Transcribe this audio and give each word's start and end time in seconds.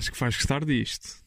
Acho 0.00 0.12
que 0.12 0.18
vais 0.18 0.34
gostar 0.34 0.64
disto. 0.64 1.22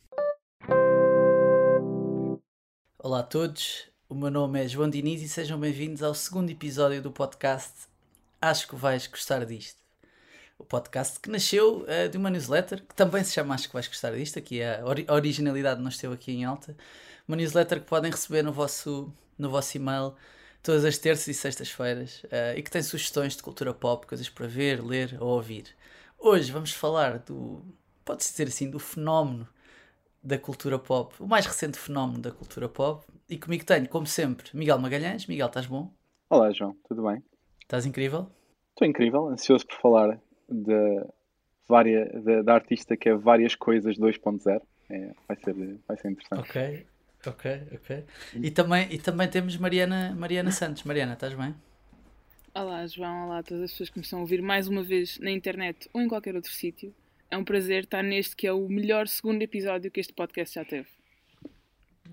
Olá 2.98 3.20
a 3.20 3.24
todos, 3.24 3.88
o 4.10 4.16
meu 4.16 4.32
nome 4.32 4.66
é 4.66 4.68
João 4.68 4.90
Diniz 4.90 5.22
e 5.22 5.30
sejam 5.30 5.60
bem-vindos 5.60 6.02
ao 6.02 6.16
segundo 6.16 6.50
episódio 6.50 7.00
do 7.00 7.12
podcast 7.12 7.88
Acho 8.42 8.68
que 8.68 8.76
vais 8.76 9.06
gostar 9.06 9.46
disto. 9.46 9.78
O 10.58 10.66
podcast 10.66 11.20
que 11.20 11.30
nasceu 11.30 11.84
uh, 11.84 12.10
de 12.10 12.18
uma 12.18 12.32
newsletter 12.32 12.84
que 12.84 12.96
também 12.96 13.24
se 13.24 13.34
chama 13.34 13.54
Acho 13.54 13.68
que 13.68 13.74
vais 13.74 13.88
gostar 13.88 14.10
disto, 14.16 14.40
aqui 14.40 14.60
é 14.60 14.80
a, 14.80 14.86
ori 14.88 15.06
a 15.08 15.14
originalidade 15.14 15.80
não 15.80 15.90
esteve 15.90 16.16
aqui 16.16 16.32
em 16.32 16.44
alta. 16.44 16.76
Uma 17.28 17.38
newsletter 17.38 17.80
que 17.80 17.86
podem 17.86 18.10
receber 18.10 18.42
no 18.42 18.52
vosso, 18.52 19.14
no 19.38 19.52
vosso 19.52 19.78
e-mail 19.78 20.16
todas 20.64 20.84
as 20.84 20.98
terças 20.98 21.28
e 21.28 21.34
sextas-feiras 21.36 22.24
uh, 22.24 22.58
e 22.58 22.64
que 22.64 22.72
tem 22.72 22.82
sugestões 22.82 23.36
de 23.36 23.44
cultura 23.44 23.72
pop, 23.72 24.08
coisas 24.08 24.30
para 24.30 24.48
ver, 24.48 24.84
ler 24.84 25.16
ou 25.20 25.28
ouvir. 25.28 25.66
Hoje 26.18 26.52
vamos 26.52 26.72
falar 26.72 27.20
do, 27.20 27.64
pode-se 28.04 28.32
dizer 28.32 28.48
assim, 28.48 28.70
do 28.70 28.80
fenómeno 28.80 29.48
da 30.24 30.38
cultura 30.38 30.80
pop, 30.80 31.14
o 31.20 31.28
mais 31.28 31.46
recente 31.46 31.78
fenómeno 31.78 32.22
da 32.22 32.32
cultura 32.32 32.70
pop. 32.70 33.06
E 33.30 33.38
comigo 33.38 33.66
tenho, 33.66 33.88
como 33.90 34.06
sempre, 34.08 34.50
Miguel 34.54 34.80
Magalhães. 34.80 35.28
Miguel, 35.28 35.48
estás 35.48 35.66
bom? 35.66 35.94
Olá, 36.30 36.52
João, 36.52 36.76
tudo 36.88 37.04
bem? 37.04 37.22
Estás 37.62 37.86
incrível? 37.86 38.30
Estou 38.70 38.88
incrível, 38.88 39.28
ansioso 39.28 39.68
por 39.68 39.76
falar 39.80 40.20
de 40.50 41.06
várias, 41.68 42.24
de, 42.24 42.42
da 42.44 42.54
artista 42.54 42.96
que 42.96 43.10
é 43.10 43.16
Várias 43.16 43.56
Coisas 43.56 43.98
2.0. 43.98 44.62
É, 44.90 45.12
vai, 45.28 45.38
ser, 45.38 45.54
vai 45.88 45.98
ser 45.98 46.12
interessante. 46.12 46.40
Ok, 46.40 46.86
ok, 47.28 47.62
ok. 47.74 48.06
E 48.36 48.52
também, 48.52 48.88
e 48.92 48.98
também 48.98 49.28
temos 49.30 49.58
Mariana, 49.58 50.16
Mariana 50.18 50.52
Santos. 50.52 50.84
Mariana, 50.84 51.14
estás 51.14 51.34
bem? 51.34 51.54
Olá, 52.56 52.86
João. 52.86 53.26
Olá 53.26 53.40
a 53.40 53.44
todas 53.44 53.64
as 53.64 53.72
pessoas 53.72 53.90
que 53.90 53.98
me 53.98 54.04
estão 54.04 54.20
a 54.20 54.22
ouvir 54.22 54.42
mais 54.42 54.68
uma 54.68 54.84
vez 54.84 55.20
na 55.20 55.32
internet 55.32 55.90
ou 55.94 56.02
em 56.02 56.08
qualquer 56.08 56.36
outro 56.36 56.52
sítio. 56.52 56.94
É 57.34 57.38
um 57.38 57.44
prazer 57.44 57.86
estar 57.86 58.04
neste 58.04 58.36
que 58.36 58.46
é 58.46 58.54
o 58.54 58.70
melhor 58.70 59.08
segundo 59.08 59.42
episódio 59.42 59.90
que 59.90 60.00
este 60.00 60.14
podcast 60.14 60.54
já 60.54 60.64
teve. 60.64 60.88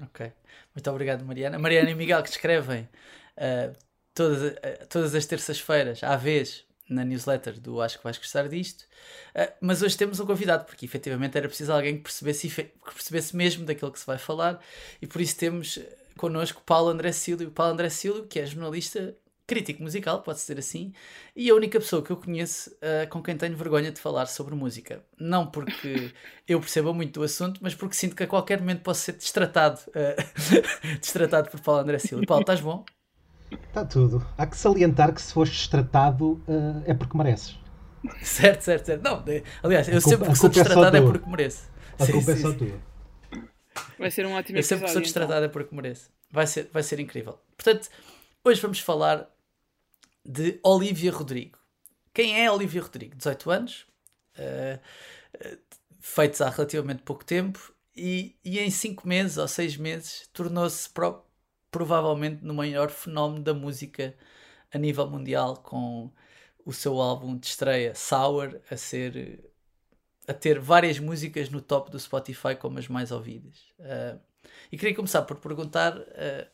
Ok. 0.00 0.32
Muito 0.74 0.90
obrigado, 0.90 1.26
Mariana. 1.26 1.58
Mariana 1.58 1.90
e 1.90 1.94
Miguel 1.94 2.22
que 2.22 2.30
escrevem 2.30 2.88
uh, 3.36 3.76
todas, 4.14 4.52
uh, 4.54 4.86
todas 4.88 5.14
as 5.14 5.26
terças-feiras, 5.26 6.02
à 6.02 6.16
vez, 6.16 6.64
na 6.88 7.04
newsletter 7.04 7.60
do 7.60 7.82
Acho 7.82 7.98
que 7.98 8.04
vais 8.04 8.16
gostar 8.16 8.48
disto. 8.48 8.86
Uh, 9.34 9.52
mas 9.60 9.82
hoje 9.82 9.94
temos 9.94 10.18
um 10.20 10.24
convidado, 10.24 10.64
porque 10.64 10.86
efetivamente 10.86 11.36
era 11.36 11.48
preciso 11.48 11.70
alguém 11.70 11.98
que 11.98 12.02
percebesse, 12.04 12.48
que 12.48 12.94
percebesse 12.94 13.36
mesmo 13.36 13.66
daquilo 13.66 13.92
que 13.92 14.00
se 14.00 14.06
vai 14.06 14.16
falar, 14.16 14.58
e 15.02 15.06
por 15.06 15.20
isso 15.20 15.36
temos 15.36 15.78
connosco 16.16 16.62
Paulo 16.64 16.88
André 16.88 17.12
Silvio. 17.12 17.50
Paulo 17.50 17.74
André 17.74 17.90
Silvio, 17.90 18.26
que 18.26 18.40
é 18.40 18.46
jornalista 18.46 19.14
crítico 19.50 19.82
musical, 19.82 20.22
pode 20.22 20.38
ser 20.38 20.60
assim, 20.60 20.92
e 21.34 21.50
a 21.50 21.54
única 21.56 21.80
pessoa 21.80 22.00
que 22.02 22.12
eu 22.12 22.16
conheço 22.16 22.70
uh, 22.70 23.08
com 23.08 23.20
quem 23.20 23.36
tenho 23.36 23.56
vergonha 23.56 23.90
de 23.90 24.00
falar 24.00 24.26
sobre 24.26 24.54
música. 24.54 25.02
Não 25.18 25.44
porque 25.44 26.12
eu 26.46 26.60
perceba 26.60 26.92
muito 26.94 27.18
do 27.18 27.24
assunto, 27.24 27.58
mas 27.60 27.74
porque 27.74 27.96
sinto 27.96 28.14
que 28.14 28.22
a 28.22 28.28
qualquer 28.28 28.60
momento 28.60 28.82
posso 28.82 29.00
ser 29.00 29.14
destratado, 29.14 29.80
uh, 29.88 30.54
destratado 31.00 31.50
por 31.50 31.58
Paulo 31.58 31.80
André 31.80 31.98
Silva. 31.98 32.24
Paulo, 32.24 32.42
estás 32.42 32.60
bom? 32.60 32.84
Está 33.50 33.84
tudo. 33.84 34.24
Há 34.38 34.46
que 34.46 34.56
salientar 34.56 35.12
que 35.12 35.20
se 35.20 35.32
foste 35.32 35.56
destratado 35.56 36.34
uh, 36.46 36.84
é 36.86 36.94
porque 36.94 37.18
mereces. 37.18 37.58
Certo, 38.22 38.62
certo, 38.62 38.86
certo. 38.86 39.02
Não, 39.02 39.24
aliás, 39.64 39.88
eu 39.88 40.00
sempre 40.00 40.28
que 40.28 40.36
sou 40.36 40.48
é 40.48 40.52
destratado 40.52 40.96
é, 40.96 41.00
é, 41.00 41.02
porque 41.02 41.28
mereço. 41.28 41.68
A 41.98 42.06
sim, 42.06 42.12
culpa 42.12 42.32
sim, 42.36 42.38
é 42.38 42.42
só 42.42 42.52
tua. 42.52 42.80
Vai 43.98 44.10
ser 44.12 44.26
um 44.26 44.32
ótimo 44.32 44.58
Eu 44.58 44.62
sempre 44.62 44.86
que 44.86 44.92
sou 44.92 45.02
destratado 45.02 45.44
então. 45.44 45.46
é 45.46 45.48
porque 45.48 45.74
mereço. 45.74 46.08
Vai 46.30 46.46
ser, 46.46 46.70
vai 46.72 46.84
ser 46.84 47.00
incrível. 47.00 47.36
Portanto, 47.56 47.88
hoje 48.44 48.62
vamos 48.62 48.78
falar 48.78 49.28
de 50.24 50.60
Olivia 50.62 51.12
Rodrigo. 51.12 51.58
Quem 52.12 52.40
é 52.42 52.50
Olivia 52.50 52.82
Rodrigo? 52.82 53.16
18 53.16 53.50
anos, 53.50 53.86
uh, 54.36 54.80
feitos 56.00 56.40
há 56.40 56.50
relativamente 56.50 57.02
pouco 57.02 57.24
tempo, 57.24 57.74
e, 57.96 58.36
e 58.44 58.58
em 58.58 58.70
5 58.70 59.06
meses 59.06 59.36
ou 59.36 59.46
6 59.46 59.76
meses 59.76 60.28
tornou-se 60.32 60.88
pro, 60.88 61.24
provavelmente 61.70 62.44
no 62.44 62.54
maior 62.54 62.90
fenómeno 62.90 63.42
da 63.42 63.52
música 63.52 64.14
a 64.72 64.78
nível 64.78 65.08
mundial, 65.08 65.56
com 65.56 66.10
o 66.64 66.72
seu 66.72 67.00
álbum 67.00 67.36
de 67.36 67.46
estreia 67.46 67.94
Sour 67.94 68.60
a 68.70 68.76
ser 68.76 69.44
a 70.28 70.34
ter 70.34 70.60
várias 70.60 70.98
músicas 71.00 71.50
no 71.50 71.60
top 71.60 71.90
do 71.90 71.98
Spotify 71.98 72.54
como 72.54 72.78
as 72.78 72.86
mais 72.86 73.10
ouvidas. 73.10 73.58
Uh, 73.80 74.20
e 74.70 74.78
queria 74.78 74.94
começar 74.94 75.22
por 75.22 75.38
perguntar, 75.38 75.94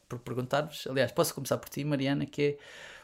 por 0.08 0.18
perguntar-vos, 0.20 0.86
aliás, 0.86 1.12
posso 1.12 1.34
começar 1.34 1.58
por 1.58 1.68
ti, 1.68 1.84
Mariana, 1.84 2.24
que 2.24 2.42
é 2.42 2.58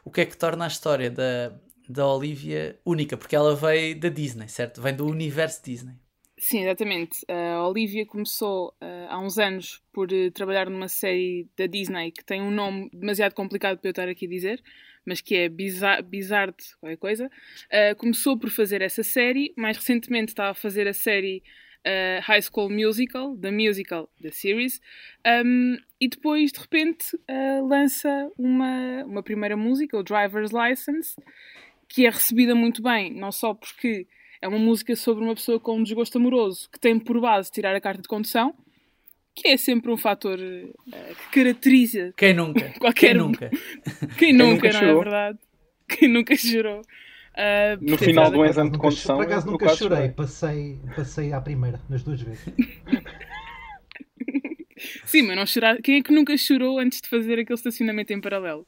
o 0.05 0.11
que 0.11 0.23
é 0.23 0.27
que 0.27 0.37
torna 0.37 0.65
a 0.65 0.69
história 0.69 1.11
da, 1.11 1.53
da 1.89 2.07
Olivia 2.07 2.79
única, 2.85 3.17
porque 3.17 3.37
ela 3.37 3.55
veio 3.55 3.99
da 3.99 4.09
Disney, 4.09 4.49
certo? 4.49 4.81
Vem 4.81 4.95
do 4.95 5.07
universo 5.07 5.63
Disney. 5.65 5.95
Sim, 6.39 6.63
exatamente. 6.63 7.25
A 7.29 7.69
Olivia 7.69 8.05
começou 8.05 8.71
uh, 8.83 9.07
há 9.09 9.21
uns 9.21 9.39
anos 9.39 9.81
por 9.93 10.12
uh, 10.12 10.31
trabalhar 10.33 10.69
numa 10.69 10.89
série 10.89 11.49
da 11.57 11.69
Disney 11.69 12.11
que 12.11 12.25
tem 12.25 12.43
um 12.43 12.51
nome 12.51 12.91
demasiado 12.93 13.33
complicado 13.33 13.79
para 13.79 13.89
eu 13.89 13.93
estar 13.93 14.09
aqui 14.09 14.27
a 14.27 14.29
dizer, 14.29 14.61
mas 15.07 15.21
que 15.21 15.37
é 15.37 15.49
Bizarre, 15.49 16.03
Bizarre 16.03 16.53
qualquer 16.81 16.97
coisa. 16.97 17.31
Uh, 17.67 17.95
começou 17.97 18.37
por 18.37 18.51
fazer 18.51 18.83
essa 18.83 19.05
série, 19.05 19.55
mais 19.57 19.77
recentemente 19.77 20.33
está 20.33 20.51
a 20.51 20.55
fazer 20.55 20.89
a 20.89 20.93
série 20.93 21.45
uh, 21.87 22.20
High 22.22 22.43
School 22.43 22.70
Musical, 22.70 23.37
The 23.37 23.50
Musical, 23.50 24.09
The 24.20 24.31
Series, 24.31 24.81
um, 25.44 25.76
e 26.00 26.09
depois 26.09 26.53
de 26.53 26.60
repente 26.60 27.16
uh, 27.16 27.66
lança 27.66 28.31
uma, 28.38 29.04
uma 29.04 29.22
primeira 29.22 29.56
música, 29.56 29.97
o 29.97 30.03
Driver's 30.03 30.50
License, 30.53 31.15
que 31.88 32.06
é 32.06 32.10
recebida 32.10 32.54
muito 32.54 32.82
bem, 32.82 33.12
não 33.12 33.31
só 33.31 33.54
porque 33.54 34.06
é 34.41 34.48
uma 34.48 34.59
música 34.59 34.97
sobre 34.97 35.25
uma 35.25 35.34
pessoa 35.34 35.60
com 35.60 35.78
um 35.78 35.82
desgosto 35.82 36.19
amoroso 36.19 36.69
que 36.70 36.81
tem 36.81 36.98
por 36.98 37.20
base 37.20 37.50
tirar 37.50 37.75
a 37.75 37.81
carta 37.81 38.03
de 38.03 38.09
condução, 38.09 38.54
que 39.34 39.49
é 39.49 39.56
sempre 39.56 39.91
um 39.91 39.97
fator 39.97 40.38
uh, 40.38 41.14
que 41.31 41.41
caracteriza. 41.41 42.12
Quem 42.16 42.34
nunca? 42.34 42.72
Qualquer 42.78 43.09
Quem 43.09 43.14
nunca? 43.14 43.50
Quem, 43.50 44.16
Quem 44.19 44.32
nunca, 44.32 44.72
não 44.72 44.81
é 44.81 44.94
verdade? 44.94 45.38
Quem 45.88 46.09
nunca 46.09 46.37
chorou? 46.37 46.82
Uh, 47.32 47.78
no 47.81 47.97
final 47.97 48.31
do 48.31 48.44
exame 48.44 48.70
de 48.70 48.78
condução. 48.78 49.16
Por 49.16 49.25
acaso 49.25 49.47
nunca 49.47 49.75
chorei, 49.75 50.10
passei, 50.10 50.78
passei 50.94 51.32
à 51.32 51.41
primeira, 51.41 51.81
nas 51.88 52.03
duas 52.03 52.20
vezes. 52.20 52.44
Sim, 55.04 55.22
mas 55.22 55.37
não 55.37 55.47
chorar. 55.47 55.81
Quem 55.81 55.98
é 55.98 56.03
que 56.03 56.12
nunca 56.12 56.37
chorou 56.37 56.78
antes 56.78 57.00
de 57.00 57.09
fazer 57.09 57.38
aquele 57.38 57.56
estacionamento 57.56 58.12
em 58.12 58.20
paralelo? 58.20 58.66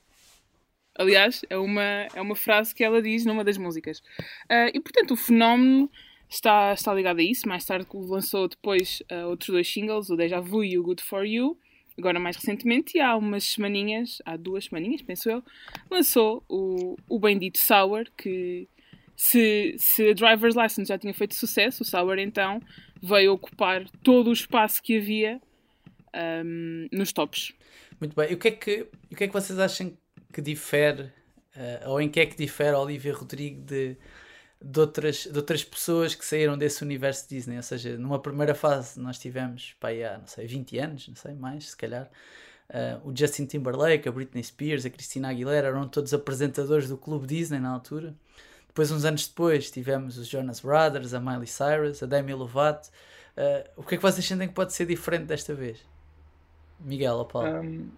Aliás, 0.97 1.45
é 1.51 1.59
uma, 1.59 1.83
é 2.15 2.21
uma 2.21 2.37
frase 2.37 2.75
que 2.75 2.85
ela 2.85 3.03
diz 3.03 3.27
numa 3.27 3.43
das 3.45 3.59
músicas. 3.59 3.99
Uh, 4.45 4.71
e 4.73 4.81
portanto, 4.81 5.11
o 5.11 5.17
fenómeno 5.17 5.91
está, 6.29 6.73
está 6.73 6.95
ligado 6.95 7.19
a 7.19 7.23
isso. 7.23 7.49
Mais 7.49 7.65
tarde 7.65 7.87
lançou 7.93 8.49
depois 8.49 9.03
uh, 9.11 9.27
outros 9.29 9.51
dois 9.51 9.71
singles, 9.71 10.09
o 10.09 10.17
Deja 10.17 10.41
Vu 10.41 10.63
e 10.65 10.79
o 10.79 10.83
Good 10.83 11.03
For 11.03 11.27
You 11.27 11.59
agora 11.99 12.19
mais 12.19 12.37
recentemente, 12.37 12.99
e 12.99 13.01
há 13.01 13.17
umas 13.17 13.45
semaninhas, 13.45 14.21
há 14.25 14.37
duas 14.37 14.65
semaninhas, 14.67 15.03
penso 15.03 15.31
eu, 15.31 15.43
lançou 15.91 16.43
o, 16.49 16.97
o 17.09 17.19
bendito 17.19 17.59
Sour, 17.59 18.07
que 18.17 18.69
se, 19.17 19.75
se 19.79 20.11
a 20.11 20.13
Driver's 20.13 20.57
License 20.57 20.89
já 20.89 20.99
tinha 20.99 21.15
feito 21.15 21.35
sucesso, 21.35 21.83
o 21.83 21.87
Sour 21.87 22.19
então 22.19 22.61
veio 23.01 23.33
ocupar 23.33 23.89
todo 24.03 24.31
o 24.31 24.33
espaço 24.33 24.83
que 24.83 24.99
havia 24.99 25.41
um, 26.45 26.89
nos 26.93 27.13
tops. 27.13 27.53
Muito 28.01 28.15
bem. 28.17 28.31
E 28.31 28.35
o 28.35 28.39
que 28.39 28.49
é 28.49 28.51
que, 28.51 28.89
o 29.11 29.17
que, 29.17 29.25
é 29.25 29.27
que 29.27 29.33
vocês 29.33 29.59
acham 29.59 29.97
que 30.33 30.41
difere, 30.41 31.03
uh, 31.03 31.91
ou 31.91 32.01
em 32.01 32.09
que 32.09 32.21
é 32.21 32.27
que 32.27 32.37
difere 32.37 32.75
Olivia 32.75 33.15
Rodrigo 33.15 33.61
de 33.63 33.97
de 34.65 34.81
outras, 34.81 35.25
de 35.31 35.37
outras 35.37 35.63
pessoas 35.63 36.15
que 36.15 36.25
saíram 36.25 36.57
desse 36.57 36.83
universo 36.83 37.29
Disney. 37.29 37.57
Ou 37.57 37.63
seja, 37.63 37.99
numa 37.99 38.19
primeira 38.19 38.55
fase 38.55 38.99
nós 38.99 39.19
tivemos, 39.19 39.77
pá, 39.79 39.91
há, 39.91 40.19
não 40.19 40.27
sei, 40.27 40.47
20 40.47 40.79
anos, 40.79 41.09
não 41.09 41.17
sei, 41.17 41.35
mais, 41.35 41.71
se 41.71 41.77
calhar. 41.77 42.11
Uh, 42.71 43.11
o 43.11 43.15
Justin 43.15 43.45
Timberlake, 43.45 44.09
a 44.09 44.13
Britney 44.13 44.43
Spears, 44.43 44.87
a 44.87 44.91
Christina 44.91 45.29
Aguilera 45.29 45.69
eram 45.69 45.87
todos 45.87 46.15
apresentadores 46.15 46.89
do 46.89 46.97
Clube 46.97 47.27
Disney 47.27 47.61
na 47.61 47.69
altura. 47.71 48.15
Depois, 48.67 48.91
uns 48.91 49.05
anos 49.05 49.29
depois, 49.29 49.71
tivemos 49.71 50.17
os 50.17 50.27
Jonas 50.27 50.61
Brothers, 50.61 51.13
a 51.13 51.21
Miley 51.21 51.47
Cyrus, 51.47 52.03
a 52.03 52.07
Demi 52.07 52.33
Lovato. 52.33 52.89
Uh, 53.37 53.69
o 53.77 53.83
que 53.83 53.97
é 53.97 53.99
que 53.99 54.03
vocês 54.03 54.27
sentem 54.27 54.49
que 54.49 54.55
pode 54.55 54.73
ser 54.73 54.87
diferente 54.87 55.27
desta 55.27 55.55
vez? 55.55 55.79
Miguel 56.81 57.17
ou 57.17 57.27
Paulo? 57.27 57.61
Um, 57.61 57.91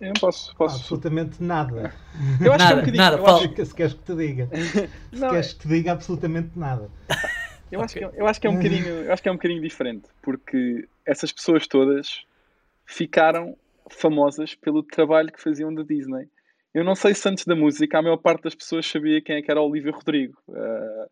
eu 0.00 0.08
não 0.08 0.14
posso, 0.20 0.54
posso. 0.56 0.76
Absolutamente 0.76 1.42
nada. 1.42 1.92
Eu 2.44 2.52
acho 2.52 2.64
nada, 2.64 2.82
que 2.82 2.90
é 2.90 2.92
um 2.92 2.96
nada, 2.96 3.18
Paulo. 3.18 3.52
Que, 3.52 3.64
se 3.64 3.74
queres 3.74 3.94
que 3.94 4.02
te 4.02 4.14
diga. 4.14 4.48
Se 5.12 5.20
não, 5.20 5.30
queres 5.30 5.52
que 5.52 5.60
te 5.60 5.68
diga 5.68 5.92
absolutamente 5.92 6.58
nada. 6.58 6.90
Eu, 7.70 7.80
acho 7.80 7.94
que, 7.94 8.04
é, 8.04 8.10
eu 8.14 8.26
acho 8.26 8.40
que 8.40 8.46
é 8.46 8.50
um 8.50 8.56
bocadinho, 8.56 8.86
eu 8.86 9.12
acho 9.12 9.22
que 9.22 9.28
é 9.28 9.32
um 9.32 9.36
bocadinho 9.36 9.60
diferente, 9.60 10.08
porque 10.22 10.88
essas 11.04 11.32
pessoas 11.32 11.66
todas 11.66 12.22
ficaram 12.86 13.56
famosas 13.90 14.54
pelo 14.54 14.82
trabalho 14.82 15.32
que 15.32 15.42
faziam 15.42 15.74
da 15.74 15.82
Disney. 15.82 16.28
Eu 16.72 16.84
não 16.84 16.94
sei 16.94 17.14
se 17.14 17.28
antes 17.28 17.44
da 17.44 17.56
música 17.56 17.98
a 17.98 18.02
maior 18.02 18.18
parte 18.18 18.44
das 18.44 18.54
pessoas 18.54 18.86
sabia 18.86 19.20
quem 19.20 19.36
é 19.36 19.42
que 19.42 19.50
era 19.50 19.60
Olivia 19.60 19.92
Rodrigo. 19.92 20.38
Uh, 20.48 21.06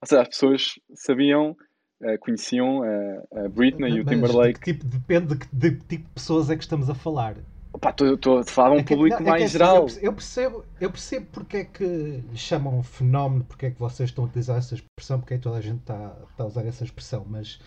ou 0.00 0.06
seja, 0.06 0.22
as 0.22 0.28
pessoas 0.28 0.74
sabiam, 0.94 1.56
uh, 2.00 2.18
conheciam 2.18 2.80
uh, 2.80 3.44
a 3.44 3.48
Britney 3.48 3.90
Mas, 3.90 3.98
e 3.98 4.00
o 4.00 4.04
Timberlake. 4.04 4.58
De 4.58 4.72
tipo, 4.72 4.84
depende 4.84 5.34
de 5.34 5.38
que 5.38 5.46
de 5.54 5.70
tipo 5.76 6.08
de 6.08 6.14
pessoas 6.14 6.50
é 6.50 6.56
que 6.56 6.62
estamos 6.62 6.90
a 6.90 6.94
falar. 6.94 7.36
Estou 7.74 8.38
a 8.38 8.44
falar 8.44 8.70
de 8.70 8.76
um 8.76 8.80
é 8.80 8.84
público 8.84 9.22
não, 9.22 9.28
mais 9.28 9.42
é 9.42 9.44
assim, 9.46 9.52
geral. 9.52 9.86
Eu 10.00 10.12
percebo, 10.12 10.64
eu 10.80 10.90
percebo 10.90 11.26
porque 11.32 11.56
é 11.58 11.64
que 11.64 11.84
lhe 11.84 12.36
chamam 12.36 12.82
fenómeno, 12.82 13.44
porque 13.44 13.66
é 13.66 13.70
que 13.70 13.78
vocês 13.78 14.10
estão 14.10 14.24
a 14.24 14.26
utilizar 14.26 14.58
essa 14.58 14.74
expressão, 14.74 15.18
porque 15.18 15.34
é 15.34 15.36
que 15.38 15.42
toda 15.42 15.56
a 15.56 15.60
gente 15.60 15.80
está, 15.80 16.14
está 16.30 16.44
a 16.44 16.46
usar 16.46 16.66
essa 16.66 16.84
expressão, 16.84 17.24
mas 17.28 17.58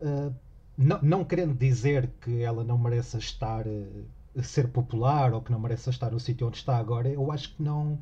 Uh, 0.00 0.32
não, 0.76 1.00
não 1.02 1.24
querendo 1.24 1.54
dizer 1.54 2.08
que 2.20 2.42
ela 2.42 2.62
não 2.62 2.78
mereça 2.78 3.18
estar 3.18 3.64
a 4.36 4.42
ser 4.42 4.68
popular 4.68 5.34
ou 5.34 5.42
que 5.42 5.50
não 5.50 5.58
mereça 5.58 5.90
estar 5.90 6.10
no 6.12 6.20
sítio 6.20 6.46
onde 6.46 6.56
está 6.58 6.76
agora, 6.76 7.08
eu 7.08 7.32
acho 7.32 7.54
que 7.54 7.62
não, 7.62 7.98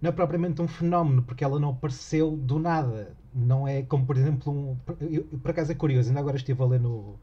não 0.00 0.08
é 0.08 0.12
propriamente 0.12 0.62
um 0.62 0.68
fenómeno, 0.68 1.22
porque 1.22 1.44
ela 1.44 1.60
não 1.60 1.70
apareceu 1.70 2.30
do 2.36 2.58
nada. 2.58 3.14
Não 3.34 3.68
é 3.68 3.82
como, 3.82 4.06
por 4.06 4.16
exemplo, 4.16 4.52
um. 4.52 4.76
Eu, 5.00 5.24
por 5.24 5.50
acaso 5.50 5.72
é 5.72 5.74
curioso, 5.74 6.08
ainda 6.08 6.20
agora 6.20 6.36
estive 6.36 6.62
a 6.62 6.66
ler 6.66 6.80
no, 6.80 7.18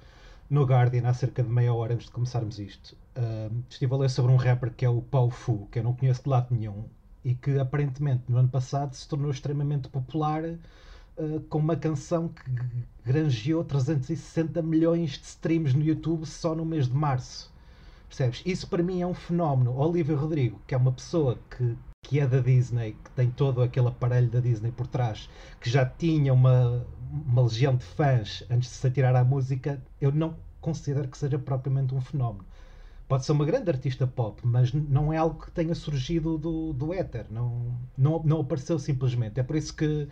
no 0.50 0.64
Guardian 0.66 1.08
há 1.08 1.14
cerca 1.14 1.42
de 1.42 1.50
meia 1.50 1.74
hora 1.74 1.94
antes 1.94 2.08
de 2.08 2.12
começarmos 2.12 2.60
isto. 2.60 2.96
Uh, 3.16 3.64
estive 3.70 3.94
a 3.94 3.98
ler 3.98 4.10
sobre 4.10 4.32
um 4.32 4.38
rapper 4.38 4.72
que 4.74 4.86
é 4.86 4.90
o 4.90 5.02
Pau 5.02 5.30
Fu, 5.30 5.68
que 5.70 5.80
eu 5.80 5.84
não 5.84 5.94
conheço 5.94 6.24
de 6.24 6.30
lado 6.30 6.48
nenhum, 6.52 6.86
e 7.26 7.36
que 7.36 7.60
aparentemente 7.60 8.24
no 8.30 8.38
ano 8.38 8.48
passado 8.48 8.96
se 8.96 9.08
tornou 9.08 9.30
extremamente 9.30 9.90
popular 9.90 10.44
uh, 10.46 11.40
com 11.50 11.60
uma 11.60 11.76
canção 11.76 12.30
que 12.30 12.44
granjeou 13.06 13.64
360 13.64 14.62
milhões 14.62 15.12
de 15.12 15.26
streams 15.26 15.74
no 15.76 15.84
YouTube 15.84 16.26
só 16.26 16.56
no 16.56 16.66
mês 16.66 16.88
de 16.88 16.96
março. 16.96 17.52
Percebes? 18.08 18.42
Isso 18.46 18.68
para 18.68 18.84
mim 18.84 19.02
é 19.02 19.08
um 19.08 19.14
fenómeno. 19.14 19.78
Olivia 19.78 20.16
Rodrigo, 20.16 20.62
que 20.68 20.74
é 20.74 20.78
uma 20.78 20.92
pessoa 20.92 21.38
que, 21.50 21.78
que 22.04 22.20
é 22.20 22.28
da 22.28 22.40
Disney, 22.40 22.96
que 23.04 23.12
tem 23.12 23.30
todo 23.30 23.62
aquele 23.62 23.88
aparelho 23.88 24.30
da 24.30 24.40
Disney 24.40 24.72
por 24.72 24.88
trás, 24.88 25.30
que 25.60 25.70
já 25.70 25.86
tinha 25.86 26.34
uma, 26.34 26.86
uma 27.10 27.42
legião 27.42 27.76
de 27.76 27.84
fãs 27.84 28.44
antes 28.50 28.70
de 28.70 28.76
se 28.76 28.88
atirar 28.88 29.16
à 29.16 29.24
música, 29.24 29.82
eu 30.00 30.12
não 30.12 30.36
considero 30.60 31.08
que 31.08 31.18
seja 31.18 31.40
propriamente 31.40 31.96
um 31.96 32.02
fenómeno. 32.02 32.46
Pode 33.12 33.26
ser 33.26 33.34
uma 33.34 33.44
grande 33.44 33.70
artista 33.70 34.08
pop, 34.08 34.40
mas 34.42 34.72
não 34.72 35.12
é 35.12 35.18
algo 35.18 35.44
que 35.44 35.52
tenha 35.52 35.76
surgido 35.76 36.38
do, 36.38 36.72
do 36.72 36.94
éter. 36.94 37.26
Não, 37.30 37.78
não, 37.98 38.24
não 38.24 38.40
apareceu 38.40 38.80
simplesmente. 38.80 39.38
É 39.38 39.44
por 39.44 39.58
isso 39.58 39.76
que 39.76 40.08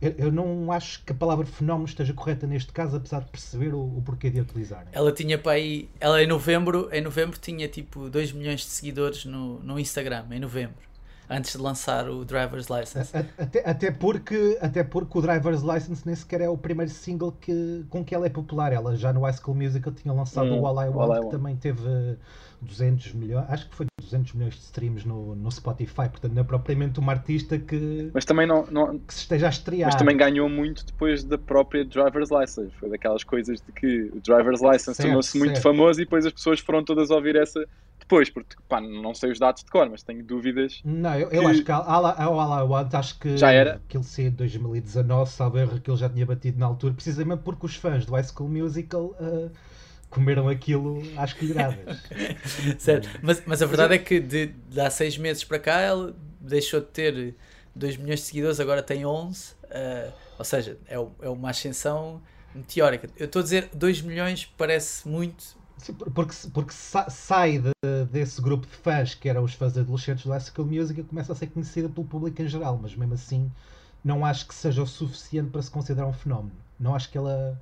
eu, 0.00 0.14
eu, 0.16 0.32
não 0.32 0.72
acho 0.72 1.04
que 1.04 1.12
a 1.12 1.14
palavra 1.14 1.44
fenómeno 1.44 1.86
esteja 1.86 2.14
correta 2.14 2.46
neste 2.46 2.72
caso, 2.72 2.96
apesar 2.96 3.20
de 3.20 3.26
perceber 3.26 3.74
o, 3.74 3.98
o 3.98 4.02
porquê 4.02 4.30
de 4.30 4.38
a 4.38 4.42
utilizar. 4.42 4.86
Ela 4.92 5.12
tinha 5.12 5.36
para 5.36 5.52
aí, 5.52 5.90
ela 6.00 6.22
em 6.22 6.26
novembro, 6.26 6.88
em 6.90 7.02
novembro 7.02 7.38
tinha 7.38 7.68
tipo 7.68 8.08
2 8.08 8.32
milhões 8.32 8.60
de 8.60 8.66
seguidores 8.68 9.26
no, 9.26 9.58
no 9.60 9.78
Instagram, 9.78 10.24
em 10.30 10.40
novembro 10.40 10.88
antes 11.28 11.52
de 11.52 11.58
lançar 11.58 12.08
o 12.08 12.24
Driver's 12.24 12.68
License. 12.68 13.16
Até, 13.38 13.68
até, 13.68 13.90
porque, 13.90 14.58
até 14.60 14.82
porque 14.82 15.18
o 15.18 15.22
Driver's 15.22 15.62
License 15.62 16.02
nem 16.06 16.14
sequer 16.14 16.40
é 16.40 16.48
o 16.48 16.56
primeiro 16.56 16.90
single 16.90 17.32
que, 17.32 17.84
com 17.90 18.04
que 18.04 18.14
ela 18.14 18.26
é 18.26 18.30
popular. 18.30 18.72
Ela 18.72 18.96
já 18.96 19.12
no 19.12 19.22
High 19.22 19.34
School 19.34 19.56
Musical 19.56 19.92
tinha 19.92 20.12
lançado 20.14 20.48
hum, 20.48 20.60
o 20.60 20.66
All 20.66 20.84
I 20.84 20.88
Want, 20.88 21.10
All 21.10 21.16
I 21.16 21.20
que 21.24 21.30
também 21.30 21.56
teve 21.56 22.16
200 22.60 23.12
milhões, 23.14 23.46
acho 23.48 23.68
que 23.68 23.76
foi 23.76 23.86
200 24.00 24.32
milhões 24.32 24.54
de 24.54 24.60
streams 24.60 25.06
no, 25.06 25.36
no 25.36 25.50
Spotify, 25.50 26.08
portanto 26.08 26.32
não 26.32 26.40
é 26.40 26.44
propriamente 26.44 26.98
uma 26.98 27.12
artista 27.12 27.58
que, 27.58 28.10
mas 28.12 28.24
também 28.24 28.46
não, 28.46 28.66
não, 28.66 28.98
que 28.98 29.14
se 29.14 29.20
esteja 29.20 29.46
a 29.46 29.50
estrear. 29.50 29.90
Mas 29.90 29.98
também 29.98 30.16
ganhou 30.16 30.48
muito 30.48 30.84
depois 30.84 31.22
da 31.22 31.38
própria 31.38 31.84
Driver's 31.84 32.30
License. 32.30 32.70
Foi 32.78 32.88
daquelas 32.88 33.22
coisas 33.22 33.60
de 33.60 33.72
que 33.72 34.10
o 34.12 34.20
Driver's 34.20 34.60
License 34.60 35.00
tornou-se 35.00 35.38
muito 35.38 35.60
famoso 35.60 36.00
e 36.00 36.04
depois 36.04 36.26
as 36.26 36.32
pessoas 36.32 36.58
foram 36.60 36.82
todas 36.82 37.10
a 37.10 37.14
ouvir 37.14 37.36
essa 37.36 37.64
depois, 38.08 38.30
porque 38.30 38.56
pá, 38.66 38.80
não 38.80 39.14
sei 39.14 39.30
os 39.30 39.38
dados 39.38 39.62
de 39.62 39.70
cor, 39.70 39.88
mas 39.90 40.02
tenho 40.02 40.24
dúvidas. 40.24 40.80
Não, 40.82 41.14
eu, 41.14 41.30
eu 41.30 41.46
acho 41.46 41.62
que 41.62 41.70
ao 41.70 41.84
All 41.84 42.64
I 42.64 42.66
Want, 42.66 42.94
acho 42.94 43.18
que 43.18 43.36
já 43.36 43.52
era. 43.52 43.74
aquele 43.86 44.02
C 44.02 44.24
de 44.24 44.36
2019, 44.36 45.30
salvo 45.30 45.58
erro, 45.58 45.78
que 45.78 45.90
ele 45.90 45.98
já 45.98 46.08
tinha 46.08 46.24
batido 46.24 46.58
na 46.58 46.66
altura, 46.66 46.94
precisamente 46.94 47.42
porque 47.42 47.66
os 47.66 47.76
fãs 47.76 48.06
do 48.06 48.12
High 48.12 48.24
School 48.24 48.48
Musical. 48.48 49.14
Uh, 49.20 49.50
comeram 50.08 50.48
aquilo 50.48 51.02
às 51.18 51.34
colheradas. 51.34 52.02
certo, 52.80 53.10
mas, 53.20 53.42
mas 53.44 53.60
a 53.60 53.66
verdade 53.66 53.92
é 53.92 53.98
que 53.98 54.18
de, 54.18 54.46
de 54.46 54.80
há 54.80 54.88
seis 54.88 55.18
meses 55.18 55.44
para 55.44 55.58
cá 55.58 55.82
ele 55.82 56.14
deixou 56.40 56.80
de 56.80 56.86
ter 56.86 57.34
2 57.74 57.98
milhões 57.98 58.20
de 58.20 58.24
seguidores, 58.24 58.58
agora 58.58 58.82
tem 58.82 59.04
11, 59.04 59.52
uh, 59.52 59.54
eh, 59.68 60.10
ou 60.38 60.44
seja, 60.46 60.78
é, 60.88 60.94
é 60.94 61.28
uma 61.28 61.50
ascensão 61.50 62.22
meteórica. 62.54 63.06
Eu 63.18 63.26
estou 63.26 63.40
a 63.40 63.42
dizer 63.42 63.68
2 63.74 64.00
milhões 64.00 64.46
parece 64.56 65.06
muito. 65.06 65.57
Porque, 66.14 66.34
porque 66.52 66.72
sai 66.72 67.58
de, 67.58 67.70
desse 68.10 68.40
grupo 68.42 68.66
de 68.66 68.72
fãs 68.72 69.14
que 69.14 69.28
eram 69.28 69.44
os 69.44 69.54
fãs 69.54 69.76
adolescentes 69.76 70.24
do 70.24 70.30
Classical 70.30 70.64
Music 70.64 71.00
e 71.00 71.04
começa 71.04 71.32
a 71.32 71.36
ser 71.36 71.46
conhecida 71.48 71.88
pelo 71.88 72.06
público 72.06 72.40
em 72.42 72.48
geral, 72.48 72.78
mas 72.80 72.94
mesmo 72.94 73.14
assim 73.14 73.50
não 74.04 74.24
acho 74.24 74.46
que 74.46 74.54
seja 74.54 74.82
o 74.82 74.86
suficiente 74.86 75.50
para 75.50 75.62
se 75.62 75.70
considerar 75.70 76.06
um 76.06 76.12
fenómeno. 76.12 76.56
Não 76.78 76.94
acho 76.94 77.10
que 77.10 77.18
ela 77.18 77.60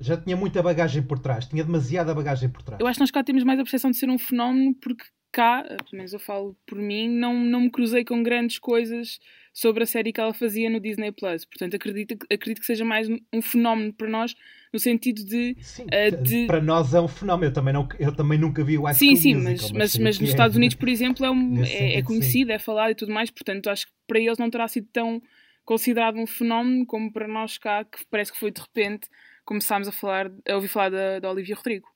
já 0.00 0.16
tinha 0.16 0.36
muita 0.36 0.62
bagagem 0.62 1.02
por 1.02 1.18
trás, 1.18 1.46
tinha 1.46 1.64
demasiada 1.64 2.14
bagagem 2.14 2.48
por 2.48 2.62
trás. 2.62 2.80
Eu 2.80 2.86
acho 2.86 2.96
que 2.96 3.02
nós 3.02 3.10
cá 3.10 3.22
temos 3.22 3.44
mais 3.44 3.58
a 3.58 3.62
percepção 3.62 3.90
de 3.90 3.96
ser 3.96 4.08
um 4.08 4.18
fenómeno 4.18 4.74
porque 4.74 5.04
cá, 5.32 5.62
pelo 5.62 5.96
menos 5.96 6.12
eu 6.12 6.18
falo 6.18 6.56
por 6.66 6.78
mim, 6.78 7.08
não, 7.08 7.34
não 7.34 7.60
me 7.60 7.70
cruzei 7.70 8.04
com 8.04 8.22
grandes 8.22 8.58
coisas 8.58 9.18
sobre 9.52 9.82
a 9.82 9.86
série 9.86 10.12
que 10.12 10.20
ela 10.20 10.34
fazia 10.34 10.70
no 10.70 10.80
Disney 10.80 11.12
Plus. 11.12 11.44
Portanto, 11.44 11.74
acredito, 11.76 12.16
acredito 12.30 12.60
que 12.60 12.66
seja 12.66 12.84
mais 12.84 13.08
um 13.32 13.42
fenómeno 13.42 13.92
para 13.92 14.08
nós 14.08 14.34
no 14.72 14.78
sentido 14.78 15.24
de, 15.24 15.56
sim, 15.60 15.84
uh, 15.84 16.22
de... 16.22 16.46
para 16.46 16.60
nós 16.60 16.92
é 16.94 17.00
um 17.00 17.08
fenómeno. 17.08 17.50
Eu 17.50 17.54
também, 17.54 17.72
não, 17.72 17.88
eu 17.98 18.14
também 18.14 18.38
nunca 18.38 18.62
vi 18.62 18.78
o 18.78 18.82
High 18.82 18.94
Sim, 18.94 19.16
sim, 19.16 19.34
Musical, 19.34 19.54
mas, 19.54 19.72
mas, 19.72 19.98
mas 19.98 20.20
nos 20.20 20.28
é. 20.28 20.32
Estados 20.32 20.56
Unidos, 20.56 20.76
por 20.76 20.88
exemplo, 20.88 21.24
é, 21.24 21.30
um, 21.30 21.64
é, 21.64 21.94
é 21.94 22.02
conhecido, 22.02 22.48
sim. 22.48 22.54
é 22.54 22.58
falado 22.58 22.90
e 22.90 22.94
tudo 22.94 23.12
mais. 23.12 23.30
Portanto, 23.30 23.68
acho 23.70 23.86
que 23.86 23.92
para 24.06 24.18
eles 24.18 24.38
não 24.38 24.50
terá 24.50 24.68
sido 24.68 24.88
tão 24.92 25.22
considerado 25.64 26.16
um 26.16 26.26
fenómeno 26.26 26.86
como 26.86 27.12
para 27.12 27.28
nós 27.28 27.58
cá, 27.58 27.84
que 27.84 27.98
parece 28.10 28.32
que 28.32 28.38
foi 28.38 28.50
de 28.50 28.60
repente 28.60 29.08
começámos 29.44 29.88
a 29.88 29.92
falar, 29.92 30.30
a 30.48 30.54
ouvir 30.54 30.68
falar 30.68 30.90
da, 30.90 31.20
da 31.20 31.30
Olivia 31.30 31.54
Rodrigo. 31.54 31.88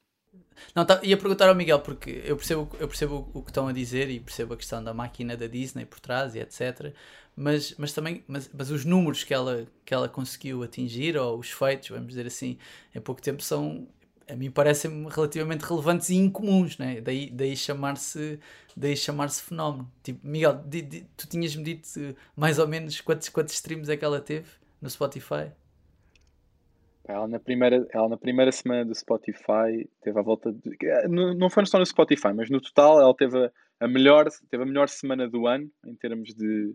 Não, 0.75 0.85
tá, 0.85 1.01
ia 1.03 1.17
perguntar 1.17 1.49
ao 1.49 1.55
Miguel, 1.55 1.81
porque 1.81 2.23
eu 2.25 2.37
percebo, 2.37 2.69
eu 2.79 2.89
percebo 2.89 3.31
o 3.35 3.43
que 3.43 3.51
estão 3.51 3.69
a 3.69 3.73
dizer 3.73 4.09
e 4.09 4.21
percebo 4.21 4.55
a 4.55 4.57
questão 4.57 4.83
da 4.83 4.95
máquina 4.95 5.37
da 5.37 5.47
Disney 5.47 5.85
por 5.85 6.01
trás 6.01 6.35
e 6.35 6.39
etc. 6.39 6.95
Mas, 7.37 7.75
mas 7.77 7.93
também 7.93 8.25
mas, 8.27 8.51
mas 8.53 8.71
os 8.71 8.85
números 8.85 9.25
que 9.25 9.35
ela, 9.35 9.67
que 9.85 9.93
ela 9.93 10.09
conseguiu 10.09 10.63
atingir, 10.63 11.17
ou 11.17 11.39
os 11.39 11.51
feitos, 11.51 11.89
vamos 11.91 12.09
dizer 12.09 12.27
assim, 12.27 12.59
em 12.95 13.01
pouco 13.01 13.21
tempo 13.21 13.43
são, 13.43 13.87
a 14.29 14.35
mim 14.37 14.51
parecem 14.51 15.07
relativamente 15.09 15.63
relevantes 15.63 16.09
e 16.11 16.17
incomuns, 16.17 16.79
né? 16.79 17.01
daí, 17.01 17.31
daí 17.31 17.57
chamar-se 17.57 18.39
daí 18.77 18.97
chamar-se 18.97 19.43
fenómeno. 19.43 19.91
Tipo, 20.03 20.27
Miguel, 20.27 20.63
di, 20.67 20.83
di, 20.83 21.07
tu 21.17 21.27
tinhas-me 21.27 21.63
dito 21.63 21.89
mais 22.37 22.59
ou 22.59 22.67
menos 22.67 23.01
quantos, 23.01 23.29
quantos 23.29 23.55
streams 23.55 23.91
é 23.91 23.97
que 23.97 24.05
ela 24.05 24.21
teve 24.21 24.49
no 24.81 24.89
Spotify? 24.89 25.53
Ela 27.05 27.27
na, 27.27 27.41
primeira, 27.41 27.85
ela 27.93 28.09
na 28.09 28.17
primeira 28.17 28.53
semana 28.53 28.85
do 28.85 28.95
Spotify 28.95 29.89
teve 30.01 30.19
a 30.19 30.23
volta 30.23 30.53
de. 30.53 30.77
Não 31.09 31.51
foi 31.51 31.67
só 31.67 31.79
no 31.79 31.87
Spotify, 31.87 32.33
mas 32.33 32.49
no 32.49 32.61
total 32.61 33.01
ela 33.01 33.15
teve 33.15 33.51
a, 33.81 33.89
melhor, 33.89 34.29
teve 34.49 34.63
a 34.63 34.67
melhor 34.67 34.89
semana 34.89 35.29
do 35.29 35.47
ano 35.47 35.69
em 35.85 35.97
termos 35.97 36.33
de, 36.33 36.75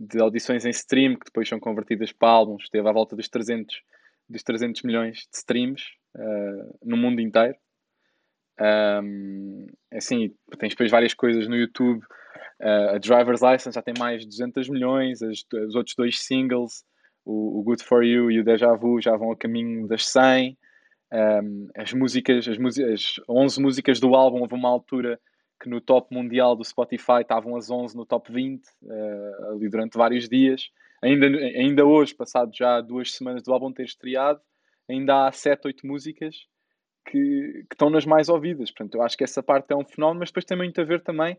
de 0.00 0.20
audições 0.20 0.64
em 0.64 0.70
stream, 0.70 1.14
que 1.14 1.26
depois 1.26 1.48
são 1.48 1.60
convertidas 1.60 2.12
para 2.12 2.28
álbuns. 2.28 2.68
Teve 2.68 2.88
à 2.88 2.92
volta 2.92 3.14
dos 3.14 3.28
300, 3.28 3.80
dos 4.28 4.42
300 4.42 4.82
milhões 4.82 5.18
de 5.18 5.36
streams 5.36 5.84
uh, 6.16 6.78
no 6.84 6.96
mundo 6.96 7.20
inteiro. 7.20 7.54
Um, 8.60 9.66
assim, 9.92 10.34
tens 10.58 10.70
depois 10.70 10.90
várias 10.90 11.14
coisas 11.14 11.46
no 11.46 11.54
YouTube. 11.54 12.02
Uh, 12.60 12.96
a 12.96 12.98
Driver's 12.98 13.42
License 13.42 13.76
já 13.76 13.82
tem 13.82 13.94
mais 13.96 14.22
de 14.22 14.26
200 14.26 14.68
milhões, 14.68 15.22
as, 15.22 15.44
os 15.52 15.76
outros 15.76 15.94
dois 15.94 16.18
singles 16.20 16.82
o, 17.28 17.60
o 17.60 17.62
Good 17.62 17.84
For 17.84 18.02
You 18.02 18.30
e 18.30 18.40
o 18.40 18.44
Deja 18.44 18.74
Vu 18.74 19.00
já 19.02 19.14
vão 19.14 19.30
a 19.30 19.36
caminho 19.36 19.86
das 19.86 20.06
100. 20.08 20.56
Um, 21.12 21.68
as 21.76 21.92
músicas, 21.92 22.48
as, 22.48 22.58
as 22.78 23.20
11 23.28 23.60
músicas 23.60 24.00
do 24.00 24.14
álbum, 24.14 24.40
houve 24.40 24.54
uma 24.54 24.70
altura 24.70 25.20
que 25.60 25.68
no 25.68 25.80
top 25.80 26.14
mundial 26.14 26.56
do 26.56 26.64
Spotify 26.64 27.20
estavam 27.20 27.54
as 27.56 27.70
11 27.70 27.94
no 27.96 28.06
top 28.06 28.32
20, 28.32 28.62
uh, 28.62 28.66
ah, 28.90 29.50
ali 29.52 29.68
durante 29.68 29.98
vários 29.98 30.28
dias. 30.28 30.70
Ainda, 31.02 31.26
ainda 31.26 31.84
hoje, 31.84 32.14
passado 32.14 32.50
já 32.54 32.80
duas 32.80 33.12
semanas 33.12 33.42
do 33.42 33.52
álbum 33.52 33.72
ter 33.72 33.84
estreado, 33.84 34.40
ainda 34.88 35.26
há 35.26 35.32
7, 35.32 35.66
8 35.66 35.86
músicas 35.86 36.34
que, 37.04 37.64
que 37.68 37.74
estão 37.74 37.90
nas 37.90 38.06
mais 38.06 38.28
ouvidas. 38.28 38.70
Portanto, 38.70 38.94
eu 38.94 39.02
acho 39.02 39.16
que 39.16 39.24
essa 39.24 39.42
parte 39.42 39.70
é 39.72 39.76
um 39.76 39.84
fenómeno, 39.84 40.20
mas 40.20 40.30
depois 40.30 40.44
tem 40.44 40.56
muito 40.56 40.80
a 40.80 40.84
ver 40.84 41.02
também, 41.02 41.36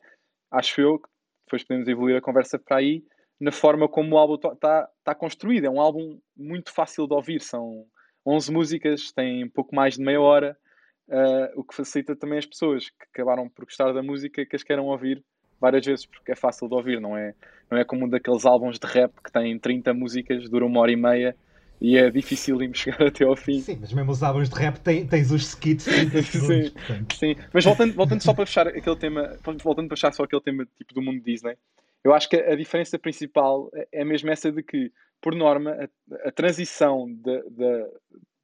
acho 0.52 0.82
eu, 0.82 1.02
depois 1.46 1.64
podemos 1.64 1.88
evoluir 1.88 2.18
a 2.18 2.22
conversa 2.22 2.60
para 2.60 2.78
aí, 2.78 3.04
na 3.40 3.52
forma 3.52 3.88
como 3.88 4.16
o 4.16 4.18
álbum 4.18 4.36
está 4.36 4.90
tá 5.04 5.16
construído. 5.16 5.66
É 5.66 5.70
um 5.70 5.80
álbum 5.80 6.20
muito 6.36 6.74
fácil 6.74 7.08
de 7.08 7.14
ouvir, 7.14 7.42
são 7.42 7.86
11 8.26 8.52
músicas, 8.52 9.12
tem 9.12 9.48
pouco 9.48 9.74
mais 9.74 9.96
de 9.96 10.02
meia 10.02 10.20
hora, 10.20 10.58
uh, 11.08 11.60
o 11.60 11.64
que 11.64 11.76
facilita 11.76 12.16
também 12.16 12.40
as 12.40 12.46
pessoas 12.46 12.90
que 12.90 13.06
acabaram 13.14 13.48
por 13.50 13.66
gostar 13.66 13.94
da 13.94 14.04
música 14.04 14.46
que 14.46 14.56
as 14.56 14.64
queiram 14.64 14.88
ouvir 14.88 15.24
várias 15.60 15.86
vezes, 15.86 16.06
porque 16.06 16.32
é 16.32 16.36
fácil 16.36 16.68
de 16.68 16.76
ouvir, 16.76 17.02
não 17.02 17.18
é, 17.18 17.34
não 17.70 17.78
é 17.78 17.84
como 17.84 18.06
um 18.06 18.10
daqueles 18.10 18.46
álbuns 18.46 18.80
de 18.80 18.88
rap 18.88 19.12
que 19.24 19.32
têm 19.32 19.58
30 19.60 19.94
músicas, 19.94 20.50
duram 20.50 20.68
uma 20.68 20.80
hora 20.80 20.92
e 20.92 20.96
meia 20.96 21.36
e 21.82 21.98
é 21.98 22.10
difícil 22.10 22.58
chegar 22.74 23.08
até 23.08 23.26
ao 23.26 23.36
fim. 23.36 23.60
Sim, 23.60 23.78
mas 23.80 23.92
mesmo 23.92 24.12
os 24.12 24.24
álbuns 24.24 24.50
de 24.50 24.56
rap 24.56 24.80
tens, 24.80 25.08
tens 25.08 25.32
os 25.32 25.44
skits 25.44 25.86
30 25.86 26.24
segundos. 26.24 26.74
sim, 27.18 27.34
sim, 27.34 27.36
mas 27.54 27.66
voltando, 27.66 27.94
voltando 27.94 28.22
só 28.22 28.34
para 28.34 28.46
fechar 28.46 28.68
aquele 28.68 28.96
tema, 28.96 29.38
voltando 29.64 29.88
para 29.88 29.98
fechar 29.98 30.14
só 30.14 30.24
aquele 30.24 30.42
tema 30.42 30.68
tipo 30.78 30.94
do 30.94 31.02
mundo 31.02 31.22
Disney, 31.22 31.58
eu 32.04 32.14
acho 32.14 32.30
que 32.30 32.36
a, 32.36 32.56
diferença 32.56 32.98
principal 32.98 33.70
é, 33.74 34.02
é 34.02 34.06
mesmo 34.06 34.30
essa 34.30 34.52
de 34.52 34.64
que, 34.64 34.92
por 35.22 35.36
norma, 35.36 35.72
a, 35.72 36.30
a 36.30 36.32
transição 36.32 37.08
da, 37.22 37.42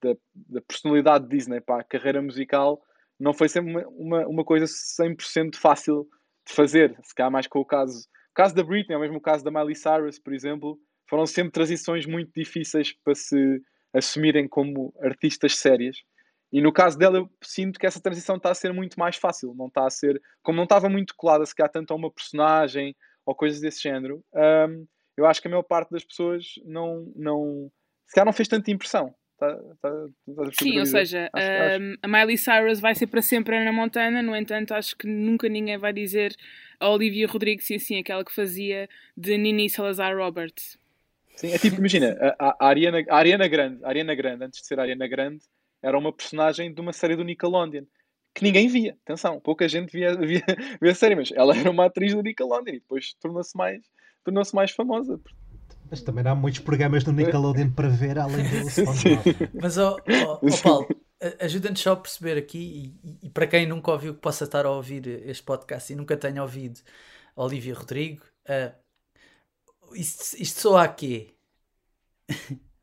da, 0.01 0.15
da, 0.33 0.62
personalidade 0.62 1.25
de 1.25 1.35
Disney 1.35 1.62
para 1.62 1.81
a 1.81 1.83
carreira 1.83 2.21
musical 2.21 2.81
não 3.19 3.33
foi 3.33 3.47
sempre 3.47 3.71
uma, 3.71 3.88
uma, 3.88 4.27
uma 4.27 4.43
coisa 4.43 4.65
100% 4.65 5.55
fácil 5.55 6.07
de 6.45 6.53
fazer. 6.53 6.97
Se 7.03 7.15
calhar 7.15 7.31
mais 7.31 7.47
com 7.47 7.59
o 7.59 7.65
caso, 7.65 8.00
o 8.00 8.33
caso 8.33 8.53
da 8.53 8.63
Britney, 8.63 8.95
ou 8.95 9.01
mesmo 9.01 9.17
o 9.17 9.21
caso 9.21 9.43
da 9.43 9.51
Miley 9.51 9.75
Cyrus, 9.75 10.19
por 10.19 10.33
exemplo, 10.33 10.77
foram 11.09 11.25
sempre 11.25 11.51
transições 11.51 12.05
muito 12.05 12.31
difíceis 12.35 12.93
para 13.03 13.15
se 13.15 13.62
assumirem 13.93 14.47
como 14.47 14.93
artistas 15.01 15.57
sérias. 15.57 15.97
E 16.51 16.62
no 16.62 16.71
caso 16.71 16.97
dela, 16.97 17.17
eu 17.17 17.29
sinto 17.41 17.79
que 17.79 17.85
essa 17.85 18.01
transição 18.01 18.35
está 18.35 18.51
a 18.51 18.55
ser 18.55 18.74
muito 18.74 19.00
mais 19.00 19.15
fácil, 19.15 19.53
não 19.55 19.67
está 19.67 19.85
a 19.85 19.89
ser, 19.89 20.21
como 20.43 20.57
não 20.57 20.63
estava 20.63 20.89
muito 20.89 21.13
colada, 21.15 21.45
se 21.45 21.55
calhar 21.55 21.71
tanto 21.71 21.91
a 21.91 21.95
uma 21.95 22.12
personagem 22.12 22.95
ou 23.25 23.36
coisas 23.36 23.60
desse 23.60 23.82
género, 23.82 24.24
um, 24.34 24.86
eu 25.17 25.25
acho 25.25 25.41
que 25.41 25.48
a 25.48 25.51
maior 25.51 25.63
parte 25.63 25.91
das 25.91 26.03
pessoas 26.03 26.55
não, 26.65 27.12
não 27.15 27.72
se 28.05 28.13
calhar 28.13 28.25
não 28.25 28.34
fez 28.34 28.48
tanta 28.48 28.72
impressão. 28.72 29.13
Tá, 29.38 29.53
tá, 29.82 29.89
tá 29.91 30.51
Sim, 30.58 30.79
ou 30.79 30.86
seja, 30.86 31.29
acho, 31.34 31.46
um, 31.46 31.91
acho. 31.91 32.00
a 32.03 32.08
Miley 32.08 32.38
Cyrus 32.38 32.79
vai 32.79 32.96
ser 32.96 33.08
para 33.08 33.22
sempre 33.22 33.58
Ana 33.58 33.72
Montana, 33.72 34.22
no 34.22 34.36
entanto, 34.36 34.74
acho 34.74 34.96
que 34.96 35.08
nunca 35.08 35.50
ninguém 35.50 35.77
vai 35.77 35.91
dizer 35.91 36.34
a 36.79 36.89
Olivia 36.89 37.27
Rodrigo, 37.27 37.62
sim, 37.62 37.77
sim, 37.77 38.00
aquela 38.00 38.24
que 38.24 38.34
fazia 38.34 38.88
de 39.15 39.38
Nini 39.38 39.70
Salazar 39.70 40.15
Roberts. 40.15 40.77
Sim, 41.36 41.51
é 41.51 41.58
tipo, 41.58 41.77
imagina, 41.77 42.17
a, 42.39 42.55
a, 42.65 42.67
Ariana, 42.70 43.03
a 43.10 43.17
Ariana 43.17 43.48
Grande, 43.48 43.84
a 43.84 43.89
Ariana 43.89 44.15
Grande, 44.15 44.46
antes 44.46 44.62
de 44.62 44.67
ser 44.67 44.79
a 44.79 44.84
Ariana 44.84 45.08
Grande, 45.08 45.44
era 45.84 45.98
uma 45.98 46.13
personagem 46.13 46.74
de 46.74 46.79
uma 46.79 46.94
série 46.94 47.17
do 47.17 47.24
Nickelodeon 47.24 47.84
que 48.36 48.44
ninguém 48.44 48.68
via. 48.68 48.98
Atenção, 49.06 49.39
pouca 49.39 49.68
gente 49.68 49.92
via, 49.92 50.13
via, 50.20 50.44
via 50.82 50.92
a 50.92 50.96
série, 50.96 51.15
mas 51.15 51.32
ela 51.32 51.58
era 51.58 51.72
uma 51.72 51.86
atriz 51.86 52.13
do 52.13 52.22
Nickelodeon 52.22 52.75
e 52.75 52.80
depois 52.80 53.13
tornou-se 53.13 53.56
mais, 53.58 53.82
tornou 54.24 54.44
mais 54.54 54.72
famosa. 54.72 55.20
Mas 55.89 56.01
também 56.01 56.24
não 56.24 56.32
há 56.32 56.36
muitos 56.36 56.60
programas 56.60 57.04
do 57.04 57.13
Nickelodeon 57.13 57.72
para 57.72 57.88
ver 57.88 58.20
além 58.20 58.44
do 58.44 58.65
Mas, 59.62 59.77
ó 59.77 59.96
oh, 59.96 60.39
oh, 60.42 60.48
oh, 60.48 60.62
Paulo, 60.62 60.88
ajuda-nos 61.39 61.80
só 61.80 61.94
a 61.94 61.96
perceber 61.96 62.38
aqui, 62.38 62.94
e, 63.04 63.27
e, 63.27 63.30
para 63.30 63.48
quem 63.48 63.65
nunca 63.65 63.92
ouviu, 63.92 64.13
que 64.13 64.20
possa 64.20 64.44
estar 64.44 64.65
a 64.65 64.72
ouvir 64.72 65.08
este 65.25 65.44
podcast 65.44 65.94
e 65.94 65.96
nunca 65.96 66.18
tenha 66.18 66.42
ouvido 66.42 66.82
Olivia 67.36 67.74
Rodrigo, 67.74 68.24
uh, 68.50 68.75
isto, 69.94 70.42
isto 70.42 70.60
soa 70.60 70.84
a 70.84 70.88
quê? 70.88 71.36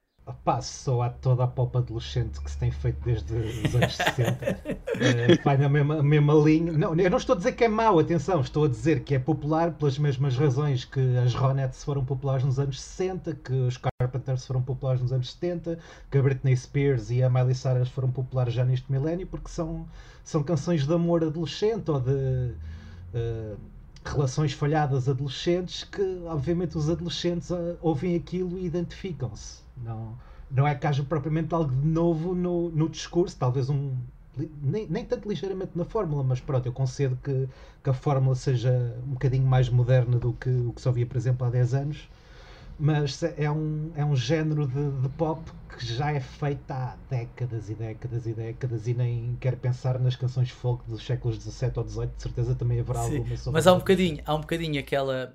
Só 0.60 1.02
há 1.02 1.10
toda 1.10 1.42
a 1.42 1.46
pop 1.48 1.76
adolescente 1.76 2.40
que 2.40 2.48
se 2.48 2.56
tem 2.56 2.70
feito 2.70 2.98
desde 3.04 3.34
os 3.34 3.74
anos 3.74 3.96
60. 3.96 4.32
uh, 4.32 5.44
vai 5.44 5.56
na 5.56 5.68
mesma, 5.68 6.00
mesma 6.00 6.34
linha. 6.34 6.72
Não, 6.72 6.94
eu 6.94 7.10
não 7.10 7.18
estou 7.18 7.34
a 7.34 7.36
dizer 7.36 7.52
que 7.52 7.64
é 7.64 7.68
mau, 7.68 7.98
atenção, 7.98 8.40
estou 8.40 8.64
a 8.64 8.68
dizer 8.68 9.00
que 9.00 9.16
é 9.16 9.18
popular 9.18 9.72
pelas 9.72 9.98
mesmas 9.98 10.36
razões 10.36 10.84
que 10.84 11.00
as 11.16 11.34
Ronettes 11.34 11.82
foram 11.82 12.04
populares 12.04 12.44
nos 12.44 12.60
anos 12.60 12.80
60, 12.80 13.34
que 13.34 13.52
os 13.52 13.76
Carpenters 13.76 14.46
foram 14.46 14.62
populares 14.62 15.02
nos 15.02 15.12
anos 15.12 15.32
70, 15.32 15.78
que 16.08 16.18
a 16.18 16.22
Britney 16.22 16.56
Spears 16.56 17.10
e 17.10 17.20
a 17.22 17.28
Miley 17.28 17.54
Cyrus 17.54 17.88
foram 17.88 18.10
populares 18.10 18.54
já 18.54 18.64
neste 18.64 18.90
milénio, 18.92 19.26
porque 19.26 19.48
são, 19.48 19.86
são 20.22 20.42
canções 20.42 20.86
de 20.86 20.92
amor 20.92 21.24
adolescente 21.24 21.90
ou 21.90 22.00
de. 22.00 22.54
Uh, 23.14 23.56
relações 24.04 24.52
falhadas 24.52 25.08
adolescentes 25.08 25.84
que 25.84 26.22
obviamente 26.26 26.76
os 26.76 26.90
adolescentes 26.90 27.50
uh, 27.50 27.76
ouvem 27.80 28.16
aquilo 28.16 28.58
e 28.58 28.66
identificam-se 28.66 29.62
não, 29.76 30.16
não 30.50 30.66
é 30.66 30.74
que 30.74 30.86
haja 30.86 31.02
propriamente 31.02 31.54
algo 31.54 31.70
de 31.70 31.86
novo 31.86 32.34
no, 32.34 32.70
no 32.70 32.88
discurso, 32.88 33.36
talvez 33.38 33.68
um. 33.68 33.96
Nem, 34.62 34.86
nem 34.88 35.04
tanto 35.04 35.28
ligeiramente 35.28 35.72
na 35.74 35.84
fórmula, 35.84 36.22
mas 36.24 36.40
pronto, 36.40 36.64
eu 36.64 36.72
concedo 36.72 37.18
que, 37.22 37.48
que 37.84 37.90
a 37.90 37.92
fórmula 37.92 38.34
seja 38.34 38.96
um 39.06 39.12
bocadinho 39.12 39.46
mais 39.46 39.68
moderna 39.68 40.18
do 40.18 40.32
que 40.32 40.48
o 40.48 40.72
que 40.72 40.80
se 40.80 40.88
ouvia, 40.88 41.04
por 41.04 41.18
exemplo, 41.18 41.46
há 41.46 41.50
10 41.50 41.74
anos. 41.74 42.08
Mas 42.84 43.22
é 43.22 43.48
um, 43.48 43.92
é 43.94 44.04
um 44.04 44.16
género 44.16 44.66
de, 44.66 44.90
de 45.02 45.08
pop 45.10 45.40
que 45.68 45.86
já 45.86 46.10
é 46.10 46.18
feito 46.18 46.68
há 46.68 46.96
décadas 47.08 47.70
e 47.70 47.76
décadas 47.76 48.26
e 48.26 48.32
décadas 48.34 48.88
e 48.88 48.92
nem 48.92 49.38
quero 49.40 49.56
pensar 49.56 50.00
nas 50.00 50.16
canções 50.16 50.50
folk 50.50 50.84
dos 50.90 51.06
séculos 51.06 51.36
XVII 51.36 51.72
ou 51.76 51.88
XVIII, 51.88 52.06
de 52.08 52.22
certeza 52.22 52.56
também 52.56 52.80
haverá 52.80 53.04
Sim, 53.04 53.18
alguma 53.18 53.36
sobre 53.36 53.52
Mas 53.52 53.68
há 53.68 53.72
um 53.72 53.78
bocadinho, 53.78 54.20
há 54.26 54.34
um 54.34 54.40
bocadinho 54.40 54.80
aquela. 54.80 55.32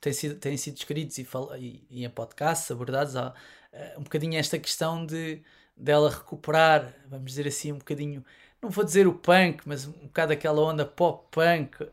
Tem 0.00 0.12
sido, 0.12 0.36
têm 0.36 0.56
sido 0.56 0.76
escritos 0.76 1.18
e, 1.18 1.26
e, 1.58 1.84
e 1.90 2.04
em 2.04 2.08
podcasts 2.08 2.70
abordados, 2.70 3.16
há, 3.16 3.30
uh, 3.30 4.00
um 4.00 4.04
bocadinho 4.04 4.38
esta 4.38 4.56
questão 4.56 5.04
de 5.04 5.42
dela 5.76 6.08
recuperar, 6.08 6.94
vamos 7.10 7.32
dizer 7.32 7.48
assim, 7.48 7.72
um 7.72 7.78
bocadinho, 7.78 8.24
não 8.62 8.70
vou 8.70 8.84
dizer 8.84 9.08
o 9.08 9.12
punk, 9.12 9.62
mas 9.66 9.88
um 9.88 10.06
bocado 10.06 10.32
aquela 10.32 10.62
onda 10.62 10.86
pop 10.86 11.26
punk. 11.32 11.84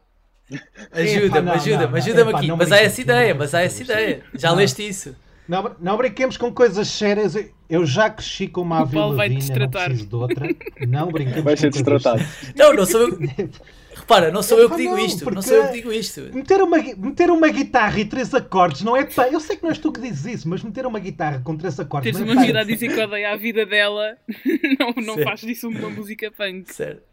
Ajuda-me, 0.92 1.52
ajuda-me, 1.52 1.98
ajuda-me 1.98 2.34
aqui. 2.34 2.52
Mas 2.52 2.72
há 2.72 2.78
essa 2.78 3.02
ideia, 3.02 3.36
mas 3.36 3.54
há 3.54 3.62
essa 3.62 3.84
ideia. 3.84 4.24
Já 4.34 4.50
não. 4.50 4.58
leste 4.58 4.88
isso? 4.88 5.16
Não, 5.48 5.76
não 5.80 5.98
brinquemos 5.98 6.38
com 6.38 6.54
coisas 6.54 6.88
sérias. 6.88 7.36
Eu 7.70 7.86
já 7.86 8.10
cresci 8.10 8.48
com 8.48 8.62
uma 8.62 8.82
Avril 8.82 9.10
Lavigne, 9.10 9.44
não 9.60 9.70
preciso 9.70 10.08
de 10.08 10.16
outra. 10.16 10.48
Não 10.88 11.12
brinquemos 11.12 11.44
vai 11.44 11.58
ser 11.58 11.72
com 11.72 11.84
coisas 11.84 12.54
Não, 12.56 12.74
não 12.74 12.86
sou 12.86 13.02
eu. 13.02 13.20
Repara, 13.96 14.32
não 14.32 14.42
sou 14.42 14.60
eu 14.60 14.70
que 14.70 14.78
digo 14.78 14.98
isto. 14.98 15.30
Não 15.30 15.42
sou 15.42 15.56
eu 15.56 15.68
que 15.68 15.74
digo 15.74 15.94
isto. 15.94 16.22
Meter 16.34 16.62
uma, 16.62 16.78
meter 16.78 17.30
uma 17.30 17.48
guitarra 17.50 18.00
e 18.00 18.06
três 18.06 18.34
acordes 18.34 18.82
não 18.82 18.98
é 18.98 19.08
Eu 19.32 19.40
sei 19.40 19.56
que 19.56 19.64
não 19.64 19.70
és 19.70 19.78
tu 19.78 19.92
que 19.92 20.02
dizes 20.02 20.26
isso, 20.26 20.50
mas 20.50 20.64
meter 20.64 20.86
uma 20.86 21.00
guitarra 21.00 21.42
com 21.42 21.56
três 21.56 21.80
acordes. 21.80 22.12
Teres 22.12 22.28
é 22.28 22.34
uma 22.34 22.44
vida 22.44 22.60
a 22.60 22.64
dizer 22.64 22.94
que 22.94 23.00
odeia 23.00 23.32
a 23.32 23.36
vida 23.36 23.66
dela 23.66 24.18
não, 24.80 25.04
não 25.04 25.24
faz 25.24 25.42
disso 25.42 25.70
uma 25.70 25.90
música 25.90 26.32
punk. 26.32 26.74
Certo. 26.74 27.04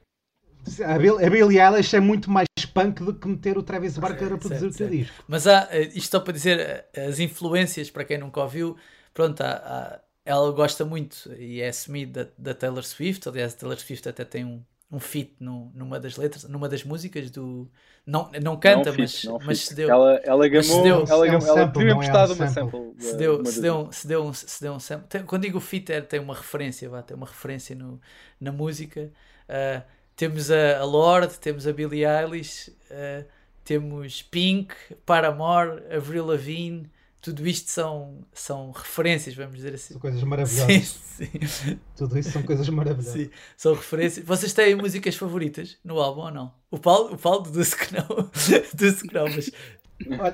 A 0.85 0.99
Billie 0.99 1.59
Eilish 1.59 1.95
é 1.95 2.01
muito 2.01 2.31
mais 2.31 2.47
punk 2.71 3.03
do 3.03 3.15
que 3.15 3.29
meter 3.29 3.59
o 3.59 3.63
Travis 3.63 3.99
Barker 3.99 4.33
a 4.33 4.39
produzir 4.39 4.61
certo, 4.61 4.75
o 4.75 4.77
teu 4.77 4.89
disco. 4.89 5.25
Mas 5.29 5.47
há, 5.47 5.69
eh, 5.71 5.91
isto 5.95 6.11
só 6.11 6.21
para 6.21 6.33
dizer, 6.33 6.59
eh, 6.93 7.07
as 7.07 7.19
influências, 7.19 7.91
para 7.91 8.05
quem 8.05 8.19
nunca 8.19 8.41
ouviu, 8.41 8.77
pronto, 9.13 9.41
há, 9.43 9.51
há, 9.51 10.01
ela 10.25 10.51
gosta 10.53 10.85
muito 10.85 11.33
e 11.39 11.61
é 11.61 11.69
assumida 11.69 12.25
da, 12.37 12.53
da 12.53 12.55
Taylor 12.55 12.85
Swift. 12.85 13.29
Aliás, 13.29 13.55
a 13.55 13.57
Taylor 13.57 13.79
Swift 13.79 14.09
até 14.09 14.25
tem 14.25 14.45
um, 14.45 14.63
um 14.93 14.99
feat 14.99 15.35
no, 15.39 15.71
numa 15.75 16.01
das 16.01 16.17
letras, 16.17 16.45
numa 16.45 16.69
das 16.69 16.83
músicas 16.83 17.31
do. 17.31 17.71
Não, 18.05 18.31
não 18.43 18.57
canta, 18.57 18.91
não 18.91 18.99
mas, 18.99 19.25
não 19.25 19.39
mas 19.45 19.67
se 19.67 19.75
deu. 19.75 19.89
Ela, 19.89 20.21
ela 20.25 20.49
gamou, 20.49 20.87
ela, 20.87 21.05
ela, 21.09 21.27
é 21.27 21.39
um 21.39 21.47
ela 21.47 21.69
tinha 21.69 21.93
emprestado 21.93 22.33
uma 22.35 22.49
sample. 22.49 22.95
Se 22.99 23.17
deu, 23.17 23.45
se, 23.45 23.61
deu, 23.61 23.89
se, 23.93 24.07
deu 24.07 24.25
um, 24.25 24.33
se 24.33 24.61
deu 24.61 24.73
um 24.73 24.81
sample. 24.81 25.07
Tem, 25.09 25.23
quando 25.23 25.43
digo 25.43 25.61
feat, 25.61 25.93
é, 25.93 26.01
tem 26.01 26.19
uma 26.19 26.35
referência, 26.35 26.89
vá, 26.89 27.03
tem 27.03 27.17
uma 27.17 27.27
referência 27.27 27.77
no, 27.77 28.01
na 28.41 28.51
música. 28.51 29.13
Uh, 29.49 29.83
temos 30.21 30.51
a, 30.51 30.79
a 30.79 30.85
Lorde, 30.85 31.39
temos 31.39 31.67
a 31.67 31.73
Billie 31.73 32.05
Eilish, 32.05 32.69
uh, 32.91 33.25
temos 33.65 34.21
Pink, 34.21 34.75
Paramore, 35.07 35.83
Avril 35.91 36.27
Lavigne 36.27 36.91
tudo 37.21 37.47
isto 37.47 37.71
são, 37.71 38.25
são 38.33 38.71
referências, 38.71 39.35
vamos 39.35 39.57
dizer 39.57 39.75
assim. 39.75 39.93
São 39.93 40.01
coisas 40.01 40.23
maravilhosas. 40.23 40.99
Sim, 41.21 41.47
sim. 41.47 41.81
Tudo 41.95 42.19
isso 42.19 42.31
são 42.31 42.43
coisas 42.43 42.67
maravilhosas. 42.71 43.13
Sim, 43.13 43.31
são 43.57 43.75
referências. 43.75 44.25
Vocês 44.25 44.55
têm 44.55 44.75
músicas 44.75 45.17
favoritas 45.17 45.77
no 45.85 46.01
álbum 46.01 46.23
ou 46.23 46.31
não? 46.31 46.55
O 46.71 46.79
Paulo, 46.79 47.13
o 47.13 47.19
Paulo 47.19 47.43
deduz 47.43 47.75
que 47.75 47.93
não, 47.93 48.07
deduz 48.73 49.03
que 49.03 49.13
não, 49.13 49.25
mas 49.25 49.51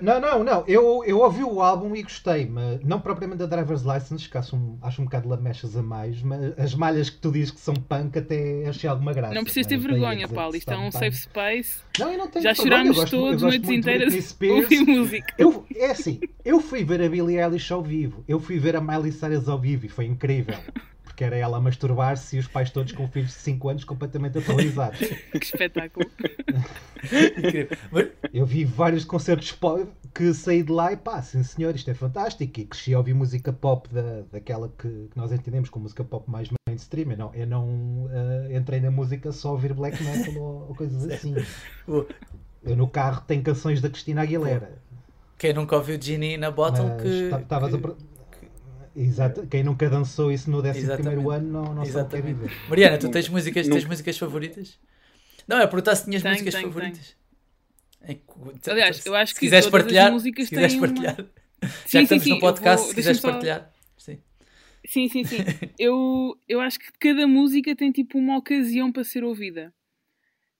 não, 0.03 0.21
não, 0.21 0.45
não. 0.45 0.65
Eu, 0.67 1.03
eu 1.05 1.19
ouvi 1.19 1.43
o 1.43 1.61
álbum 1.61 1.95
e 1.95 2.03
gostei, 2.03 2.47
mas 2.47 2.83
não 2.85 3.01
propriamente 3.01 3.39
da 3.39 3.47
Driver's 3.47 3.83
License, 3.83 4.29
que 4.29 4.39
acho 4.39 4.57
um, 4.57 4.79
acho 4.83 5.03
um 5.03 5.05
bocado 5.05 5.29
lamechas 5.29 5.77
a 5.77 5.83
mais, 5.83 6.23
mas 6.23 6.59
as 6.59 6.75
malhas 6.75 7.11
que 7.11 7.19
tu 7.19 7.31
dizes 7.31 7.51
que 7.51 7.61
são 7.61 7.75
punk 7.75 8.19
até 8.19 8.67
achei 8.67 8.89
alguma 8.89 9.13
graça. 9.13 9.35
Não 9.35 9.45
precisas 9.45 9.67
ter 9.67 9.79
vergonha, 9.79 10.29
Paulo. 10.29 10.57
Isto 10.57 10.73
é 10.73 10.79
um 10.79 10.91
safe 10.91 11.17
space. 11.17 11.81
Não, 11.99 12.13
eu 12.13 12.19
não 12.19 12.29
tenho 12.29 12.43
Já 12.43 12.55
chorámos 12.55 13.11
todos 13.11 13.43
noites 13.43 13.71
inteiras 13.71 14.37
ouvir 14.43 14.81
música. 14.81 15.35
Eu, 15.39 15.65
é 15.75 15.91
assim, 15.91 16.21
eu 16.45 16.61
fui 16.61 16.85
ver 16.85 17.03
a 17.03 17.09
Billie 17.09 17.39
Eilish 17.39 17.73
ao 17.73 17.83
vivo, 17.83 18.25
eu 18.29 18.39
fui 18.39 18.59
ver 18.59 18.77
a 18.77 18.81
Miley 18.81 19.13
Cyrus 19.13 19.49
ao 19.49 19.59
vivo 19.59 19.87
e 19.87 19.89
foi 19.89 20.07
incrível 20.07 20.57
porque 21.07 21.25
era 21.25 21.37
ela 21.37 21.57
a 21.57 21.61
masturbar-se 21.61 22.37
e 22.37 22.39
os 22.41 22.49
pais 22.49 22.71
todos 22.71 22.93
com 22.93 23.09
filhos 23.09 23.31
de 23.31 23.37
5 23.37 23.69
anos 23.69 23.85
completamente 23.85 24.39
atualizados. 24.39 24.99
que 25.31 25.39
espetáculo! 25.39 26.11
Eu 28.35 28.45
vi 28.45 28.65
vários 28.65 29.05
concertos 29.05 29.57
que 30.13 30.35
saí 30.35 30.63
de 30.63 30.73
lá 30.73 30.93
e 30.93 30.97
pá, 30.97 31.23
sim 31.23 31.43
senhor, 31.43 31.75
isto 31.75 31.91
é 31.91 31.95
fantástico. 31.95 32.61
E 32.61 32.65
cresci 32.65 32.93
a 32.93 32.99
ouvir 32.99 33.15
música 33.15 33.53
pop 33.53 33.89
da, 33.89 34.23
daquela 34.33 34.69
que, 34.77 34.89
que 34.89 35.17
nós 35.17 35.33
entendemos 35.33 35.71
como 35.71 35.85
música 35.85 36.05
pop 36.05 36.29
mais 36.31 36.49
mainstream. 36.69 37.13
Eu 37.13 37.17
não, 37.17 37.35
eu 37.35 37.47
não 37.47 37.65
uh, 38.07 38.53
entrei 38.53 38.81
na 38.81 38.91
música 38.91 39.31
só 39.33 39.51
a 39.51 39.53
ouvir 39.53 39.73
black 39.73 40.03
metal 40.03 40.35
ou, 40.35 40.69
ou 40.69 40.75
coisas 40.75 41.09
assim. 41.09 41.35
Eu 41.87 42.77
no 42.77 42.89
carro 42.89 43.23
tenho 43.27 43.43
canções 43.43 43.81
da 43.81 43.89
Cristina 43.89 44.23
Aguilera. 44.23 44.73
Quem 45.39 45.53
nunca 45.53 45.77
ouviu 45.77 46.01
Ginny 46.01 46.37
na 46.37 46.51
Bottom 46.51 46.89
Mas, 46.89 47.03
que, 47.03 47.43
estavas 47.43 47.75
que... 47.75 47.87
a 47.87 47.95
Exato. 48.97 49.47
Quem 49.47 49.63
nunca 49.63 49.91
dançou 49.91 50.33
isso 50.33 50.51
no 50.51 50.59
11 50.59 50.87
primeiro 50.95 51.31
ano 51.31 51.53
não, 51.53 51.75
não 51.75 51.85
sabe 51.85 52.07
o 52.07 52.09
que 52.09 52.17
é 52.17 52.21
viver. 52.23 52.51
Mariana, 52.69 52.97
tu 52.97 53.11
tens 53.11 53.29
músicas, 53.29 53.69
tens 53.69 53.85
músicas 53.85 54.17
favoritas? 54.17 54.79
Não, 55.47 55.59
é 55.59 55.67
perguntar 55.67 55.95
se 55.97 56.07
tinhas 56.07 56.23
tenho, 56.23 56.33
músicas 56.33 56.55
tenho, 56.55 56.67
favoritas. 56.69 57.17
Tenho. 58.07 58.21
Aliás, 58.69 59.05
eu 59.05 59.15
acho 59.15 59.35
que 59.35 59.41
se 59.41 59.47
quiseres 59.47 59.69
partilhar, 59.69 60.11
músicas 60.11 60.47
se 60.47 60.55
quiseres 60.55 60.77
partilhar. 60.77 61.21
Uma... 61.21 61.29
Já 61.63 61.69
sim, 61.69 61.99
que 61.99 62.03
estamos 62.03 62.25
sim, 62.25 62.31
no 62.31 62.41
podcast, 62.41 62.79
vou... 62.79 62.89
se 62.89 62.95
quiseres 62.95 63.21
só... 63.21 63.31
partilhar. 63.31 63.71
Sim. 63.99 64.19
Sim, 64.87 65.09
sim, 65.09 65.25
sim. 65.25 65.37
eu, 65.79 66.39
eu 66.49 66.61
acho 66.61 66.79
que 66.79 66.87
cada 66.99 67.27
música 67.27 67.77
tem 67.77 67.93
tipo 67.93 68.19
uma 68.19 68.39
ocasião 68.39 68.91
para 68.91 69.05
ser 69.05 69.25
ouvida. 69.25 69.75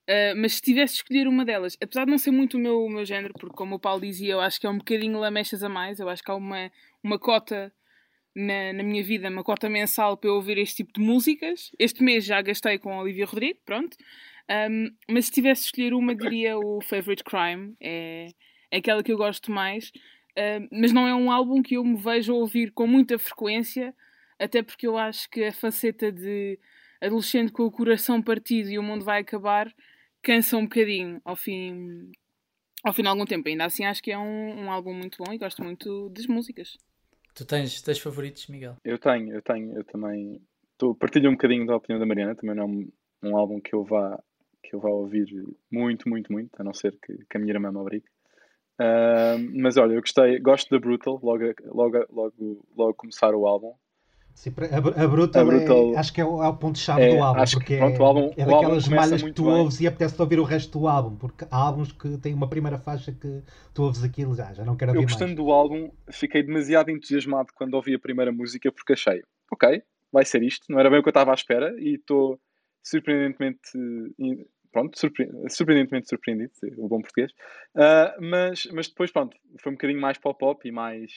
Uh, 0.09 0.37
mas 0.37 0.55
se 0.55 0.61
tivesse 0.61 0.93
de 0.93 0.99
escolher 0.99 1.27
uma 1.27 1.43
delas, 1.43 1.75
apesar 1.81 2.05
de 2.05 2.11
não 2.11 2.17
ser 2.17 2.31
muito 2.31 2.55
o 2.55 2.59
meu, 2.59 2.85
o 2.85 2.89
meu 2.89 3.03
género, 3.03 3.33
porque 3.33 3.55
como 3.55 3.75
o 3.75 3.79
Paulo 3.79 4.01
dizia, 4.01 4.33
eu 4.33 4.39
acho 4.39 4.59
que 4.59 4.65
é 4.65 4.69
um 4.69 4.77
bocadinho 4.77 5.19
lamechas 5.19 5.63
a 5.63 5.69
mais, 5.69 5.99
eu 5.99 6.07
acho 6.07 6.23
que 6.23 6.31
há 6.31 6.35
uma, 6.35 6.71
uma 7.03 7.19
cota 7.19 7.73
na, 8.37 8.71
na 8.71 8.83
minha 8.83 9.03
vida 9.03 9.29
uma 9.29 9.43
cota 9.43 9.67
mensal 9.67 10.15
para 10.15 10.29
eu 10.29 10.35
ouvir 10.35 10.59
este 10.59 10.77
tipo 10.77 10.93
de 10.93 11.01
músicas. 11.01 11.71
Este 11.79 12.03
mês 12.03 12.23
já 12.23 12.39
gastei 12.39 12.77
com 12.77 12.95
Olivia 12.95 13.25
Rodrigo, 13.25 13.59
pronto. 13.65 13.97
Um, 14.69 14.91
mas 15.09 15.25
se 15.25 15.31
tivesse 15.31 15.61
de 15.61 15.65
escolher 15.67 15.93
uma, 15.95 16.13
diria 16.13 16.57
o 16.57 16.79
Favorite 16.81 17.23
Crime. 17.23 17.75
É, 17.81 18.27
é 18.69 18.77
aquela 18.77 19.01
que 19.01 19.11
eu 19.11 19.17
gosto 19.17 19.51
mais. 19.51 19.89
Uh, 20.37 20.67
mas 20.71 20.93
não 20.93 21.07
é 21.07 21.15
um 21.15 21.31
álbum 21.31 21.63
que 21.63 21.77
eu 21.77 21.83
me 21.83 21.97
vejo 21.97 22.35
ouvir 22.35 22.71
com 22.71 22.85
muita 22.85 23.17
frequência, 23.17 23.91
até 24.37 24.61
porque 24.61 24.85
eu 24.85 24.95
acho 24.95 25.27
que 25.31 25.43
a 25.45 25.51
faceta 25.51 26.11
de 26.11 26.59
adolescente 27.01 27.51
com 27.51 27.63
o 27.63 27.71
coração 27.71 28.21
partido 28.21 28.69
e 28.69 28.77
o 28.77 28.83
mundo 28.83 29.03
vai 29.03 29.21
acabar, 29.21 29.73
cansa 30.21 30.57
um 30.57 30.63
bocadinho 30.63 31.19
ao 31.25 31.35
fim, 31.35 32.11
ao 32.83 32.93
fim 32.93 33.01
de 33.01 33.07
algum 33.07 33.25
tempo. 33.25 33.49
Ainda 33.49 33.65
assim, 33.65 33.83
acho 33.83 34.03
que 34.03 34.11
é 34.11 34.17
um, 34.17 34.65
um 34.65 34.71
álbum 34.71 34.93
muito 34.93 35.23
bom 35.23 35.33
e 35.33 35.39
gosto 35.39 35.63
muito 35.63 36.09
das 36.09 36.27
músicas. 36.27 36.77
Tu 37.37 37.45
tens, 37.45 37.83
tens 37.83 37.99
favoritos, 37.99 38.47
Miguel? 38.47 38.77
Eu 38.83 38.97
tenho, 38.97 39.31
eu 39.31 39.43
tenho, 39.43 39.77
eu 39.77 39.83
também 39.83 40.41
tô, 40.75 40.95
partilho 40.95 41.29
um 41.29 41.33
bocadinho 41.33 41.67
da 41.67 41.75
opinião 41.75 41.99
da 41.99 42.05
Mariana, 42.05 42.35
também 42.35 42.55
não 42.55 42.63
é 42.63 42.65
um, 42.65 42.91
um 43.21 43.37
álbum 43.37 43.61
que 43.61 43.75
eu 43.75 43.83
vá 43.83 44.19
que 44.63 44.75
eu 44.75 44.79
vá 44.79 44.89
ouvir 44.89 45.27
muito, 45.71 46.09
muito, 46.09 46.31
muito, 46.31 46.49
a 46.59 46.63
não 46.63 46.73
ser 46.73 46.97
que, 46.99 47.15
que 47.29 47.37
a 47.37 47.39
minha 47.39 47.53
irmã 47.53 47.71
me 47.71 47.77
obrigue. 47.77 48.05
Uh, 48.81 49.37
mas 49.61 49.77
olha, 49.77 49.93
eu 49.93 50.01
gostei, 50.01 50.39
gosto 50.39 50.69
da 50.71 50.79
Brutal, 50.79 51.19
logo, 51.21 51.43
logo, 51.65 52.05
logo, 52.11 52.67
logo 52.75 52.93
começar 52.95 53.33
o 53.35 53.45
álbum. 53.45 53.75
Sim, 54.37 54.53
a, 54.71 55.03
a 55.03 55.07
Brutal, 55.07 55.41
a 55.41 55.45
Brutal 55.45 55.93
é, 55.95 55.97
acho 55.97 56.13
que 56.13 56.21
é 56.21 56.25
o, 56.25 56.43
é 56.43 56.47
o 56.47 56.55
ponto-chave 56.55 57.01
é, 57.01 57.15
do 57.15 57.23
álbum, 57.23 57.43
porque 57.51 57.73
que, 57.73 57.77
pronto, 57.77 58.03
álbum, 58.03 58.33
é, 58.37 58.41
é 58.43 58.45
daquelas 58.45 58.87
malhas 58.87 59.23
que 59.23 59.33
tu 59.33 59.45
bem. 59.45 59.53
ouves 59.53 59.81
e 59.81 59.87
apetece 59.87 60.21
ouvir 60.21 60.39
o 60.39 60.43
resto 60.43 60.77
do 60.77 60.87
álbum, 60.87 61.15
porque 61.15 61.43
há 61.49 61.57
álbuns 61.57 61.91
que 61.91 62.19
têm 62.19 62.35
uma 62.35 62.47
primeira 62.47 62.77
faixa 62.77 63.11
que 63.11 63.41
tu 63.73 63.81
ouves 63.81 64.03
aquilo 64.03 64.35
já, 64.35 64.53
já 64.53 64.63
não 64.63 64.77
quero 64.77 64.91
ouvir 64.91 64.99
Eu 64.99 65.07
gostando 65.07 65.33
mais. 65.33 65.37
do 65.37 65.51
álbum, 65.51 65.91
fiquei 66.11 66.43
demasiado 66.43 66.91
entusiasmado 66.91 67.47
quando 67.55 67.73
ouvi 67.73 67.95
a 67.95 67.99
primeira 67.99 68.31
música, 68.31 68.71
porque 68.71 68.93
achei, 68.93 69.23
ok, 69.51 69.81
vai 70.13 70.23
ser 70.23 70.43
isto, 70.43 70.67
não 70.69 70.79
era 70.79 70.91
bem 70.91 70.99
o 70.99 71.01
que 71.01 71.09
eu 71.09 71.11
estava 71.11 71.31
à 71.31 71.33
espera 71.33 71.73
e 71.79 71.95
estou 71.95 72.39
surpreendentemente 72.83 73.59
pronto, 74.71 74.99
surpre 74.99 75.27
surpreendentemente 75.49 76.09
surpreendido, 76.09 76.51
o 76.77 76.87
bom 76.87 77.01
português. 77.01 77.31
Uh, 77.75 78.21
mas, 78.21 78.67
mas 78.71 78.87
depois, 78.87 79.09
pronto, 79.09 79.35
foi 79.59 79.71
um 79.71 79.75
bocadinho 79.75 79.99
mais 79.99 80.19
pop-up 80.19 80.67
e 80.67 80.71
mais. 80.71 81.11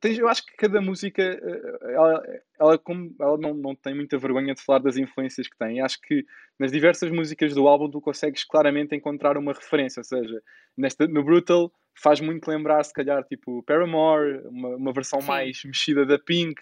Tens, 0.00 0.18
eu 0.18 0.28
acho 0.28 0.46
que 0.46 0.56
cada 0.56 0.80
música, 0.80 1.22
ah, 1.22 1.90
ela, 1.90 2.22
ela, 2.60 2.78
como, 2.78 3.14
ela 3.20 3.36
não, 3.36 3.54
não 3.54 3.74
tem 3.74 3.94
muita 3.94 4.16
vergonha 4.16 4.54
de 4.54 4.62
falar 4.62 4.78
das 4.78 4.96
influências 4.96 5.48
que 5.48 5.58
tem. 5.58 5.80
Acho 5.80 6.00
que 6.00 6.24
nas 6.58 6.70
diversas 6.70 7.10
músicas 7.10 7.54
do 7.54 7.66
álbum 7.66 7.90
tu 7.90 8.00
consegues 8.00 8.44
claramente 8.44 8.94
encontrar 8.94 9.36
uma 9.36 9.52
referência. 9.52 10.00
Ou 10.00 10.04
seja, 10.04 10.42
nesta, 10.76 11.08
no 11.08 11.24
Brutal 11.24 11.72
faz 12.00 12.20
muito 12.20 12.48
lembrar, 12.48 12.84
se 12.84 12.92
calhar, 12.92 13.24
tipo 13.24 13.62
Paramore, 13.64 14.42
uma, 14.46 14.76
uma 14.76 14.92
versão 14.92 15.20
Sim. 15.20 15.28
mais 15.28 15.64
mexida 15.64 16.06
da 16.06 16.18
Pink, 16.18 16.60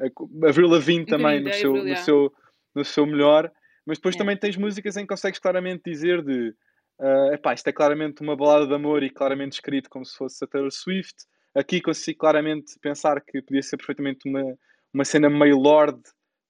a 0.00 0.48
Avril 0.48 0.68
Lavigne 0.68 1.06
também 1.06 1.40
no 1.40 1.52
seu, 1.52 1.72
no, 1.72 1.96
seu, 1.96 2.32
no 2.74 2.84
seu 2.84 3.06
melhor. 3.06 3.50
Mas 3.86 3.98
depois 3.98 4.16
é. 4.16 4.18
também 4.18 4.36
tens 4.36 4.56
músicas 4.56 4.96
em 4.96 5.02
que 5.02 5.08
consegues 5.08 5.38
claramente 5.38 5.82
dizer 5.84 6.22
de 6.22 6.54
uh, 7.00 7.32
epá, 7.32 7.54
isto 7.54 7.68
é 7.68 7.72
claramente 7.72 8.20
uma 8.20 8.36
balada 8.36 8.66
de 8.66 8.74
amor 8.74 9.02
e 9.02 9.10
claramente 9.10 9.52
escrito 9.52 9.88
como 9.88 10.04
se 10.04 10.16
fosse 10.16 10.44
a 10.44 10.46
Taylor 10.46 10.70
Swift. 10.70 11.14
Aqui 11.58 11.80
consigo 11.80 12.18
claramente 12.18 12.78
pensar 12.80 13.20
que 13.20 13.42
podia 13.42 13.62
ser 13.62 13.76
perfeitamente 13.76 14.28
uma, 14.28 14.56
uma 14.92 15.04
cena 15.04 15.28
meio 15.28 15.58
Lord, 15.58 16.00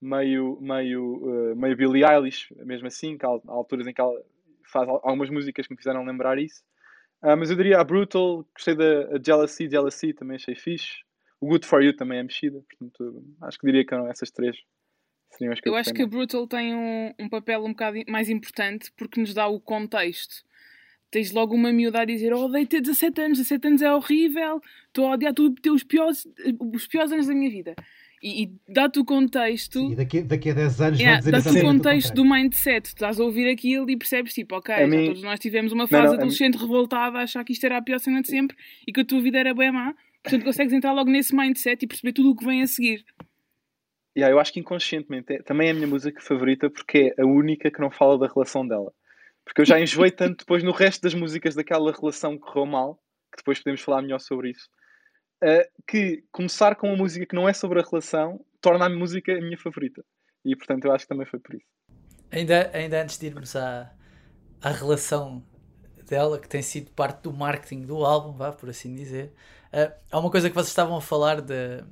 meio, 0.01 0.59
meio, 0.61 1.51
uh, 1.51 1.55
meio 1.55 1.75
Billie 1.75 2.05
Eilish, 2.05 2.53
mesmo 2.57 2.87
assim, 2.87 3.17
que 3.17 3.25
há, 3.25 3.29
há, 3.29 3.51
alturas 3.51 3.87
em 3.87 3.93
que 3.93 4.01
ela 4.01 4.13
faz 4.71 4.87
algumas 4.87 5.29
músicas 5.29 5.65
que 5.65 5.73
me 5.73 5.77
fizeram 5.77 6.05
lembrar 6.05 6.37
isso. 6.37 6.61
Uh, 7.23 7.35
mas 7.35 7.49
eu 7.49 7.55
diria 7.55 7.79
a 7.79 7.83
Brutal, 7.83 8.45
gostei 8.53 8.75
da 8.75 9.19
Jealousy, 9.23 9.69
Jealousy 9.69 10.13
também 10.13 10.35
achei 10.35 10.55
fixe. 10.55 11.03
O 11.41 11.47
Good 11.47 11.65
For 11.65 11.81
You 11.81 11.95
também 11.95 12.19
é 12.19 12.23
mexida, 12.23 12.61
portanto 12.69 13.23
acho 13.41 13.57
que 13.57 13.65
diria 13.65 13.85
que 13.85 13.93
eram 13.93 14.07
essas 14.09 14.29
três 14.29 14.57
seriam 15.31 15.53
as 15.53 15.59
que 15.59 15.69
eu, 15.69 15.73
eu 15.73 15.77
acho 15.77 15.93
que 15.93 16.01
a 16.01 16.07
Brutal 16.07 16.47
tem 16.47 16.75
um, 16.75 17.13
um 17.19 17.29
papel 17.29 17.63
um 17.63 17.69
bocado 17.69 17.97
mais 18.07 18.29
importante 18.29 18.91
porque 18.97 19.19
nos 19.19 19.33
dá 19.33 19.47
o 19.47 19.59
contexto. 19.59 20.43
Tens 21.11 21.31
logo 21.31 21.55
uma 21.55 21.71
miúda 21.71 22.01
a 22.01 22.05
dizer: 22.05 22.33
Oh, 22.33 22.47
dei 22.47 22.65
ter 22.65 22.81
17 22.81 23.21
anos, 23.21 23.37
17 23.39 23.67
anos 23.67 23.81
é 23.81 23.93
horrível, 23.93 24.61
estou 24.87 25.07
a 25.07 25.13
odiar 25.13 25.33
tudo, 25.33 25.59
ter 25.59 25.71
os 25.71 25.83
piores, 25.83 26.27
os 26.73 26.87
piores 26.87 27.11
anos 27.11 27.27
da 27.27 27.33
minha 27.33 27.49
vida. 27.49 27.75
E, 28.21 28.43
e 28.43 28.51
dá-te 28.67 28.99
o 28.99 29.05
contexto. 29.05 29.79
Sim, 29.79 29.93
e 29.93 29.95
daqui, 29.95 30.21
daqui 30.21 30.49
a 30.49 30.53
10 30.53 30.81
anos 30.81 30.99
yeah, 30.99 31.31
dá-te 31.31 31.49
o 31.49 31.61
contexto 31.61 32.13
do 32.13 32.25
mindset. 32.25 32.89
Tu 32.89 32.95
estás 32.95 33.19
a 33.19 33.23
ouvir 33.23 33.49
aquilo 33.49 33.89
e 33.89 33.97
percebes, 33.97 34.33
tipo, 34.33 34.55
ok, 34.55 34.75
já 34.75 34.87
mim... 34.87 35.05
todos 35.05 35.23
nós 35.23 35.39
tivemos 35.39 35.71
uma 35.71 35.87
fase 35.87 36.03
não, 36.03 36.11
não, 36.11 36.19
adolescente 36.19 36.57
a... 36.57 36.59
revoltada 36.59 37.17
a 37.17 37.21
achar 37.21 37.43
que 37.43 37.53
isto 37.53 37.65
era 37.65 37.77
a 37.77 37.81
pior 37.81 37.99
cena 37.99 38.21
de 38.21 38.27
sempre 38.27 38.57
e 38.85 38.91
que 38.91 39.01
a 39.01 39.05
tua 39.05 39.21
vida 39.21 39.39
era 39.39 39.53
bem 39.53 39.71
má. 39.71 39.95
Portanto, 40.21 40.43
consegues 40.43 40.73
entrar 40.73 40.91
logo 40.91 41.09
nesse 41.09 41.33
mindset 41.33 41.83
e 41.83 41.87
perceber 41.87 42.11
tudo 42.11 42.31
o 42.31 42.35
que 42.35 42.45
vem 42.45 42.61
a 42.61 42.67
seguir. 42.67 43.05
Yeah, 44.17 44.33
eu 44.33 44.39
acho 44.39 44.51
que 44.51 44.59
inconscientemente 44.59 45.33
é, 45.33 45.41
também 45.41 45.69
é 45.69 45.71
a 45.71 45.73
minha 45.73 45.87
música 45.87 46.19
favorita 46.19 46.69
porque 46.69 47.13
é 47.17 47.21
a 47.21 47.25
única 47.25 47.71
que 47.71 47.79
não 47.79 47.89
fala 47.89 48.17
da 48.19 48.27
relação 48.27 48.67
dela. 48.67 48.91
Porque 49.49 49.61
eu 49.61 49.65
já 49.65 49.79
enjoei 49.79 50.11
tanto 50.11 50.39
depois 50.39 50.63
no 50.63 50.71
resto 50.71 51.01
das 51.01 51.15
músicas 51.15 51.55
daquela 51.55 51.91
relação 51.91 52.37
que 52.37 52.45
correu 52.45 52.67
mal, 52.67 53.01
que 53.31 53.37
depois 53.37 53.57
podemos 53.57 53.81
falar 53.81 54.03
melhor 54.03 54.19
sobre 54.19 54.51
isso, 54.51 54.69
uh, 55.43 55.67
que 55.87 56.23
começar 56.31 56.75
com 56.75 56.87
uma 56.87 56.95
música 56.95 57.25
que 57.25 57.35
não 57.35 57.49
é 57.49 57.53
sobre 57.53 57.79
a 57.79 57.83
relação 57.83 58.45
torna 58.61 58.85
a 58.85 58.89
música 58.89 59.33
a 59.33 59.41
minha 59.41 59.57
favorita. 59.57 60.05
E 60.45 60.55
portanto 60.55 60.85
eu 60.85 60.91
acho 60.91 61.05
que 61.05 61.09
também 61.09 61.25
foi 61.25 61.39
por 61.39 61.55
isso. 61.55 61.65
Ainda, 62.29 62.69
ainda 62.71 63.01
antes 63.01 63.17
de 63.17 63.25
irmos 63.25 63.55
à, 63.55 63.91
à 64.61 64.69
relação 64.69 65.43
dela, 66.07 66.39
que 66.39 66.47
tem 66.47 66.61
sido 66.61 66.91
parte 66.91 67.23
do 67.23 67.33
marketing 67.33 67.87
do 67.87 68.05
álbum, 68.05 68.37
vá, 68.37 68.51
por 68.51 68.69
assim 68.69 68.93
dizer, 68.93 69.33
uh, 69.73 69.91
há 70.11 70.19
uma 70.19 70.29
coisa 70.29 70.47
que 70.47 70.53
vocês 70.53 70.67
estavam 70.67 70.95
a 70.95 71.01
falar 71.01 71.41
de 71.41 71.83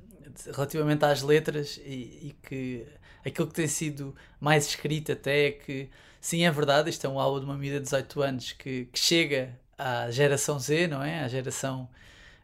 relativamente 0.53 1.03
às 1.03 1.23
letras 1.23 1.81
e, 1.83 2.27
e, 2.27 2.37
que 2.43 2.85
aquilo 3.25 3.47
que 3.47 3.55
tem 3.55 3.67
sido 3.67 4.15
mais 4.39 4.67
escrito 4.67 5.11
até 5.11 5.47
é 5.47 5.51
que 5.53 5.89
sim, 6.27 6.43
é 6.43 6.51
verdade, 6.51 6.89
isto 6.89 7.07
é 7.07 7.09
um 7.09 7.19
álbum 7.19 7.39
de 7.39 7.45
uma 7.45 7.55
menina 7.57 7.77
de 7.77 7.83
18 7.83 8.21
anos 8.21 8.51
que, 8.51 8.85
que 8.91 8.99
chega 8.99 9.57
à 9.77 10.11
geração 10.11 10.59
Z, 10.59 10.87
não 10.87 11.01
é? 11.01 11.21
À 11.23 11.27
geração 11.29 11.87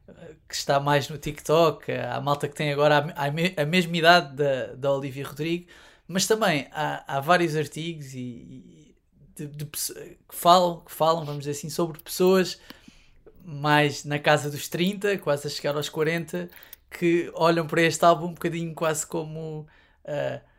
eh, 0.07 0.35
que 0.47 0.55
está 0.55 0.79
mais 0.79 1.09
no 1.09 1.17
TikTok, 1.17 1.91
à 1.91 2.21
malta 2.21 2.47
que 2.47 2.55
tem 2.55 2.71
agora 2.71 3.13
a, 3.13 3.25
a, 3.25 3.63
a 3.63 3.65
mesma 3.65 3.97
idade 3.97 4.37
da, 4.37 4.67
da 4.75 4.93
Olivia 4.93 5.27
Rodrigo, 5.27 5.67
mas 6.07 6.25
também 6.25 6.69
há, 6.71 7.17
há 7.17 7.19
vários 7.19 7.57
artigos 7.57 8.13
e, 8.13 8.19
e 8.19 8.95
de, 9.35 9.47
de, 9.47 9.65
que 9.65 9.79
falam, 10.29 10.79
que 10.85 10.91
falam, 10.93 11.25
vamos 11.25 11.39
dizer 11.39 11.51
assim, 11.51 11.69
sobre 11.69 12.01
pessoas 12.01 12.61
mais 13.43 14.05
na 14.05 14.17
casa 14.17 14.49
dos 14.49 14.69
30, 14.69 15.17
quase 15.17 15.47
a 15.47 15.49
chegar 15.49 15.75
aos 15.75 15.89
40, 15.89 16.49
que 16.89 17.29
olham 17.35 17.67
para 17.67 17.81
este 17.81 18.05
álbum 18.05 18.27
um 18.27 18.33
bocadinho 18.33 18.73
quase 18.73 19.05
como. 19.05 19.67
Uh, 20.05 20.52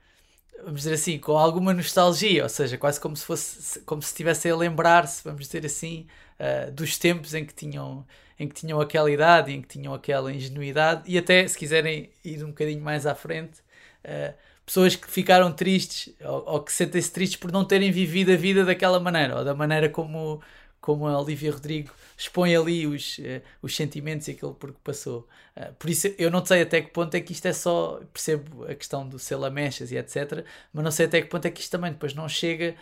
vamos 0.62 0.82
dizer 0.82 0.94
assim, 0.94 1.18
com 1.18 1.36
alguma 1.36 1.72
nostalgia, 1.72 2.42
ou 2.42 2.48
seja, 2.48 2.78
quase 2.78 3.00
como 3.00 3.16
se 3.16 3.24
fosse 3.24 3.80
como 3.80 4.02
se 4.02 4.08
estivessem 4.08 4.50
a 4.50 4.56
lembrar-se, 4.56 5.22
vamos 5.24 5.46
dizer 5.46 5.64
assim, 5.66 6.06
uh, 6.38 6.70
dos 6.72 6.98
tempos 6.98 7.34
em 7.34 7.44
que 7.44 7.54
tinham 7.54 8.06
em 8.38 8.48
que 8.48 8.54
tinham 8.54 8.80
aquela 8.80 9.10
idade, 9.10 9.52
em 9.52 9.62
que 9.62 9.68
tinham 9.68 9.94
aquela 9.94 10.32
ingenuidade. 10.32 11.02
E 11.06 11.16
até 11.16 11.46
se 11.46 11.56
quiserem 11.56 12.10
ir 12.24 12.42
um 12.44 12.48
bocadinho 12.48 12.82
mais 12.82 13.06
à 13.06 13.14
frente, 13.14 13.60
uh, 14.04 14.34
pessoas 14.66 14.96
que 14.96 15.08
ficaram 15.10 15.52
tristes 15.52 16.12
ou, 16.20 16.44
ou 16.46 16.60
que 16.60 16.72
sentem-se 16.72 17.12
tristes 17.12 17.38
por 17.38 17.52
não 17.52 17.64
terem 17.64 17.92
vivido 17.92 18.32
a 18.32 18.36
vida 18.36 18.64
daquela 18.64 18.98
maneira 18.98 19.38
ou 19.38 19.44
da 19.44 19.54
maneira 19.54 19.88
como 19.88 20.40
como 20.84 21.06
a 21.06 21.18
Olivia 21.18 21.50
Rodrigo 21.50 21.90
expõe 22.14 22.54
ali 22.54 22.86
os, 22.86 23.16
uh, 23.16 23.40
os 23.62 23.74
sentimentos 23.74 24.28
e 24.28 24.32
aquilo 24.32 24.52
por 24.52 24.70
que 24.70 24.80
passou. 24.84 25.26
Uh, 25.56 25.72
por 25.78 25.88
isso 25.88 26.08
eu 26.18 26.30
não 26.30 26.44
sei 26.44 26.60
até 26.60 26.82
que 26.82 26.90
ponto 26.90 27.14
é 27.14 27.22
que 27.22 27.32
isto 27.32 27.46
é 27.46 27.54
só, 27.54 28.02
percebo 28.12 28.64
a 28.64 28.74
questão 28.74 29.08
do 29.08 29.18
ser 29.18 29.36
lamechas 29.36 29.90
e 29.90 29.96
etc, 29.96 30.44
mas 30.74 30.84
não 30.84 30.90
sei 30.90 31.06
até 31.06 31.22
que 31.22 31.28
ponto 31.28 31.46
é 31.46 31.50
que 31.50 31.62
isto 31.62 31.70
também 31.70 31.90
depois 31.90 32.12
não 32.12 32.28
chega 32.28 32.74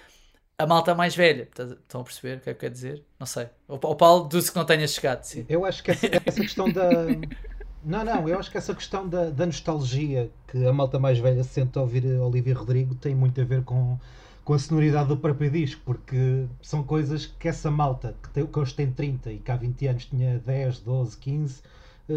a 0.59 0.67
malta 0.67 0.97
mais 0.97 1.15
velha. 1.15 1.49
Estão 1.49 2.01
a 2.01 2.05
perceber 2.05 2.38
o 2.38 2.41
que 2.41 2.51
é 2.51 2.55
que 2.55 2.59
quer 2.59 2.71
dizer? 2.71 3.05
Não 3.21 3.27
sei. 3.27 3.47
O, 3.69 3.75
o 3.75 3.95
Paulo 3.95 4.29
diz 4.29 4.51
que 4.51 4.57
não 4.57 4.65
tenha 4.65 4.88
chegado. 4.88 5.23
Sim. 5.23 5.47
Eu 5.49 5.65
acho 5.65 5.81
que 5.81 5.93
essa, 5.93 6.09
essa 6.27 6.41
questão 6.41 6.69
da. 6.69 6.91
Não, 7.85 8.05
não, 8.05 8.29
eu 8.29 8.38
acho 8.38 8.49
que 8.49 8.57
essa 8.57 8.73
questão 8.73 9.09
da, 9.09 9.29
da 9.31 9.45
nostalgia 9.45 10.31
que 10.47 10.65
a 10.65 10.73
malta 10.73 11.01
mais 11.01 11.19
velha 11.19 11.43
sente 11.43 11.77
ao 11.77 11.83
ouvir 11.83 12.07
Olivia 12.21 12.55
Rodrigo 12.55 12.95
tem 12.95 13.12
muito 13.12 13.41
a 13.41 13.45
ver 13.45 13.65
com 13.65 13.99
com 14.45 14.55
a 14.55 14.59
sonoridade 14.59 15.09
do 15.09 15.17
próprio 15.17 15.51
disco, 15.51 15.81
porque 15.85 16.47
são 16.61 16.83
coisas 16.83 17.27
que 17.27 17.49
essa 17.49 17.71
malta, 17.71 18.17
que, 18.23 18.29
tem, 18.31 18.47
que 18.47 18.59
hoje 18.59 18.75
tem 18.75 18.91
30 18.91 19.33
e 19.33 19.39
que 19.39 19.51
há 19.51 19.57
20 19.57 19.87
anos 19.87 20.05
tinha 20.07 20.39
10, 20.39 20.81
12, 20.81 21.17
15, 21.19 21.63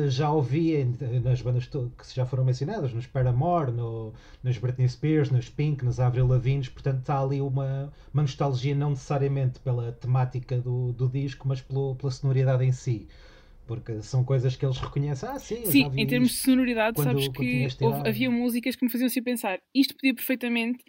já 0.07 0.31
ouvia 0.31 0.85
nas 1.23 1.41
bandas 1.41 1.67
que 1.67 2.15
já 2.15 2.25
foram 2.25 2.43
mencionadas, 2.43 2.91
nos 2.93 3.05
Paramore, 3.05 3.71
no, 3.71 4.13
nas 4.43 4.57
Britney 4.57 4.89
Spears, 4.89 5.29
nos 5.29 5.47
Pink, 5.49 5.85
nas 5.85 5.99
Avril 5.99 6.27
Lavigne, 6.27 6.67
portanto 6.69 6.99
está 6.99 7.21
ali 7.21 7.39
uma, 7.39 7.93
uma 8.13 8.23
nostalgia 8.23 8.75
não 8.75 8.91
necessariamente 8.91 9.59
pela 9.59 9.91
temática 9.91 10.57
do, 10.57 10.91
do 10.93 11.07
disco, 11.07 11.47
mas 11.47 11.61
pelo, 11.61 11.95
pela 11.95 12.11
sonoridade 12.11 12.65
em 12.65 12.71
si. 12.71 13.07
Porque 13.67 14.01
são 14.03 14.23
coisas 14.23 14.55
que 14.55 14.63
eles 14.63 14.77
reconhecem. 14.77 15.27
Ah, 15.27 15.39
sim, 15.39 15.65
sim 15.65 15.91
em 15.95 16.05
termos 16.05 16.29
de 16.29 16.37
sonoridade, 16.37 16.95
quando, 16.95 17.07
sabes 17.07 17.27
que 17.29 17.67
houve, 17.81 18.07
havia 18.07 18.29
músicas 18.29 18.75
que 18.75 18.85
me 18.85 18.91
faziam 18.91 19.07
assim 19.07 19.23
pensar 19.23 19.59
isto 19.73 19.95
podia 19.95 20.13
perfeitamente 20.13 20.83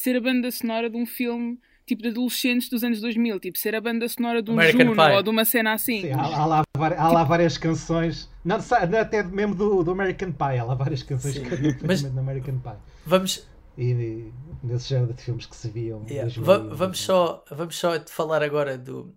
ser 0.00 0.16
a 0.16 0.20
banda 0.20 0.50
sonora 0.50 0.88
de 0.88 0.96
um 0.96 1.04
filme 1.04 1.58
tipo 1.86 2.02
de 2.02 2.08
adolescentes 2.08 2.68
dos 2.68 2.82
anos 2.82 3.00
2000, 3.00 3.40
tipo 3.40 3.58
ser 3.58 3.74
a 3.74 3.80
banda 3.80 4.08
sonora 4.08 4.40
de 4.42 4.50
um 4.50 4.54
American 4.54 4.86
Juno 4.86 4.96
Pie. 4.96 5.16
ou 5.16 5.22
de 5.22 5.28
uma 5.28 5.44
cena 5.44 5.72
assim. 5.74 6.02
Sim, 6.02 6.12
há, 6.12 6.22
há, 6.22 6.46
lá, 6.46 6.64
há 6.74 7.08
lá 7.08 7.24
várias 7.24 7.58
canções, 7.58 8.30
não, 8.44 8.56
até 8.56 9.22
mesmo 9.22 9.54
do, 9.54 9.82
do 9.82 9.90
American 9.90 10.32
Pie, 10.32 10.58
há 10.58 10.64
lá 10.64 10.74
várias 10.74 11.02
canções 11.02 11.34
Sim. 11.34 11.42
que 11.44 11.86
Mas, 11.86 12.02
do 12.02 12.18
American 12.18 12.58
Pie. 12.58 12.78
Vamos. 13.04 13.46
E, 13.76 13.90
e 13.90 14.32
nesse 14.62 14.88
género 14.88 15.12
de 15.12 15.22
filmes 15.22 15.46
que 15.46 15.56
se 15.56 15.68
viam. 15.68 16.04
Yeah. 16.08 16.32
Va 16.38 16.58
vamos, 16.58 17.00
só, 17.00 17.44
vamos 17.50 17.76
só 17.76 18.00
falar 18.06 18.42
agora 18.42 18.78
do 18.78 19.14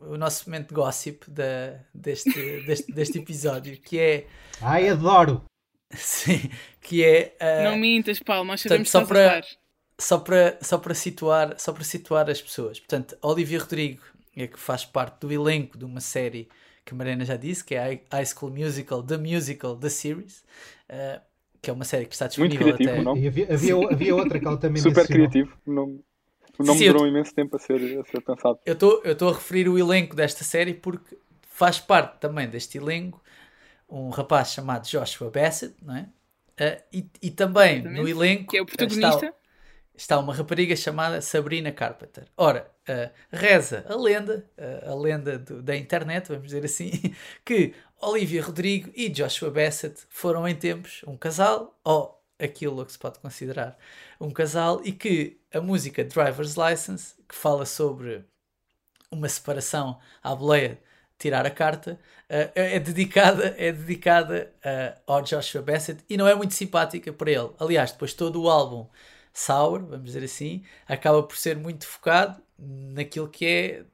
o 0.00 0.16
nosso 0.16 0.48
momento 0.48 0.68
de 0.68 0.74
gossip 0.74 1.30
da, 1.30 1.78
deste, 1.94 2.62
deste, 2.66 2.92
deste 2.92 3.18
episódio, 3.18 3.78
que 3.78 3.98
é. 3.98 4.26
Ai, 4.60 4.88
adoro! 4.88 5.44
Sim, 5.94 6.50
que 6.80 7.04
é. 7.04 7.36
Uh, 7.40 7.70
não 7.70 7.78
mintas, 7.78 8.18
Paulo, 8.18 8.44
nós 8.44 8.60
sabemos 8.60 8.90
portanto, 8.90 9.08
só 9.08 9.14
para, 9.14 9.42
só 9.98 10.18
para, 10.18 10.58
só 10.60 10.78
para 10.78 10.94
situar 10.94 11.58
só 11.58 11.72
para 11.72 11.84
situar 11.84 12.28
as 12.30 12.40
pessoas. 12.40 12.78
Portanto, 12.78 13.16
Olivia 13.22 13.58
Rodrigo 13.58 14.02
é 14.36 14.46
que 14.46 14.58
faz 14.58 14.84
parte 14.84 15.20
do 15.20 15.32
elenco 15.32 15.78
de 15.78 15.84
uma 15.84 16.00
série 16.00 16.48
que 16.84 16.94
a 16.94 16.96
Mariana 16.96 17.24
já 17.24 17.36
disse, 17.36 17.64
que 17.64 17.74
é 17.74 18.02
High 18.12 18.26
School 18.26 18.52
Musical, 18.52 19.02
The 19.02 19.16
Musical, 19.16 19.76
The 19.76 19.88
Series, 19.88 20.44
uh, 20.90 21.20
que 21.60 21.70
é 21.70 21.72
uma 21.72 21.84
série 21.84 22.06
que 22.06 22.14
está 22.14 22.28
disponível 22.28 22.66
Muito 22.66 22.76
criativo, 22.76 23.00
até... 23.00 23.04
não? 23.04 23.16
E 23.16 23.26
havia, 23.26 23.52
havia, 23.52 23.74
havia 23.90 24.14
outra 24.14 24.38
que 24.38 24.46
ela 24.46 24.56
também 24.56 24.80
Super 24.80 25.00
mencionou. 25.00 25.28
criativo. 25.28 25.58
O 25.66 25.72
nome, 25.72 26.04
o 26.58 26.62
nome 26.62 26.78
Sim, 26.78 26.86
durou 26.86 27.02
um 27.02 27.06
imenso 27.08 27.34
tempo 27.34 27.56
a 27.56 27.58
ser, 27.58 27.98
a 27.98 28.04
ser 28.04 28.20
pensado. 28.20 28.60
Eu 28.64 28.74
estou 28.74 29.28
a 29.28 29.32
referir 29.32 29.68
o 29.68 29.78
elenco 29.78 30.14
desta 30.14 30.44
série 30.44 30.74
porque 30.74 31.18
faz 31.42 31.80
parte 31.80 32.20
também 32.20 32.48
deste 32.48 32.78
elenco 32.78 33.20
um 33.88 34.10
rapaz 34.10 34.52
chamado 34.52 34.86
Joshua 34.86 35.30
Bassett, 35.30 35.74
não 35.82 35.96
é? 35.96 36.08
Uh, 36.58 36.82
e, 36.92 37.06
e 37.22 37.30
também 37.30 37.76
Exatamente. 37.76 38.00
no 38.00 38.08
elenco 38.08 38.50
Que 38.50 38.58
é 38.58 38.62
o 38.62 38.66
protagonista. 38.66 39.34
Está, 39.96 40.18
uma 40.18 40.34
rapariga 40.34 40.76
chamada 40.76 41.20
Sabrina 41.20 41.72
Carpenter. 41.72 42.24
Ora, 42.36 42.70
uh, 42.88 43.10
reza 43.30 43.84
a 43.88 43.94
lenda, 43.96 44.44
uh, 44.58 44.90
a 44.90 44.94
lenda 44.94 45.38
do- 45.38 45.62
da 45.62 45.76
internet, 45.76 46.28
vamos 46.28 46.44
dizer 46.46 46.64
assim, 46.64 46.90
que 47.44 47.74
Olivia 48.00 48.42
Rodrigo 48.42 48.90
e 48.94 49.08
Joshua 49.08 49.50
Bassett 49.50 50.02
foram 50.10 50.46
em 50.46 50.54
tempos 50.54 51.02
um 51.06 51.16
casal, 51.16 51.78
ou 51.84 52.22
aquilo 52.38 52.84
que 52.84 52.92
se 52.92 52.98
pode 52.98 53.18
considerar 53.18 53.76
um 54.20 54.30
casal, 54.30 54.80
e 54.84 54.92
que 54.92 55.40
a 55.52 55.60
música 55.60 56.04
Driver's 56.04 56.54
License, 56.56 57.14
que 57.28 57.34
fala 57.34 57.64
sobre 57.64 58.24
uma 59.10 59.28
separação 59.28 59.98
à 60.22 60.34
boleia, 60.34 60.78
tirar 61.18 61.46
a 61.46 61.50
carta, 61.50 61.98
eh, 62.28 62.50
é 62.54 62.78
dedicada, 62.78 63.54
é 63.56 63.72
dedicada 63.72 64.52
ao 65.06 65.22
Joshua 65.22 65.62
Bassett 65.62 66.04
e 66.08 66.16
não 66.16 66.28
é 66.28 66.34
muito 66.34 66.52
simpática 66.54 67.12
para 67.12 67.30
ele. 67.30 67.50
Aliás, 67.58 67.92
depois 67.92 68.12
todo 68.12 68.42
o 68.42 68.50
álbum 68.50 68.86
Sour, 69.36 69.84
vamos 69.84 70.06
dizer 70.06 70.24
assim, 70.24 70.64
acaba 70.88 71.22
por 71.22 71.36
ser 71.36 71.56
muito 71.56 71.86
focado 71.86 72.42
naquilo 72.58 73.28
que 73.28 73.44
é 73.44 73.84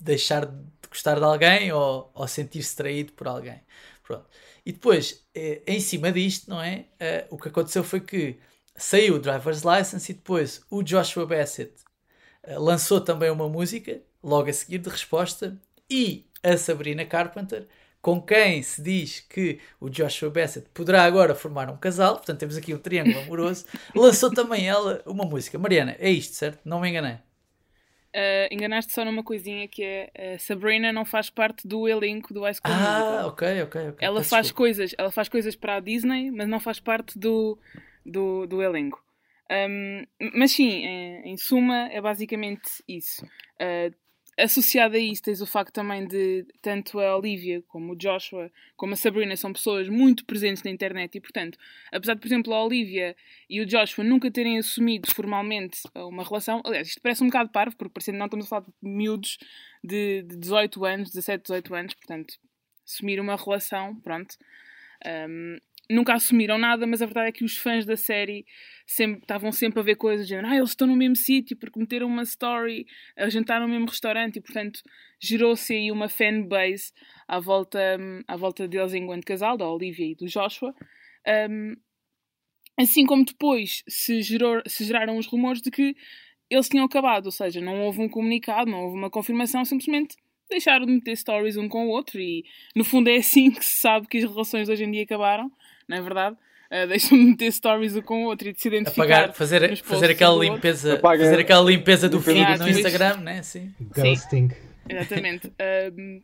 deixar 0.00 0.46
de 0.46 0.88
gostar 0.88 1.18
de 1.18 1.24
alguém 1.24 1.72
ou, 1.72 2.10
ou 2.14 2.26
sentir-se 2.26 2.74
traído 2.74 3.12
por 3.12 3.28
alguém. 3.28 3.60
Pronto. 4.02 4.26
E 4.64 4.72
depois, 4.72 5.26
eh, 5.34 5.62
em 5.66 5.78
cima 5.78 6.10
disto, 6.10 6.48
não 6.48 6.62
é? 6.62 6.86
Eh, 6.98 7.26
o 7.30 7.36
que 7.36 7.48
aconteceu 7.48 7.84
foi 7.84 8.00
que 8.00 8.38
saiu 8.74 9.16
o 9.16 9.18
Driver's 9.18 9.62
License 9.62 10.10
e 10.12 10.14
depois 10.14 10.62
o 10.70 10.82
Joshua 10.82 11.26
Bassett 11.26 11.74
eh, 12.42 12.58
lançou 12.58 13.00
também 13.00 13.30
uma 13.30 13.48
música, 13.48 14.00
logo 14.22 14.48
a 14.48 14.52
seguir 14.52 14.78
de 14.78 14.88
resposta, 14.88 15.60
e 15.90 16.26
a 16.42 16.56
Sabrina 16.56 17.04
Carpenter, 17.04 17.68
com 18.06 18.22
quem 18.22 18.62
se 18.62 18.80
diz 18.80 19.18
que 19.18 19.58
o 19.80 19.90
Joshua 19.90 20.30
Bassett 20.30 20.68
poderá 20.72 21.02
agora 21.02 21.34
formar 21.34 21.68
um 21.68 21.76
casal, 21.76 22.14
portanto 22.14 22.38
temos 22.38 22.56
aqui 22.56 22.72
um 22.72 22.78
triângulo 22.78 23.18
amoroso, 23.18 23.66
lançou 23.96 24.32
também 24.32 24.68
ela 24.68 25.02
uma 25.04 25.24
música. 25.24 25.58
Mariana, 25.58 25.96
é 25.98 26.08
isto, 26.08 26.34
certo? 26.34 26.60
Não 26.64 26.78
me 26.80 26.88
enganei. 26.88 27.18
Uh, 28.14 28.46
enganaste 28.54 28.92
só 28.92 29.04
numa 29.04 29.24
coisinha 29.24 29.66
que 29.68 29.82
é 29.82 30.34
a 30.36 30.38
Sabrina 30.38 30.92
não 30.92 31.04
faz 31.04 31.28
parte 31.28 31.66
do 31.66 31.86
elenco 31.88 32.32
do 32.32 32.42
High 32.44 32.54
School 32.54 32.72
Ah, 32.72 32.72
Musical. 32.74 33.28
ok, 33.28 33.62
ok, 33.64 33.88
ok. 33.90 34.06
Ela 34.06 34.20
Peço 34.20 34.30
faz 34.30 34.46
desculpa. 34.46 34.56
coisas, 34.56 34.94
ela 34.96 35.10
faz 35.10 35.28
coisas 35.28 35.56
para 35.56 35.74
a 35.76 35.80
Disney, 35.80 36.30
mas 36.30 36.48
não 36.48 36.60
faz 36.60 36.78
parte 36.78 37.18
do, 37.18 37.58
do, 38.04 38.46
do 38.46 38.62
elenco. 38.62 39.04
Um, 39.50 40.06
mas 40.34 40.52
sim, 40.52 40.68
em, 40.68 41.32
em 41.32 41.36
suma, 41.36 41.88
é 41.92 42.00
basicamente 42.00 42.70
isso. 42.88 43.24
Uh, 43.60 43.92
associado 44.38 44.96
a 44.96 44.98
isso, 44.98 45.22
tens 45.22 45.40
o 45.40 45.46
facto 45.46 45.72
também 45.72 46.06
de 46.06 46.46
tanto 46.60 47.00
a 47.00 47.16
Olivia 47.16 47.62
como 47.68 47.92
o 47.92 47.96
Joshua, 47.96 48.50
como 48.76 48.92
a 48.92 48.96
Sabrina, 48.96 49.36
são 49.36 49.52
pessoas 49.52 49.88
muito 49.88 50.24
presentes 50.24 50.62
na 50.62 50.70
internet 50.70 51.16
e, 51.16 51.20
portanto, 51.20 51.58
apesar 51.90 52.14
de, 52.14 52.20
por 52.20 52.26
exemplo, 52.26 52.52
a 52.52 52.62
Olivia 52.62 53.16
e 53.48 53.60
o 53.60 53.66
Joshua 53.66 54.04
nunca 54.04 54.30
terem 54.30 54.58
assumido 54.58 55.10
formalmente 55.14 55.80
uma 55.94 56.22
relação, 56.22 56.60
aliás, 56.64 56.88
isto 56.88 57.00
parece 57.00 57.22
um 57.22 57.28
bocado 57.28 57.50
parvo, 57.50 57.76
porque 57.76 57.94
parecendo 57.94 58.18
não 58.18 58.26
estamos 58.26 58.46
a 58.46 58.48
falar 58.48 58.66
de 58.66 58.72
miúdos 58.82 59.38
de, 59.82 60.22
de 60.22 60.36
18 60.36 60.84
anos, 60.84 61.10
17, 61.10 61.42
18 61.42 61.74
anos, 61.74 61.94
portanto, 61.94 62.34
assumir 62.86 63.18
uma 63.20 63.36
relação, 63.36 63.98
pronto. 64.00 64.36
Um, 65.28 65.58
nunca 65.90 66.14
assumiram 66.14 66.58
nada, 66.58 66.86
mas 66.86 67.02
a 67.02 67.06
verdade 67.06 67.28
é 67.28 67.32
que 67.32 67.44
os 67.44 67.56
fãs 67.56 67.84
da 67.84 67.96
série 67.96 68.44
sempre, 68.86 69.20
estavam 69.20 69.52
sempre 69.52 69.80
a 69.80 69.82
ver 69.82 69.96
coisas, 69.96 70.26
dizendo, 70.26 70.46
ah, 70.46 70.56
eles 70.56 70.70
estão 70.70 70.86
no 70.86 70.96
mesmo 70.96 71.16
sítio 71.16 71.56
porque 71.56 71.78
meteram 71.78 72.06
uma 72.06 72.22
story, 72.22 72.86
a 73.16 73.28
jantar 73.28 73.60
no 73.60 73.68
mesmo 73.68 73.86
restaurante 73.86 74.36
e, 74.36 74.40
portanto, 74.40 74.80
gerou-se 75.20 75.72
aí 75.72 75.90
uma 75.90 76.08
fanbase 76.08 76.92
à 77.26 77.38
volta, 77.38 77.98
à 78.26 78.36
volta 78.36 78.66
deles 78.68 78.94
enquanto 78.94 79.24
casal, 79.24 79.56
da 79.56 79.68
Olivia 79.68 80.06
e 80.06 80.14
do 80.14 80.26
Joshua. 80.26 80.74
Um, 81.50 81.76
assim 82.78 83.06
como 83.06 83.24
depois 83.24 83.82
se, 83.88 84.22
gerou, 84.22 84.62
se 84.66 84.84
geraram 84.84 85.16
os 85.16 85.26
rumores 85.26 85.62
de 85.62 85.70
que 85.70 85.96
eles 86.48 86.68
tinham 86.68 86.84
acabado, 86.84 87.26
ou 87.26 87.32
seja, 87.32 87.60
não 87.60 87.80
houve 87.82 88.00
um 88.00 88.08
comunicado, 88.08 88.70
não 88.70 88.84
houve 88.84 88.96
uma 88.96 89.10
confirmação, 89.10 89.64
simplesmente 89.64 90.16
deixaram 90.48 90.86
de 90.86 90.92
meter 90.92 91.16
stories 91.16 91.56
um 91.56 91.68
com 91.68 91.86
o 91.86 91.90
outro 91.90 92.20
e 92.20 92.44
no 92.74 92.84
fundo 92.84 93.08
é 93.08 93.16
assim 93.16 93.50
que 93.50 93.64
se 93.64 93.78
sabe 93.80 94.06
que 94.06 94.18
as 94.18 94.24
relações 94.24 94.68
hoje 94.68 94.84
em 94.84 94.90
dia 94.90 95.02
acabaram, 95.02 95.50
não 95.88 95.96
é 95.96 96.00
verdade? 96.00 96.36
Uh, 96.66 96.86
deixam 96.88 97.16
de 97.16 97.24
meter 97.24 97.52
stories 97.52 97.94
um 97.96 98.02
com 98.02 98.24
o 98.24 98.26
outro 98.26 98.48
e 98.48 98.52
de 98.52 98.60
se 98.60 98.68
identificar. 98.68 99.04
Apagar, 99.04 99.34
fazer, 99.34 99.76
fazer 99.78 100.10
aquela 100.10 100.36
limpeza, 100.44 100.94
Apaga- 100.94 101.24
fazer 101.24 101.40
aquela 101.40 101.70
limpeza 101.70 102.08
do 102.08 102.20
feed 102.20 102.58
no. 102.58 102.68
Instagram, 102.68 103.18
né? 103.18 103.42
Sim. 103.42 103.72
Ghosting. 103.94 104.50
Exatamente. 104.88 105.52
Um, 105.96 106.22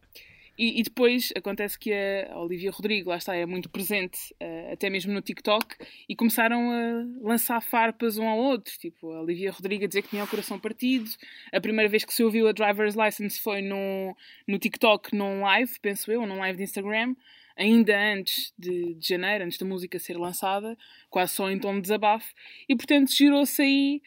e, 0.58 0.80
e 0.80 0.82
depois 0.82 1.32
acontece 1.34 1.78
que 1.78 1.92
a 1.92 2.38
Olivia 2.38 2.70
Rodrigo, 2.70 3.08
lá 3.08 3.16
está, 3.16 3.34
é 3.34 3.46
muito 3.46 3.70
presente, 3.70 4.18
uh, 4.40 4.72
até 4.72 4.90
mesmo 4.90 5.12
no 5.12 5.22
TikTok, 5.22 5.76
e 6.08 6.14
começaram 6.14 6.70
a 6.70 7.26
lançar 7.26 7.60
farpas 7.62 8.18
um 8.18 8.28
ao 8.28 8.38
outro. 8.38 8.72
Tipo, 8.78 9.12
a 9.12 9.22
Olivia 9.22 9.50
Rodrigo 9.50 9.84
a 9.84 9.88
dizer 9.88 10.02
que 10.02 10.10
tinha 10.10 10.22
o 10.22 10.28
coração 10.28 10.58
partido. 10.58 11.08
A 11.52 11.60
primeira 11.60 11.88
vez 11.88 12.04
que 12.04 12.12
se 12.12 12.22
ouviu 12.22 12.46
a 12.48 12.52
Driver's 12.52 12.94
License 12.94 13.40
foi 13.40 13.62
no, 13.62 14.14
no 14.46 14.58
TikTok, 14.58 15.16
num 15.16 15.40
live, 15.40 15.72
penso 15.80 16.12
eu, 16.12 16.26
num 16.26 16.38
live 16.38 16.58
de 16.58 16.64
Instagram, 16.64 17.14
ainda 17.56 17.96
antes 18.14 18.52
de, 18.58 18.94
de 18.94 19.08
janeiro, 19.08 19.44
antes 19.44 19.58
da 19.58 19.66
música 19.66 19.98
ser 19.98 20.16
lançada, 20.16 20.76
quase 21.10 21.34
só 21.34 21.50
em 21.50 21.58
tom 21.58 21.74
de 21.76 21.82
desabafo. 21.82 22.32
E 22.68 22.76
portanto 22.76 23.14
girou-se 23.14 23.60
aí 23.60 24.02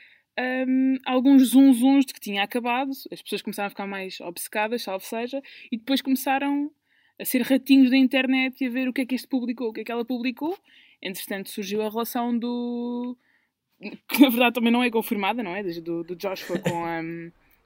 um, 0.67 0.97
alguns 1.05 1.49
zunzuns 1.49 2.05
de 2.05 2.13
que 2.13 2.19
tinha 2.19 2.43
acabado, 2.43 2.91
as 3.12 3.21
pessoas 3.21 3.41
começaram 3.41 3.67
a 3.67 3.69
ficar 3.69 3.88
mais 3.88 4.19
obcecadas, 4.21 4.84
salvo 4.84 5.05
seja, 5.05 5.41
e 5.71 5.77
depois 5.77 6.01
começaram 6.01 6.71
a 7.19 7.23
ser 7.23 7.41
ratinhos 7.41 7.89
da 7.89 7.97
internet 7.97 8.62
e 8.62 8.67
a 8.67 8.69
ver 8.69 8.89
o 8.89 8.93
que 8.93 9.01
é 9.01 9.05
que 9.05 9.15
este 9.15 9.27
publicou, 9.27 9.69
o 9.69 9.73
que 9.73 9.81
é 9.81 9.84
que 9.84 9.91
ela 9.91 10.03
publicou. 10.03 10.58
Entretanto, 11.01 11.49
surgiu 11.49 11.81
a 11.81 11.89
relação 11.89 12.38
do. 12.38 13.17
que 13.79 14.21
na 14.21 14.29
verdade 14.29 14.55
também 14.55 14.71
não 14.71 14.84
é 14.84 14.89
confirmada, 14.89 15.41
não 15.41 15.55
é? 15.55 15.63
Do, 15.63 16.03
do 16.03 16.15
Joshua 16.15 16.60
com 16.60 16.86
a, 16.86 17.01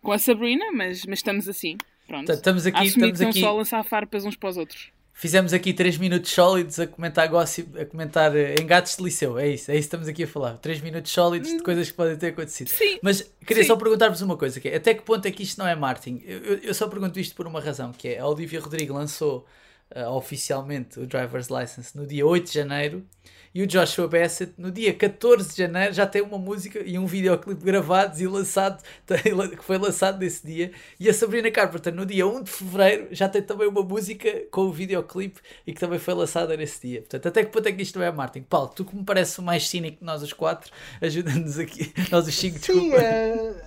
com 0.01 0.11
a 0.11 0.19
Sabrina, 0.19 0.71
mas, 0.71 1.05
mas 1.05 1.19
estamos 1.19 1.47
assim. 1.47 1.77
Pronto. 2.05 2.31
Estamos 2.31 2.65
a 2.65 2.69
aqui, 2.69 2.87
assumir 2.87 3.11
estamos 3.11 3.19
que 3.19 3.25
aqui, 3.25 3.39
só 3.39 3.49
a 3.49 3.53
lançar 3.53 3.83
farpas 3.83 4.25
uns 4.25 4.35
para 4.35 4.49
os 4.49 4.57
outros. 4.57 4.91
Fizemos 5.13 5.53
aqui 5.53 5.73
3 5.73 5.97
minutos 5.97 6.31
sólidos 6.31 6.79
a 6.79 6.87
comentar 6.87 7.27
gossip, 7.27 7.77
a 7.79 7.85
comentar 7.85 8.35
eh, 8.35 8.55
engates 8.61 8.95
de 8.97 9.03
liceu. 9.03 9.37
É 9.37 9.47
isso, 9.49 9.69
é 9.71 9.73
isso 9.75 9.81
que 9.81 9.85
estamos 9.87 10.07
aqui 10.07 10.23
a 10.23 10.27
falar. 10.27 10.53
3 10.57 10.79
minutos 10.81 11.11
sólidos 11.11 11.49
de 11.49 11.59
coisas 11.61 11.89
que 11.89 11.95
podem 11.97 12.15
ter 12.17 12.27
acontecido. 12.27 12.69
Sim. 12.69 12.99
Mas 13.01 13.29
queria 13.45 13.63
Sim. 13.63 13.67
só 13.67 13.75
perguntar-vos 13.75 14.21
uma 14.21 14.37
coisa, 14.37 14.59
que 14.59 14.69
é, 14.69 14.75
até 14.77 14.93
que 14.93 15.01
ponto 15.01 15.25
é 15.25 15.31
que 15.31 15.43
isto 15.43 15.57
não 15.59 15.67
é 15.67 15.75
marketing? 15.75 16.21
Eu, 16.25 16.39
eu- 16.39 16.57
eu 16.59 16.73
só 16.73 16.87
pergunto 16.87 17.19
isto 17.19 17.35
por 17.35 17.45
uma 17.47 17.59
razão, 17.59 17.91
que 17.91 18.07
é 18.09 18.19
a 18.19 18.27
Olivia 18.27 18.59
Rodrigo 18.61 18.93
lançou 18.93 19.45
eh, 19.91 20.07
oficialmente 20.07 20.99
o 20.99 21.07
Driver's 21.07 21.47
License 21.49 21.95
no 21.97 22.05
dia 22.05 22.25
8 22.25 22.47
de 22.47 22.53
janeiro 22.53 23.05
e 23.51 23.63
o 23.63 23.67
Joshua 23.67 24.07
Bassett 24.07 24.53
no 24.59 24.69
dia 24.71 24.93
14 24.93 25.49
de 25.51 25.57
janeiro 25.57 25.91
já 25.91 26.05
tem 26.05 26.21
uma 26.21 26.37
música 26.37 26.83
e 26.85 26.99
um 26.99 27.07
videoclipe 27.07 27.63
gravados 27.65 28.21
e 28.21 28.27
lançado, 28.27 28.83
que 29.07 29.63
foi 29.63 29.79
lançado 29.79 30.19
nesse 30.19 30.45
dia 30.45 30.71
e 30.99 31.09
a 31.09 31.13
Sabrina 31.13 31.49
Carpenter 31.49 31.91
no 31.93 32.05
dia 32.05 32.27
1 32.27 32.43
de 32.43 32.51
fevereiro 32.51 33.07
já 33.09 33.27
tem 33.27 33.41
também 33.41 33.67
uma 33.67 33.81
música 33.81 34.43
com 34.51 34.61
o 34.61 34.71
videoclipe 34.71 35.41
e 35.65 35.73
que 35.73 35.79
também 35.79 35.97
foi 35.97 36.13
lançada 36.13 36.55
nesse 36.55 36.87
dia. 36.87 36.99
Portanto, 37.01 37.27
até 37.27 37.43
que 37.43 37.51
ponto 37.51 37.67
é 37.67 37.71
que 37.71 37.81
isto 37.81 37.97
não 37.97 38.05
é 38.05 38.11
marketing? 38.11 38.45
Paulo, 38.47 38.71
tu 38.75 38.85
que 38.85 38.95
me 38.95 39.03
parece 39.03 39.39
o 39.39 39.41
mais 39.41 39.67
cínico 39.67 39.97
de 39.99 40.05
nós 40.05 40.21
os 40.21 40.31
quatro, 40.31 40.71
ajuda-nos 41.01 41.57
aqui, 41.57 41.91
nós 42.11 42.27
os 42.27 42.35
cinco, 42.35 42.59
Sim, 42.59 42.91
desculpa. 42.91 42.97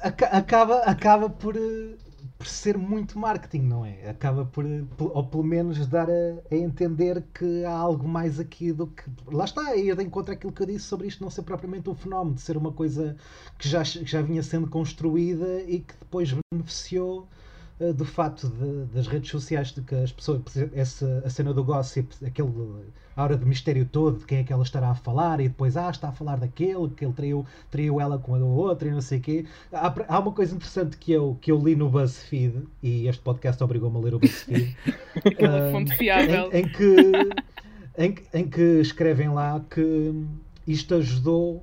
aca- 0.00 0.26
acaba, 0.26 0.78
acaba 0.82 1.28
por, 1.28 1.56
eh, 1.56 1.94
por 2.42 2.48
ser 2.48 2.76
muito 2.76 3.16
marketing, 3.20 3.60
não 3.60 3.86
é? 3.86 4.10
Acaba 4.10 4.44
por, 4.44 4.64
ou 4.98 5.24
pelo 5.24 5.44
menos 5.44 5.86
dar 5.86 6.10
a, 6.10 6.42
a 6.50 6.56
entender 6.56 7.22
que 7.32 7.64
há 7.64 7.70
algo 7.70 8.08
mais 8.08 8.40
aqui 8.40 8.72
do 8.72 8.88
que. 8.88 9.04
Lá 9.28 9.44
está, 9.44 9.76
ir 9.76 9.94
de 9.94 10.02
encontro 10.02 10.34
àquilo 10.34 10.52
que 10.52 10.60
eu 10.60 10.66
disse 10.66 10.86
sobre 10.86 11.06
isto 11.06 11.22
não 11.22 11.30
ser 11.30 11.42
propriamente 11.42 11.88
um 11.88 11.94
fenómeno, 11.94 12.34
de 12.34 12.42
ser 12.42 12.56
uma 12.56 12.72
coisa 12.72 13.16
que 13.56 13.68
já, 13.68 13.84
que 13.84 14.04
já 14.06 14.20
vinha 14.20 14.42
sendo 14.42 14.68
construída 14.68 15.62
e 15.68 15.80
que 15.80 15.94
depois 16.00 16.34
beneficiou 16.50 17.28
do 17.92 18.04
facto 18.04 18.48
de- 18.48 18.84
das 18.94 19.06
redes 19.06 19.30
sociais 19.30 19.72
de 19.72 19.80
que 19.80 19.94
as 19.94 20.12
pessoas, 20.12 20.42
essa, 20.74 21.22
a 21.24 21.30
cena 21.30 21.52
do 21.54 21.64
gossip, 21.64 22.12
aquele 22.24 22.50
a 23.16 23.22
hora 23.24 23.36
de 23.36 23.44
mistério 23.44 23.84
todo 23.84 24.18
de 24.20 24.24
quem 24.24 24.38
é 24.38 24.44
que 24.44 24.52
ela 24.52 24.62
estará 24.62 24.90
a 24.90 24.94
falar 24.94 25.38
e 25.40 25.48
depois 25.48 25.76
ah, 25.76 25.90
está 25.90 26.08
a 26.08 26.12
falar 26.12 26.36
daquele, 26.36 26.88
que 26.96 27.04
ele 27.04 27.12
traiu, 27.12 27.46
traiu 27.70 28.00
ela 28.00 28.18
com 28.18 28.34
a 28.34 28.38
outra 28.38 28.88
e 28.88 28.90
não 28.90 29.00
sei 29.02 29.18
o 29.18 29.20
quê. 29.20 29.44
Há, 29.72 29.94
há 30.08 30.18
uma 30.18 30.32
coisa 30.32 30.54
interessante 30.54 30.96
que 30.96 31.12
eu, 31.12 31.36
que 31.40 31.50
eu 31.52 31.58
li 31.58 31.76
no 31.76 31.88
BuzzFeed 31.90 32.62
e 32.82 33.06
este 33.08 33.20
podcast 33.22 33.62
obrigou-me 33.62 33.96
a 33.98 34.00
ler 34.00 34.14
o 34.14 34.18
BuzzFeed 34.18 34.76
fonte 35.72 35.94
fiável. 35.96 36.50
em, 36.52 36.60
em 36.60 36.68
que, 36.68 37.12
em, 37.98 38.14
em 38.40 38.48
que 38.48 38.62
escrevem 38.80 39.28
lá 39.28 39.60
que 39.68 40.14
isto 40.66 40.94
ajudou 40.94 41.62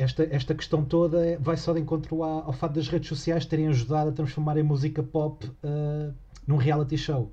esta, 0.00 0.26
esta 0.30 0.54
questão 0.54 0.84
toda 0.84 1.38
vai 1.38 1.56
só 1.56 1.72
de 1.72 1.80
encontro 1.80 2.22
ao, 2.22 2.46
ao 2.46 2.52
fato 2.52 2.72
das 2.72 2.88
redes 2.88 3.08
sociais 3.08 3.44
terem 3.44 3.68
ajudado 3.68 4.10
a 4.10 4.12
transformar 4.12 4.58
a 4.58 4.64
música 4.64 5.02
pop 5.02 5.46
uh, 5.46 6.14
num 6.46 6.56
reality 6.56 6.96
show. 6.96 7.30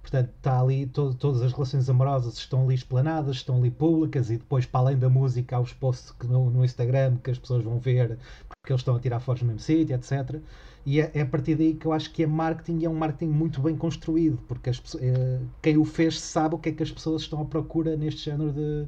Portanto, 0.00 0.30
está 0.36 0.60
ali, 0.60 0.86
todo, 0.86 1.14
todas 1.14 1.42
as 1.42 1.52
relações 1.52 1.88
amorosas 1.88 2.34
estão 2.34 2.64
ali 2.64 2.74
explanadas, 2.74 3.36
estão 3.36 3.58
ali 3.58 3.70
públicas 3.70 4.30
e 4.30 4.36
depois, 4.36 4.66
para 4.66 4.80
além 4.80 4.98
da 4.98 5.08
música, 5.08 5.56
há 5.56 5.60
os 5.60 5.72
posts 5.72 6.12
no, 6.28 6.50
no 6.50 6.64
Instagram 6.64 7.16
que 7.22 7.30
as 7.30 7.38
pessoas 7.38 7.62
vão 7.62 7.78
ver 7.78 8.18
porque 8.48 8.72
eles 8.72 8.80
estão 8.80 8.96
a 8.96 9.00
tirar 9.00 9.20
fotos 9.20 9.42
no 9.42 9.48
mesmo 9.48 9.60
sítio, 9.60 9.94
etc. 9.94 10.40
E 10.84 11.00
é, 11.00 11.10
é, 11.14 11.20
a 11.20 11.26
partir 11.26 11.54
daí 11.54 11.74
que 11.74 11.86
eu 11.86 11.92
acho 11.92 12.12
que 12.12 12.22
é 12.22 12.26
marketing 12.26 12.78
e 12.80 12.84
é 12.84 12.90
um 12.90 12.94
marketing 12.94 13.30
muito 13.30 13.60
bem 13.60 13.76
construído, 13.76 14.38
porque 14.48 14.70
as, 14.70 14.82
é, 15.00 15.40
quem 15.60 15.76
o 15.76 15.84
fez 15.84 16.20
sabe 16.20 16.56
o 16.56 16.58
que 16.58 16.68
é 16.68 16.72
que 16.72 16.82
as 16.82 16.90
pessoas 16.90 17.22
estão 17.22 17.40
à 17.40 17.44
procura 17.44 17.96
neste 17.96 18.24
género 18.24 18.52
de, 18.52 18.86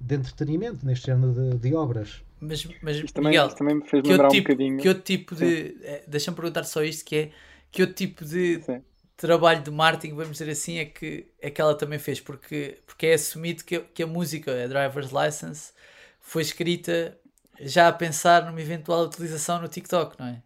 de 0.00 0.14
entretenimento, 0.14 0.84
neste 0.84 1.06
género 1.06 1.32
de, 1.32 1.58
de 1.58 1.74
obras. 1.74 2.22
Mas, 2.40 2.66
mas 2.82 2.96
Isto 3.02 3.14
também, 3.14 3.32
Miguel, 3.32 3.46
isto 3.46 3.58
também 3.58 3.76
me 3.76 3.88
fez 3.88 4.02
que 4.02 4.08
lembrar 4.08 4.24
outro 4.24 4.28
um 4.28 4.30
tipo, 4.30 4.48
bocadinho. 4.48 4.82
que 4.82 4.88
outro 4.88 5.02
tipo 5.04 5.34
de. 5.34 5.76
eh, 5.82 6.04
Deixa-me 6.06 6.36
perguntar 6.36 6.64
só 6.64 6.82
isto: 6.82 7.04
que 7.04 7.16
é 7.16 7.32
que 7.72 7.82
outro 7.82 7.96
tipo 7.96 8.24
de 8.24 8.64
Sim. 8.64 8.82
trabalho 9.16 9.62
de 9.62 9.70
marketing, 9.70 10.14
vamos 10.14 10.32
dizer 10.38 10.50
assim, 10.50 10.78
é 10.78 10.84
que, 10.84 11.26
é 11.40 11.50
que 11.50 11.60
ela 11.60 11.76
também 11.76 11.98
fez? 11.98 12.20
Porque, 12.20 12.78
porque 12.86 13.06
é 13.06 13.14
assumido 13.14 13.64
que, 13.64 13.80
que 13.80 14.02
a 14.02 14.06
música, 14.06 14.52
a 14.64 14.66
Driver's 14.66 15.10
License, 15.12 15.72
foi 16.20 16.42
escrita 16.42 17.18
já 17.60 17.88
a 17.88 17.92
pensar 17.92 18.44
numa 18.46 18.60
eventual 18.60 19.04
utilização 19.04 19.60
no 19.60 19.68
TikTok, 19.68 20.18
não 20.18 20.26
é? 20.28 20.42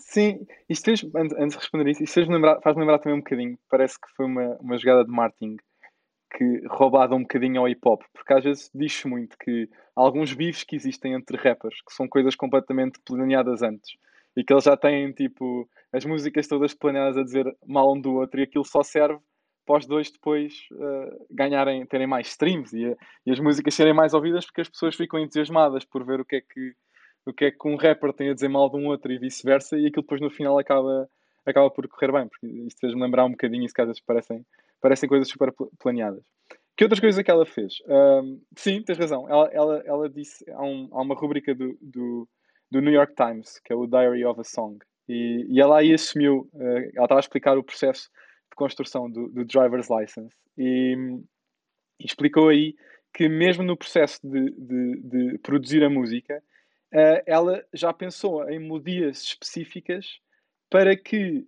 Sim, 0.00 0.46
isto 0.68 0.84
fez, 0.84 1.04
antes, 1.14 1.36
antes 1.38 1.50
de 1.56 1.58
responder 1.58 1.88
isso, 1.90 2.02
isto 2.02 2.14
fez 2.14 2.28
lembrar, 2.28 2.60
faz 2.60 2.76
lembrar 2.76 2.98
também 2.98 3.18
um 3.18 3.22
bocadinho. 3.22 3.58
Parece 3.68 4.00
que 4.00 4.08
foi 4.16 4.26
uma, 4.26 4.56
uma 4.56 4.78
jogada 4.78 5.04
de 5.04 5.10
marketing 5.10 5.56
que 6.30 6.62
roubada 6.68 7.14
um 7.14 7.22
bocadinho 7.22 7.60
ao 7.60 7.68
hip 7.68 7.80
hop, 7.84 8.02
porque 8.12 8.32
às 8.32 8.44
vezes 8.44 8.70
diz-se 8.74 9.06
muito 9.06 9.36
que 9.38 9.68
alguns 9.94 10.32
bifes 10.32 10.64
que 10.64 10.76
existem 10.76 11.14
entre 11.14 11.36
rappers, 11.36 11.80
que 11.82 11.92
são 11.92 12.08
coisas 12.08 12.34
completamente 12.34 13.00
planeadas 13.04 13.62
antes, 13.62 13.96
e 14.36 14.44
que 14.44 14.52
eles 14.52 14.64
já 14.64 14.76
têm 14.76 15.12
tipo 15.12 15.68
as 15.92 16.04
músicas 16.04 16.46
todas 16.46 16.74
planeadas 16.74 17.16
a 17.16 17.22
dizer 17.22 17.56
mal 17.66 17.92
um 17.92 18.00
do 18.00 18.14
outro, 18.14 18.40
e 18.40 18.42
aquilo 18.42 18.64
só 18.64 18.82
serve 18.82 19.18
para 19.64 19.78
os 19.78 19.86
dois 19.86 20.10
depois 20.10 20.68
uh, 20.72 21.26
ganharem, 21.30 21.84
terem 21.86 22.06
mais 22.06 22.28
streams 22.28 22.72
e, 22.72 22.96
e, 23.26 23.32
as 23.32 23.40
músicas 23.40 23.74
serem 23.74 23.92
mais 23.92 24.14
ouvidas 24.14 24.46
porque 24.46 24.60
as 24.60 24.68
pessoas 24.68 24.94
ficam 24.94 25.18
entusiasmadas 25.18 25.84
por 25.84 26.04
ver 26.04 26.20
o 26.20 26.24
que 26.24 26.36
é 26.36 26.40
que 26.40 26.72
o 27.26 27.32
que 27.32 27.46
é 27.46 27.50
que 27.50 27.66
um 27.66 27.74
rapper 27.74 28.12
tem 28.12 28.30
a 28.30 28.34
dizer 28.34 28.48
mal 28.48 28.70
de 28.70 28.76
um 28.76 28.86
outro 28.86 29.12
e 29.12 29.18
vice-versa, 29.18 29.76
e 29.76 29.86
aquilo 29.86 30.02
depois 30.02 30.20
no 30.20 30.30
final 30.30 30.56
acaba, 30.60 31.10
acaba 31.44 31.68
por 31.68 31.88
correr 31.88 32.12
bem, 32.12 32.28
porque 32.28 32.46
isto 32.46 32.78
fez-me 32.78 33.02
lembrar 33.02 33.24
um 33.24 33.32
bocadinho 33.32 33.64
isso 33.64 33.74
que 33.74 33.80
às 33.80 33.88
vezes 33.88 34.00
parecem, 34.00 34.46
parecem 34.80 35.08
coisas 35.08 35.28
super 35.28 35.52
planeadas. 35.78 36.24
Que 36.76 36.84
outras 36.84 37.00
coisas 37.00 37.18
é 37.18 37.24
que 37.24 37.30
ela 37.30 37.46
fez? 37.46 37.78
Um, 37.86 38.40
sim, 38.54 38.82
tens 38.82 38.98
razão. 38.98 39.26
Ela, 39.28 39.48
ela, 39.52 39.82
ela 39.86 40.10
disse, 40.10 40.48
há, 40.50 40.62
um, 40.62 40.88
há 40.92 41.00
uma 41.00 41.14
rubrica 41.14 41.54
do, 41.54 41.76
do, 41.80 42.28
do, 42.70 42.80
New 42.80 42.92
York 42.92 43.14
Times, 43.14 43.58
que 43.64 43.72
é 43.72 43.76
o 43.76 43.86
Diary 43.86 44.24
of 44.26 44.40
a 44.40 44.44
Song, 44.44 44.78
e, 45.08 45.46
e 45.48 45.60
ela 45.60 45.78
aí 45.78 45.94
assumiu, 45.94 46.48
uh, 46.52 46.90
ela 46.94 47.04
estava 47.04 47.18
a 47.18 47.20
explicar 47.20 47.56
o 47.56 47.64
processo 47.64 48.10
de 48.50 48.56
construção 48.56 49.10
do, 49.10 49.28
do 49.28 49.44
driver's 49.44 49.88
license, 49.88 50.36
e, 50.58 50.94
e, 51.98 52.04
explicou 52.04 52.50
aí 52.50 52.74
que 53.14 53.26
mesmo 53.26 53.62
no 53.62 53.76
processo 53.76 54.20
de, 54.22 54.50
de, 54.50 55.00
de 55.00 55.38
produzir 55.38 55.82
a 55.82 55.88
música, 55.88 56.42
uh, 56.92 57.22
ela 57.24 57.64
já 57.72 57.90
pensou 57.90 58.46
em 58.50 58.58
melodias 58.58 59.22
específicas 59.22 60.20
para 60.68 60.94
que 60.94 61.46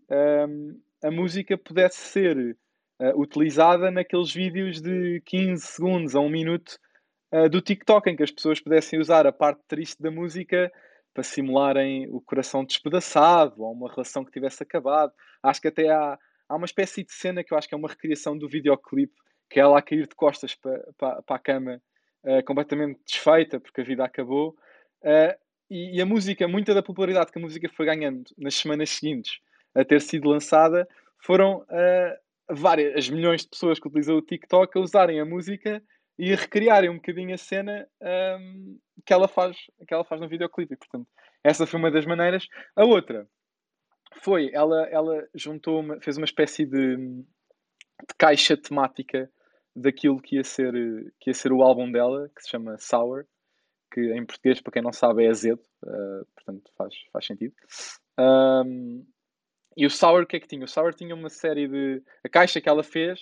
um, 0.48 0.80
a 1.02 1.10
música 1.10 1.58
pudesse 1.58 1.98
ser 1.98 2.56
uh, 3.00 3.20
utilizada 3.20 3.90
naqueles 3.90 4.32
vídeos 4.32 4.80
de 4.80 5.22
15 5.24 5.66
segundos 5.66 6.14
a 6.14 6.20
um 6.20 6.28
minuto 6.28 6.78
uh, 7.32 7.48
do 7.48 7.60
TikTok, 7.60 8.10
em 8.10 8.16
que 8.16 8.22
as 8.22 8.30
pessoas 8.30 8.60
pudessem 8.60 8.98
usar 8.98 9.26
a 9.26 9.32
parte 9.32 9.62
triste 9.66 10.02
da 10.02 10.10
música 10.10 10.70
para 11.14 11.22
simularem 11.22 12.08
o 12.10 12.20
coração 12.20 12.64
despedaçado 12.64 13.62
ou 13.62 13.72
uma 13.72 13.90
relação 13.90 14.24
que 14.24 14.32
tivesse 14.32 14.62
acabado. 14.62 15.12
Acho 15.42 15.60
que 15.60 15.68
até 15.68 15.88
há, 15.90 16.18
há 16.48 16.56
uma 16.56 16.66
espécie 16.66 17.04
de 17.04 17.12
cena 17.12 17.42
que 17.42 17.52
eu 17.52 17.58
acho 17.58 17.68
que 17.68 17.74
é 17.74 17.78
uma 17.78 17.88
recriação 17.88 18.36
do 18.36 18.48
videoclipe, 18.48 19.14
que 19.50 19.58
é 19.58 19.62
ela 19.62 19.78
a 19.78 19.82
cair 19.82 20.06
de 20.06 20.14
costas 20.14 20.54
para, 20.54 20.84
para, 20.96 21.22
para 21.22 21.36
a 21.36 21.40
cama, 21.40 21.82
uh, 22.24 22.44
completamente 22.44 23.00
desfeita, 23.04 23.58
porque 23.58 23.80
a 23.80 23.84
vida 23.84 24.04
acabou. 24.04 24.56
E, 25.70 25.98
e, 25.98 26.00
a 26.00 26.06
música, 26.06 26.48
muita 26.48 26.72
da 26.74 26.82
popularidade 26.82 27.30
que 27.30 27.38
a 27.38 27.42
música 27.42 27.68
foi 27.68 27.86
ganhando 27.86 28.24
nas 28.38 28.54
semanas 28.54 28.90
seguintes 28.90 29.38
a 29.74 29.84
ter 29.84 30.00
sido 30.00 30.28
lançada, 30.28 30.88
foram 31.18 31.58
uh, 31.58 32.27
várias, 32.50 32.96
as 32.96 33.10
milhões 33.10 33.42
de 33.42 33.48
pessoas 33.48 33.78
que 33.78 33.88
utilizam 33.88 34.16
o 34.16 34.22
TikTok 34.22 34.76
a 34.76 34.80
usarem 34.80 35.20
a 35.20 35.24
música 35.24 35.82
e 36.18 36.32
a 36.32 36.36
recriarem 36.36 36.90
um 36.90 36.96
bocadinho 36.96 37.34
a 37.34 37.38
cena 37.38 37.86
um, 38.40 38.78
que, 39.06 39.12
ela 39.12 39.28
faz, 39.28 39.56
que 39.86 39.94
ela 39.94 40.04
faz 40.04 40.20
no 40.20 40.28
videoclipe. 40.28 40.76
Portanto, 40.76 41.06
essa 41.44 41.66
foi 41.66 41.78
uma 41.78 41.90
das 41.90 42.04
maneiras. 42.04 42.46
A 42.74 42.84
outra 42.84 43.28
foi, 44.22 44.50
ela, 44.52 44.86
ela 44.88 45.28
juntou, 45.34 45.80
uma, 45.80 46.00
fez 46.00 46.16
uma 46.16 46.24
espécie 46.24 46.64
de, 46.64 46.96
de 46.96 48.14
caixa 48.18 48.56
temática 48.56 49.30
daquilo 49.76 50.20
que 50.20 50.36
ia, 50.36 50.44
ser, 50.44 50.72
que 51.20 51.30
ia 51.30 51.34
ser 51.34 51.52
o 51.52 51.62
álbum 51.62 51.90
dela, 51.90 52.28
que 52.34 52.42
se 52.42 52.50
chama 52.50 52.76
Sour, 52.78 53.24
que 53.92 54.00
em 54.12 54.26
português, 54.26 54.60
para 54.60 54.72
quem 54.72 54.82
não 54.82 54.92
sabe, 54.92 55.24
é 55.24 55.28
azedo, 55.28 55.62
uh, 55.84 56.26
portanto 56.34 56.70
faz, 56.76 56.94
faz 57.12 57.26
sentido. 57.26 57.54
Um, 58.18 59.06
e 59.78 59.86
o 59.86 59.90
Sour, 59.90 60.24
o 60.24 60.26
que 60.26 60.36
é 60.36 60.40
que 60.40 60.48
tinha? 60.48 60.64
O 60.64 60.68
Sour 60.68 60.92
tinha 60.92 61.14
uma 61.14 61.30
série 61.30 61.68
de. 61.68 62.02
A 62.24 62.28
caixa 62.28 62.60
que 62.60 62.68
ela 62.68 62.82
fez 62.82 63.20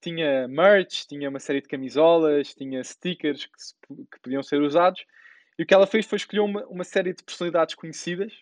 tinha 0.00 0.48
merch, 0.48 1.06
tinha 1.06 1.28
uma 1.28 1.38
série 1.38 1.60
de 1.60 1.68
camisolas, 1.68 2.54
tinha 2.54 2.82
stickers 2.82 3.44
que, 3.44 3.62
se, 3.62 3.74
que 3.86 4.20
podiam 4.22 4.42
ser 4.42 4.62
usados. 4.62 5.04
E 5.58 5.62
o 5.62 5.66
que 5.66 5.74
ela 5.74 5.86
fez 5.86 6.06
foi 6.06 6.16
escolher 6.16 6.40
uma, 6.40 6.64
uma 6.68 6.84
série 6.84 7.12
de 7.12 7.22
personalidades 7.22 7.74
conhecidas. 7.74 8.32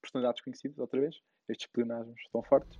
Personalidades 0.00 0.42
conhecidas, 0.42 0.78
outra 0.78 0.98
vez. 0.98 1.14
Estes 1.46 1.66
plenários 1.66 2.18
estão 2.24 2.42
fortes. 2.42 2.74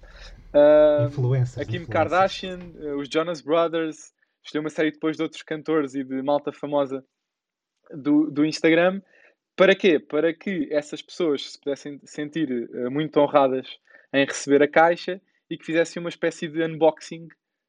Uh, 0.54 1.06
influências. 1.08 1.58
A 1.58 1.64
Kim 1.66 1.82
influências. 1.82 1.92
Kardashian, 1.92 2.58
uh, 2.58 2.96
os 2.96 3.08
Jonas 3.10 3.42
Brothers. 3.42 4.14
Escolheu 4.42 4.62
uma 4.62 4.70
série 4.70 4.90
depois 4.90 5.18
de 5.18 5.22
outros 5.22 5.42
cantores 5.42 5.94
e 5.94 6.02
de 6.02 6.22
malta 6.22 6.50
famosa 6.50 7.04
do, 7.90 8.30
do 8.30 8.42
Instagram. 8.42 9.02
Para 9.54 9.74
quê? 9.74 9.98
Para 9.98 10.32
que 10.32 10.66
essas 10.72 11.02
pessoas 11.02 11.52
se 11.52 11.60
pudessem 11.60 12.00
sentir 12.06 12.50
uh, 12.50 12.90
muito 12.90 13.20
honradas 13.20 13.68
em 14.14 14.24
receber 14.24 14.62
a 14.62 14.68
caixa 14.68 15.20
e 15.50 15.58
que 15.58 15.64
fizessem 15.64 16.00
uma 16.00 16.08
espécie 16.08 16.48
de 16.48 16.62
unboxing 16.62 17.26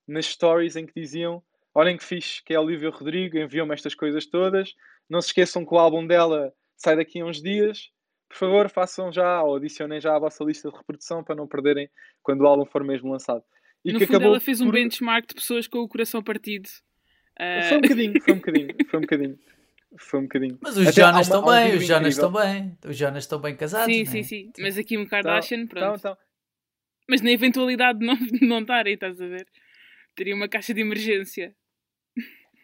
nas 0.08 0.28
stories 0.28 0.76
em 0.76 0.86
que 0.86 0.94
diziam 0.96 1.44
olhem 1.74 1.98
que 1.98 2.04
fixe 2.06 2.42
que 2.44 2.54
é 2.54 2.56
a 2.56 2.62
Olivia 2.62 2.90
Rodrigo, 2.90 3.38
enviou-me 3.38 3.74
estas 3.74 3.94
coisas 3.94 4.26
todas, 4.26 4.74
não 5.10 5.20
se 5.20 5.28
esqueçam 5.28 5.66
que 5.66 5.74
o 5.74 5.78
álbum 5.78 6.08
dela 6.08 6.54
sai 6.78 6.96
daqui 6.96 7.20
a 7.20 7.26
uns 7.26 7.42
dias, 7.42 7.90
por 8.30 8.38
favor 8.38 8.70
façam 8.70 9.12
já 9.12 9.44
ou 9.44 9.56
adicionem 9.56 10.00
já 10.00 10.16
à 10.16 10.20
vossa 10.20 10.44
lista 10.44 10.70
de 10.70 10.78
reprodução 10.78 11.24
para 11.24 11.36
não 11.36 11.48
perderem 11.48 11.90
quando 12.24 12.42
o 12.42 12.48
álbum 12.48 12.66
for 12.66 12.84
mesmo 12.84 13.12
lançado. 13.12 13.44
E 13.84 13.92
no 13.92 14.00
que 14.00 14.08
fundo 14.08 14.24
ela 14.24 14.40
fez 14.40 14.62
um 14.62 14.66
por... 14.66 14.74
benchmark 14.74 15.28
de 15.28 15.36
pessoas 15.36 15.68
com 15.68 15.80
o 15.80 15.88
coração 15.88 16.24
partido. 16.24 16.68
Uh... 17.40 17.68
Foi 17.68 17.78
um 17.78 17.82
bocadinho, 17.82 18.14
foi 18.24 18.34
um 18.34 18.38
bocadinho, 18.38 18.76
foi 18.90 19.00
um 19.00 19.02
bocadinho. 19.02 19.40
Foi 19.98 20.20
um 20.20 20.24
bocadinho. 20.24 20.58
Mas 20.62 20.78
os 20.78 20.88
Até 20.88 21.02
Jonas 21.02 21.28
estão 21.28 21.46
bem, 21.46 21.76
os 21.76 21.88
Jonas 21.88 22.14
estão 22.16 22.32
bem. 22.32 22.78
Os 22.86 22.98
Jonas 22.98 23.24
estão 23.24 23.40
bem 23.40 23.56
casados. 23.56 23.94
Sim, 23.94 24.04
né? 24.04 24.06
sim, 24.06 24.24
sim. 24.24 24.52
Mas 24.60 24.78
aqui 24.78 24.98
no 24.98 25.08
Kardashian, 25.08 25.60
então, 25.60 25.68
pronto. 25.68 26.00
Então, 26.00 26.12
então. 26.12 26.26
Mas 27.10 27.22
na 27.22 27.32
eventualidade 27.32 28.00
de 28.00 28.06
não, 28.06 28.16
não 28.42 28.60
estarem, 28.60 28.94
estás 28.94 29.20
a 29.22 29.28
ver? 29.28 29.48
Teria 30.16 30.36
uma 30.36 30.48
caixa 30.48 30.74
de 30.74 30.82
emergência. 30.82 31.56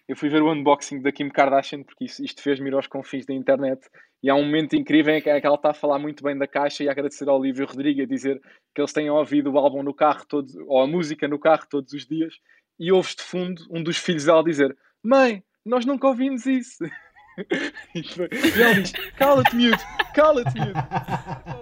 Eu 0.07 0.15
fui 0.15 0.29
ver 0.29 0.41
o 0.41 0.51
unboxing 0.51 1.01
da 1.01 1.11
Kim 1.11 1.29
Kardashian 1.29 1.83
porque 1.83 2.05
isto, 2.05 2.41
fez-me 2.41 2.69
ir 2.69 2.73
aos 2.73 2.87
confins 2.87 3.25
da 3.25 3.33
internet 3.33 3.79
e 4.21 4.29
há 4.29 4.35
um 4.35 4.43
momento 4.43 4.75
incrível 4.75 5.15
em 5.15 5.21
que, 5.21 5.29
ela 5.29 5.55
está 5.55 5.69
a 5.69 5.73
falar 5.73 5.99
muito 5.99 6.23
bem 6.23 6.37
da 6.37 6.47
caixa 6.47 6.83
e 6.83 6.89
a 6.89 6.91
agradecer 6.91 7.29
ao 7.29 7.39
Olivia 7.39 7.65
Rodrigo 7.65 8.01
a 8.01 8.05
dizer 8.05 8.39
que 8.73 8.81
eles 8.81 8.91
têm 8.91 9.09
ouvido 9.09 9.51
o 9.51 9.57
álbum 9.57 9.81
no 9.83 9.93
carro 9.93 10.25
todos, 10.27 10.53
ou 10.67 10.81
a 10.81 10.87
música 10.87 11.27
no 11.27 11.39
carro 11.39 11.65
todos 11.69 11.93
os 11.93 12.05
dias 12.05 12.33
e 12.79 12.91
ouves 12.91 13.15
de 13.15 13.23
fundo 13.23 13.63
um 13.69 13.81
dos 13.81 13.97
filhos 13.97 14.25
dela 14.25 14.43
dizer 14.43 14.75
Mãe, 15.03 15.43
nós 15.65 15.85
nunca 15.85 16.07
ouvimos 16.07 16.45
isso. 16.45 16.83
Ela 18.59 18.73
diz: 18.75 18.91
Cala-te, 19.17 19.55
miúdo, 19.55 19.77
cala-te, 20.13 20.59
miúdo. 20.59 20.79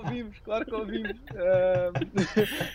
ouvimos, 0.04 0.40
claro 0.40 0.66
que 0.66 0.76
ouvimos. 0.76 1.12
Uh, 1.12 1.92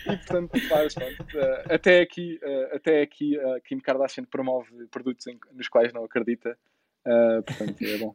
e 0.11 0.17
portanto, 0.17 0.59
faz, 0.69 0.93
pronto, 0.93 1.23
uh, 1.37 1.73
até 1.73 2.01
aqui, 2.01 2.39
uh, 2.43 2.75
até 2.75 3.01
aqui 3.01 3.37
uh, 3.37 3.61
Kim 3.63 3.79
Kardashian 3.79 4.25
promove 4.25 4.87
produtos 4.89 5.27
em, 5.27 5.37
nos 5.53 5.67
quais 5.67 5.91
não 5.93 6.03
acredita. 6.03 6.57
portanto, 7.45 7.81
é 7.81 7.97
bom. 7.97 8.13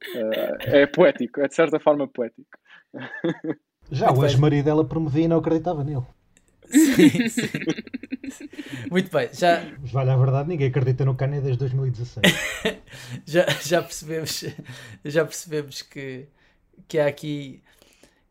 é 0.60 0.86
poético, 0.86 1.40
é 1.40 1.48
de 1.48 1.54
certa 1.54 1.78
forma 1.78 2.08
poético. 2.08 2.58
Já 3.90 4.12
o 4.12 4.24
ex-marido 4.24 4.64
dela 4.64 4.84
promovia 4.84 5.24
e 5.24 5.28
não 5.28 5.38
acreditava 5.38 5.84
nele. 5.84 6.04
Sim, 6.70 7.28
sim. 7.28 7.48
Muito 8.90 9.10
bem, 9.10 9.28
já. 9.32 9.62
Vale 9.80 10.10
a 10.10 10.16
verdade, 10.16 10.48
ninguém 10.48 10.68
acredita 10.68 11.04
no 11.04 11.14
Kanye 11.14 11.40
desde 11.40 11.58
2016. 11.58 12.34
já, 13.26 13.46
já 13.62 13.82
percebemos, 13.82 14.44
já 15.04 15.24
percebemos 15.24 15.82
que, 15.82 16.26
que 16.88 16.98
há 16.98 17.06
aqui 17.06 17.62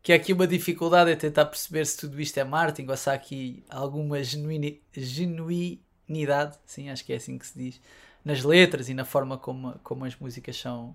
que 0.02 0.12
há 0.12 0.16
aqui 0.16 0.32
uma 0.32 0.46
dificuldade 0.46 1.10
em 1.10 1.16
tentar 1.16 1.44
perceber 1.46 1.84
se 1.86 1.98
tudo 1.98 2.20
isto 2.20 2.38
é 2.38 2.44
marketing 2.44 2.88
ou 2.88 2.96
se 2.96 3.10
há 3.10 3.12
aqui 3.12 3.62
alguma 3.68 4.22
genuini, 4.22 4.80
genuinidade, 4.94 6.58
sim, 6.64 6.88
acho 6.88 7.04
que 7.04 7.12
é 7.12 7.16
assim 7.16 7.36
que 7.36 7.46
se 7.46 7.58
diz, 7.58 7.80
nas 8.24 8.42
letras 8.42 8.88
e 8.88 8.94
na 8.94 9.04
forma 9.04 9.36
como, 9.36 9.78
como 9.82 10.04
as 10.04 10.16
músicas 10.16 10.56
são, 10.56 10.94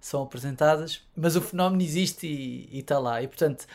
são 0.00 0.22
apresentadas, 0.22 1.02
mas 1.14 1.36
o 1.36 1.42
fenómeno 1.42 1.82
existe 1.82 2.26
e 2.26 2.78
está 2.78 2.98
lá. 2.98 3.22
E 3.22 3.28
portanto, 3.28 3.66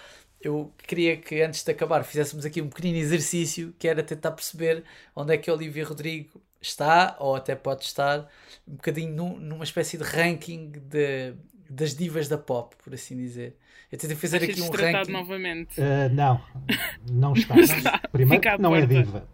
eu 0.48 0.72
queria 0.88 1.18
que 1.18 1.42
antes 1.42 1.64
de 1.64 1.72
acabar 1.72 2.04
fizéssemos 2.04 2.46
aqui 2.46 2.62
um 2.62 2.68
pequenino 2.70 2.98
exercício 2.98 3.74
que 3.80 3.88
era 3.88 4.02
tentar 4.04 4.32
perceber 4.32 4.84
onde 5.16 5.34
é 5.34 5.38
que 5.38 5.50
a 5.50 5.54
Olivia 5.54 5.86
Rodrigo 5.86 6.42
está, 6.62 7.16
ou 7.20 7.36
até 7.36 7.56
pode 7.56 7.84
estar, 7.86 8.30
um 8.68 8.74
bocadinho 8.76 9.14
num, 9.14 9.38
numa 9.40 9.64
espécie 9.64 9.98
de 9.98 10.04
ranking 10.04 10.72
de, 10.72 11.34
das 11.70 11.96
divas 11.96 12.28
da 12.28 12.38
pop, 12.38 12.76
por 12.84 12.94
assim 12.94 13.16
dizer. 13.18 13.56
Eu 13.92 13.98
tentei 13.98 14.16
fazer 14.16 14.38
aqui 14.44 14.62
um 14.62 14.70
ranking. 14.70 15.12
novamente. 15.12 15.80
Uh, 15.80 16.14
não, 16.14 16.42
não 17.12 17.34
está. 17.34 17.56
Não 17.56 17.64
está. 17.64 18.00
Primeiro, 18.12 18.62
não 18.62 18.76
é 18.76 18.86
diva. 18.86 19.28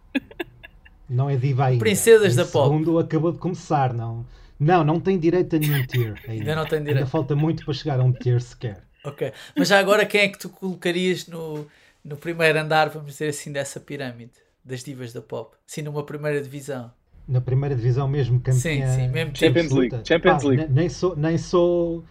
Não 1.08 1.30
é 1.30 1.36
diva 1.36 1.66
ainda. 1.66 1.78
Princesas 1.78 2.32
Em 2.32 2.36
da 2.36 2.44
pop. 2.44 2.68
Segundo, 2.68 2.98
acabou 2.98 3.30
de 3.32 3.38
começar. 3.38 3.94
Não, 3.94 4.26
não, 4.58 4.82
não 4.82 5.00
tem 5.00 5.18
direito 5.18 5.54
a 5.54 5.58
nenhum 5.60 5.86
tier 5.86 6.18
ainda. 6.26 6.52
Ainda 6.52 6.56
não 6.56 6.66
tem 6.66 6.78
Ainda 6.80 6.90
direito. 6.90 7.10
falta 7.10 7.36
muito 7.36 7.64
para 7.64 7.72
chegar 7.74 8.00
a 8.00 8.04
um 8.04 8.12
tier 8.12 8.40
sequer. 8.40 8.87
Ok. 9.08 9.32
Mas 9.56 9.68
já 9.68 9.78
agora 9.78 10.04
quem 10.06 10.22
é 10.22 10.28
que 10.28 10.38
tu 10.38 10.48
colocarias 10.48 11.26
no, 11.26 11.66
no 12.04 12.16
primeiro 12.16 12.58
andar, 12.58 12.88
vamos 12.90 13.12
dizer 13.12 13.28
assim, 13.28 13.52
dessa 13.52 13.80
pirâmide 13.80 14.32
das 14.64 14.82
divas 14.84 15.12
da 15.12 15.22
pop? 15.22 15.56
Sim, 15.66 15.82
numa 15.82 16.04
primeira 16.04 16.40
divisão. 16.42 16.92
Na 17.26 17.40
primeira 17.40 17.74
divisão 17.74 18.08
mesmo 18.08 18.38
campeã. 18.40 18.60
Sim, 18.60 18.86
sim, 18.86 19.08
mesmo 19.08 19.36
Champions 19.36 19.66
absoluta. 19.66 19.96
League, 19.96 20.08
Champions 20.08 20.42
League. 20.42 20.62
ne- 20.68 20.74
Nem 20.74 20.88
sou, 20.88 21.16
nem 21.16 21.38
sou, 21.38 22.04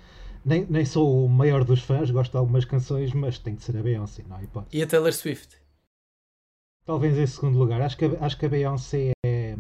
nem, 0.46 0.66
nem 0.70 0.86
sou 0.86 1.26
o 1.26 1.30
maior 1.30 1.64
dos 1.64 1.82
fãs, 1.82 2.10
gosto 2.12 2.32
de 2.32 2.38
algumas 2.38 2.66
canções, 2.66 3.12
mas 3.14 3.38
tem 3.40 3.56
de 3.56 3.64
ser 3.64 3.78
a 3.78 3.82
Beyoncé, 3.82 4.24
não 4.28 4.38
há 4.38 4.44
hipótese. 4.44 4.78
E 4.78 4.82
a 4.84 4.88
Taylor 4.88 5.14
Swift? 5.14 5.58
Talvez 6.86 7.18
em 7.18 7.28
segundo 7.28 7.58
lugar. 7.58 7.82
Acho 7.82 7.98
que, 7.98 8.06
a- 8.06 8.18
acho 8.22 8.38
que 8.38 8.46
a 8.46 8.50
Beyoncé 8.50 9.12
é, 9.26 9.56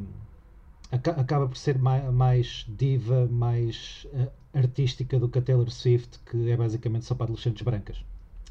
aca- 0.91 1.11
acaba 1.19 1.47
por 1.47 1.57
ser 1.57 1.77
mai- 1.77 2.09
mais, 2.11 2.65
diva, 2.69 3.27
mais 3.27 4.07
eh, 4.13 4.29
artística 4.57 5.19
do 5.19 5.29
que 5.29 5.39
a 5.39 5.41
Taylor 5.41 5.69
Swift, 5.69 6.19
que 6.29 6.49
é 6.49 6.57
basicamente 6.57 7.05
só 7.05 7.15
para 7.15 7.25
adolescentes 7.25 7.61
brancas. 7.63 7.97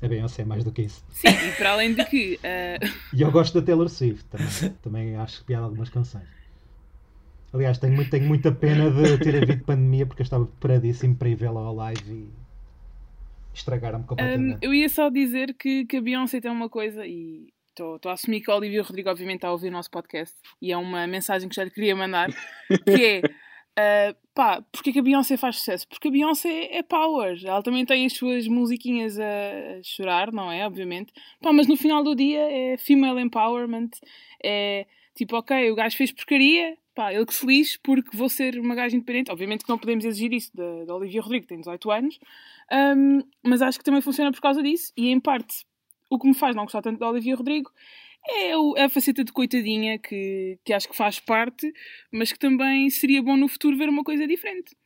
A 0.03 0.09
Beyoncé 0.09 0.43
é 0.43 0.45
mais 0.45 0.63
do 0.63 0.73
que 0.73 0.83
isso. 0.83 1.03
Sim, 1.11 1.29
e 1.29 1.53
para 1.57 1.71
além 1.73 1.95
de 1.95 2.05
que 2.05 2.39
eh, 2.45 2.79
E 3.13 3.23
eu 3.23 3.31
gosto 3.31 3.59
da 3.61 3.65
Taylor 3.65 3.89
Swift 3.89 4.25
também. 4.27 4.77
também 4.83 5.17
acho 5.17 5.43
piada 5.45 5.65
algumas 5.65 5.89
canções. 5.89 6.27
Aliás, 7.53 7.79
tenho, 7.79 7.95
muito, 7.95 8.11
tenho 8.11 8.27
muita 8.27 8.53
pena 8.53 8.91
de 8.91 9.17
ter 9.19 9.43
havido 9.43 9.65
pandemia 9.65 10.05
porque 10.05 10.21
eu 10.21 10.25
estava 10.25 10.45
preparadíssimo 10.45 11.17
para 11.17 11.29
ir 11.29 11.37
vê-la 11.37 11.61
ao 11.61 11.75
live 11.75 12.13
e 12.13 12.29
estragaram-me 13.55 14.05
Um, 14.05 14.07
completamente. 14.07 14.59
eu 14.61 14.75
ia 14.75 14.89
só 14.89 15.09
dizer 15.09 15.55
que, 15.55 15.87
que 15.87 15.97
a 15.97 16.03
Beyoncé 16.03 16.41
tem 16.41 16.51
uma 16.51 16.69
coisa 16.69 17.07
e 17.07 17.49
estou 17.71 17.99
a 18.07 18.13
assumir 18.13 18.41
que 18.43 18.51
a 18.51 18.57
Olivia 18.57 18.83
Rodrigo 18.83 19.09
obviamente 19.09 19.37
está 19.37 19.49
a 19.49 19.53
ouvir 19.53 19.69
o 19.69 19.73
nosso 19.73 19.91
podcast 19.91 20.35
e 20.61 20.73
é 20.73 20.77
uma 20.77 21.07
mensagem 21.07 21.49
que 21.49 21.55
já 21.55 21.65
lhe 21.65 21.71
queria 21.71 21.97
mandar 21.97 22.29
que 22.85 23.05
é 23.05 23.23
uh, 23.79 24.17
pá, 24.35 24.63
porque 24.73 24.91
é 24.91 24.93
que 24.93 24.99
a 24.99 25.03
Beyoncé 25.03 25.37
faz 25.37 25.59
sucesso? 25.59 25.89
Porque 25.89 26.09
a 26.09 26.11
Beyoncé 26.11 26.69
é 26.73 26.83
power, 26.83 27.39
ela 27.45 27.63
também 27.63 27.85
tem 27.85 28.07
as 28.07 28.13
suas 28.13 28.47
musiquinhas 28.47 29.19
a, 29.19 29.83
chorar, 29.83 30.33
não 30.33 30.51
é? 30.51 30.67
Obviamente, 30.67 31.13
pá, 31.41 31.53
mas 31.53 31.67
no 31.67 31.77
final 31.77 32.03
do 32.03 32.15
dia 32.15 32.41
é 32.41 32.77
female 32.77 33.21
empowerment, 33.21 33.91
é 34.43 34.87
tipo, 35.15 35.37
ok, 35.37 35.71
o 35.71 35.75
gajo 35.75 35.97
fez 35.97 36.13
porcaria, 36.13 36.77
pá, 36.95 37.13
ele 37.13 37.27
que 37.27 37.35
se 37.35 37.47
lixe 37.47 37.79
porque 37.83 38.17
vou 38.17 38.29
ser 38.29 38.59
uma 38.59 38.75
gaja 38.75 38.97
independente. 38.97 39.31
Obviamente 39.31 39.65
que 39.65 39.69
não 39.69 39.79
podemos 39.79 40.05
exigir 40.05 40.33
isso 40.33 40.55
da, 40.57 40.85
da 40.85 40.95
Olivia 40.95 41.21
Rodrigo, 41.23 41.47
tem 41.47 41.59
18 41.59 41.91
anos, 41.91 42.19
um, 42.97 43.21
mas 43.43 43.63
acho 43.63 43.79
que 43.79 43.85
também 43.85 44.01
funciona 44.01 44.33
por 44.33 44.41
causa 44.41 44.63
disso. 44.63 44.93
E 44.97 45.09
em 45.11 45.21
parte, 45.21 45.65
o 46.11 46.19
que 46.19 46.27
me 46.27 46.35
faz 46.35 46.55
não 46.55 46.65
gostar 46.65 46.83
tanto 46.83 46.99
da 46.99 47.09
Olivia 47.09 47.35
Rodrigo 47.37 47.71
é 48.29 48.57
o- 48.57 48.77
é 48.77 48.85
a 48.85 48.89
faceta 48.89 49.23
de 49.25 49.33
coitadinha 49.33 49.99
que, 49.99 50.59
que 50.65 50.73
acho 50.73 50.89
que 50.89 50.97
faz 50.97 51.19
parte, 51.21 51.73
mas 52.13 52.33
que 52.33 52.39
também 52.39 52.89
seria 52.91 53.23
bom 53.23 53.37
no 53.37 53.49
futuro 53.49 53.77
ver 53.77 53.89
uma 53.89 54.03
coisa 54.05 54.27
diferente. 54.27 54.77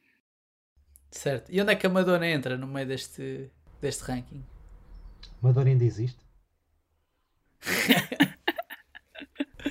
Certo. 1.10 1.50
E 1.50 1.60
onde 1.60 1.72
é 1.72 1.76
que 1.76 1.86
a 1.86 1.90
Madonna 1.90 2.26
entra 2.28 2.56
no 2.56 2.66
meio 2.66 2.86
deste, 2.86 3.50
deste 3.80 4.02
ranking? 4.04 4.44
Madonna 5.42 5.70
ainda 5.70 5.84
existe? 5.84 6.18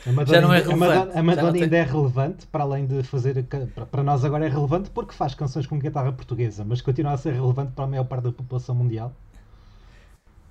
A 0.05 0.12
Madonna, 0.12 0.36
Já 0.38 0.41
não 0.41 0.53
é 0.53 0.58
ainda- 0.58 0.69
a 0.69 0.71
relevante. 0.73 0.79
Madonna, 0.79 1.12
a 1.12 1.15
Já 1.15 1.23
Madonna 1.23 1.47
não 1.47 1.53
tem- 1.53 1.63
ainda 1.63 1.77
é 1.77 1.84
relevante, 1.84 2.47
para 2.47 2.63
além 2.63 2.86
de 2.86 3.03
fazer. 3.03 3.43
Para 3.91 4.03
nós 4.03 4.23
agora 4.23 4.45
é 4.45 4.49
relevante 4.49 4.89
porque 4.91 5.13
faz 5.13 5.34
canções 5.36 5.65
com 5.67 5.77
guitarra 5.79 6.12
portuguesa, 6.13 6.63
mas 6.63 6.82
continua 6.82 7.13
a 7.13 7.17
ser 7.17 7.34
relevante 7.34 7.73
para 7.73 7.84
a 7.86 7.88
maior 7.88 8.05
parte 8.05 8.23
da 8.23 8.32
população 8.32 8.75
mundial. 8.75 9.13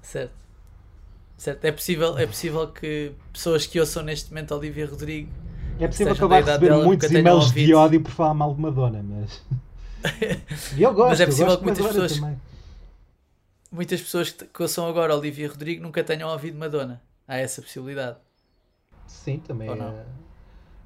Certo. 0.02 0.34
Certo. 1.38 1.64
É 1.64 1.72
possível, 1.72 2.18
é 2.18 2.26
possível 2.26 2.66
que 2.68 3.12
pessoas 3.32 3.64
que 3.64 3.78
ouçam 3.80 4.02
neste 4.02 4.28
momento 4.30 4.54
Olivia 4.54 4.86
Rodrigo 4.86 5.30
É 5.80 5.86
possível 5.86 6.12
acabar 6.12 6.38
a 6.38 6.40
da 6.40 6.42
idade 6.42 6.58
receber 6.58 6.68
dela, 6.74 6.84
muitos 6.84 7.10
e-mails 7.12 7.52
de 7.52 7.74
ódio 7.74 8.00
por 8.02 8.10
falar 8.10 8.34
mal 8.34 8.52
de 8.54 8.60
Madonna, 8.60 9.02
mas. 9.02 9.42
E 10.76 10.82
eu 10.82 10.92
gosto, 10.92 11.08
Mas 11.10 11.20
é 11.20 11.22
eu 11.24 11.26
possível 11.28 11.56
que 11.58 11.64
muitas 11.64 11.86
pessoas- 11.86 12.12
também. 12.18 12.40
muitas 13.70 14.00
pessoas 14.00 14.30
que, 14.30 14.44
que 14.46 14.62
ouçam 14.62 14.86
agora 14.88 15.16
Olivia 15.16 15.48
Rodrigo 15.48 15.82
nunca 15.82 16.02
tenham 16.04 16.28
ouvido 16.30 16.58
Madonna. 16.58 17.00
Há 17.26 17.36
essa 17.38 17.62
possibilidade. 17.62 18.16
Sim, 19.06 19.38
também 19.38 19.68
Ou 19.68 19.74
é- 19.74 19.78
não? 19.78 20.04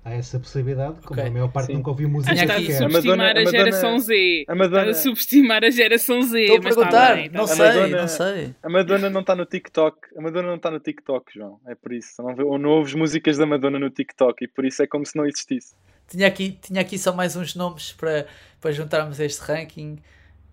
Há 0.04 0.14
essa 0.14 0.38
possibilidade, 0.40 0.96
como 1.02 1.18
Ok. 1.20 1.28
a 1.28 1.30
maior 1.32 1.48
parte 1.52 1.66
Sim. 1.68 1.74
nunca 1.74 1.90
ouviu 1.90 2.08
música 2.08 2.32
Tinha 2.34 2.44
Estás 2.44 2.62
aqui- 2.62 2.72
a 2.72 2.78
subestimar 2.78 3.16
Madonna- 3.18 3.40
a, 3.40 3.44
geração 3.50 3.98
Z. 4.00 4.44
a 4.48 4.54
Madonna- 4.54 4.80
Estás 4.82 4.98
a 4.98 5.02
subestimar 5.02 5.64
a 5.64 5.70
geração 5.70 6.22
Z. 6.22 6.40
Estou 6.40 6.56
a 6.56 6.60
mas 6.60 6.66
está 6.76 6.80
perguntar, 6.88 7.14
bem, 7.14 7.26
está 7.26 7.38
não 7.38 7.46
sei, 7.46 7.66
Madonna- 7.66 8.00
não 8.00 8.08
sei. 8.08 8.54
A 8.62 8.68
Madonna 8.68 9.10
não 9.10 9.20
está 9.20 9.36
no 9.36 9.46
TikTok. 9.46 9.98
A 10.16 10.20
Madonna 10.20 10.48
não 10.48 10.56
está 10.56 10.70
no 10.70 10.80
TikTok, 10.80 11.32
João. 11.34 11.60
É 11.66 11.74
por 11.74 11.92
isso. 11.92 12.20
Não, 12.22 12.34
vê- 12.34 12.42
ou 12.42 12.58
não 12.58 12.70
ouves 12.70 12.94
músicas 12.94 13.36
da 13.38 13.46
Madonna 13.46 13.78
no 13.78 13.90
TikTok 13.90 14.44
e 14.44 14.48
por 14.48 14.64
isso 14.64 14.82
é 14.82 14.86
como 14.86 15.06
se 15.06 15.16
não 15.16 15.24
existisse. 15.26 15.74
Tinha 16.08 16.26
aqui, 16.26 16.58
tinha 16.60 16.80
aqui 16.80 16.98
só 16.98 17.14
mais 17.14 17.36
uns 17.36 17.54
nomes 17.54 17.92
para, 17.92 18.26
para 18.60 18.72
juntarmos 18.72 19.18
este 19.20 19.40
ranking. 19.40 19.98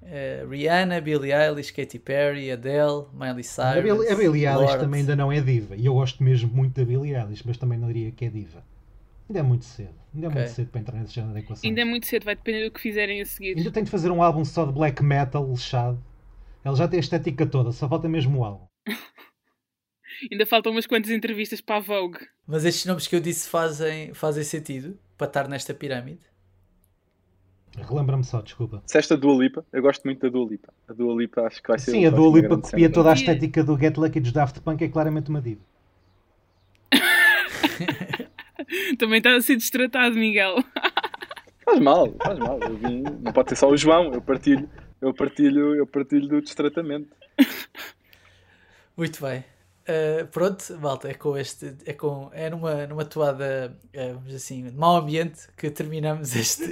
Eh, 0.02 0.46
Rihanna, 0.50 1.02
Billie 1.02 1.34
Eilish, 1.34 1.74
Katy 1.74 2.00
Perry, 2.00 2.50
Adele, 2.52 3.06
Miley 3.14 3.44
Cyrus. 3.44 3.78
A 3.78 3.82
Billie, 3.82 4.10
a 4.10 4.16
Billie 4.16 4.48
Eilish 4.48 4.76
também 4.78 5.02
ainda 5.02 5.16
não 5.16 5.30
é 5.32 5.42
diva. 5.42 5.76
E 5.76 5.86
eu 5.88 5.94
gosto 5.94 6.24
mesmo 6.24 6.50
muito 6.54 6.80
da 6.80 6.86
Billie 6.86 7.14
Eilish, 7.16 7.44
mas 7.46 7.58
também 7.58 7.78
não 7.78 7.88
diria 7.88 8.10
que 8.12 8.24
é 8.26 8.30
diva. 8.30 8.64
Ainda 9.30 9.40
é 9.40 9.44
muito 9.44 9.66
cedo. 9.66 9.94
Ainda 10.14 10.26
é 10.26 10.30
muito 10.30 10.50
cedo 10.50 10.70
para 10.72 10.82
entrar 10.82 11.00
nesse 11.00 11.14
género 11.14 11.34
de 11.34 11.40
equações. 11.40 11.64
Ainda 11.64 11.82
é 11.82 11.86
muito 11.86 12.08
cedo, 12.08 12.24
vai 12.26 12.36
depender 12.36 12.66
do 12.66 12.72
que 12.72 12.82
fizerem 12.82 13.22
a 13.22 13.26
seguir. 13.26 13.56
Ainda 13.56 13.72
tem 13.72 13.84
de 13.84 13.92
fazer 13.92 14.10
um 14.10 14.24
álbum 14.24 14.44
só 14.44 14.66
de 14.66 14.74
black 14.74 15.04
metal 15.04 15.48
lixado. 15.48 16.04
Ela 16.64 16.76
já 16.76 16.88
tem 16.88 16.98
a 16.98 17.00
estética 17.00 17.46
toda, 17.46 17.72
só 17.72 17.88
falta 17.88 18.10
mesmo 18.10 18.40
o 18.40 18.44
álbum. 18.44 18.66
Ainda 20.32 20.46
faltam 20.46 20.72
umas 20.72 20.88
quantas 20.88 21.12
entrevistas 21.12 21.62
para 21.62 21.78
a 21.78 21.80
Vogue. 21.80 22.20
Mas 22.46 22.66
estes 22.66 22.86
nomes 22.86 23.08
que 23.08 23.16
eu 23.16 23.22
disse 23.22 23.48
fazem, 23.48 24.14
fazem 24.14 24.44
sentido 24.44 24.98
para 25.16 25.28
estar 25.28 25.48
nesta 25.48 25.74
pirâmide. 25.74 26.28
Relembra-me 27.78 28.24
só, 28.24 28.42
desculpa. 28.42 28.82
Disseste 28.84 29.14
a 29.14 29.16
Dua 29.16 29.44
Lipa. 29.44 29.64
Eu 29.72 29.82
gosto 29.82 30.04
muito 30.04 30.20
da 30.22 30.30
Dua 30.30 30.50
Lipa. 30.50 30.74
A 30.88 30.94
Dua 30.94 31.16
Lipa 31.16 31.42
acho 31.42 31.62
que 31.62 31.68
vai 31.70 31.78
ser 31.78 31.92
Sim, 31.92 32.06
a 32.06 32.10
Dua 32.10 32.42
Lipa 32.42 32.58
copia 32.58 32.92
toda 32.92 33.12
a 33.12 33.14
estética 33.14 33.64
do 33.64 33.78
Get 33.78 33.96
Lucky 33.96 34.20
dos 34.20 34.32
Daft 34.32 34.60
Punk, 34.62 34.84
é 34.84 34.90
claramente 34.90 35.30
uma 35.30 35.40
diva. 35.42 35.62
Também 38.98 39.18
está 39.20 39.36
a 39.36 39.42
ser 39.42 39.56
destratado, 39.56 40.16
Miguel. 40.16 40.56
Faz 41.66 41.80
mal, 41.82 42.16
faz 42.24 42.40
mal. 42.40 42.60
Eu 42.64 42.76
vim- 42.78 43.04
Não 43.22 43.32
pode 43.32 43.50
ser 43.50 43.56
só 43.56 43.70
o 43.70 43.78
João. 43.78 44.12
Eu 44.12 44.22
partilho, 44.24 44.68
eu 45.00 45.14
partilho, 45.14 45.76
eu 45.76 45.86
partilho 45.86 46.28
do 46.28 46.42
destratamento. 46.42 47.16
Muito 48.98 49.22
bem. 49.22 49.44
Uh, 49.88 50.26
pronto, 50.28 50.64
malta, 50.80 51.10
é 51.10 51.14
com 51.14 51.38
este. 51.38 51.74
É, 51.86 51.94
com, 51.94 52.30
é 52.34 52.50
numa, 52.50 52.86
numa 52.88 53.06
toada, 53.06 53.76
uh, 53.96 54.14
vamos 54.16 54.34
assim, 54.36 54.64
de 54.64 54.76
mau 54.76 54.98
ambiente 54.98 55.42
que 55.58 55.70
terminamos 55.70 56.36
este, 56.36 56.72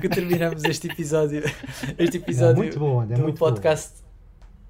que 0.00 0.08
terminamos 0.08 0.62
este 0.64 0.88
episódio. 0.88 1.42
Este 1.98 2.16
É 2.16 2.20
episódio 2.20 2.56
muito 2.56 2.78
bom, 2.78 3.02
é 3.02 3.06
do 3.06 3.22
muito 3.22 3.38
bom. 3.38 3.50
podcast. 3.50 4.02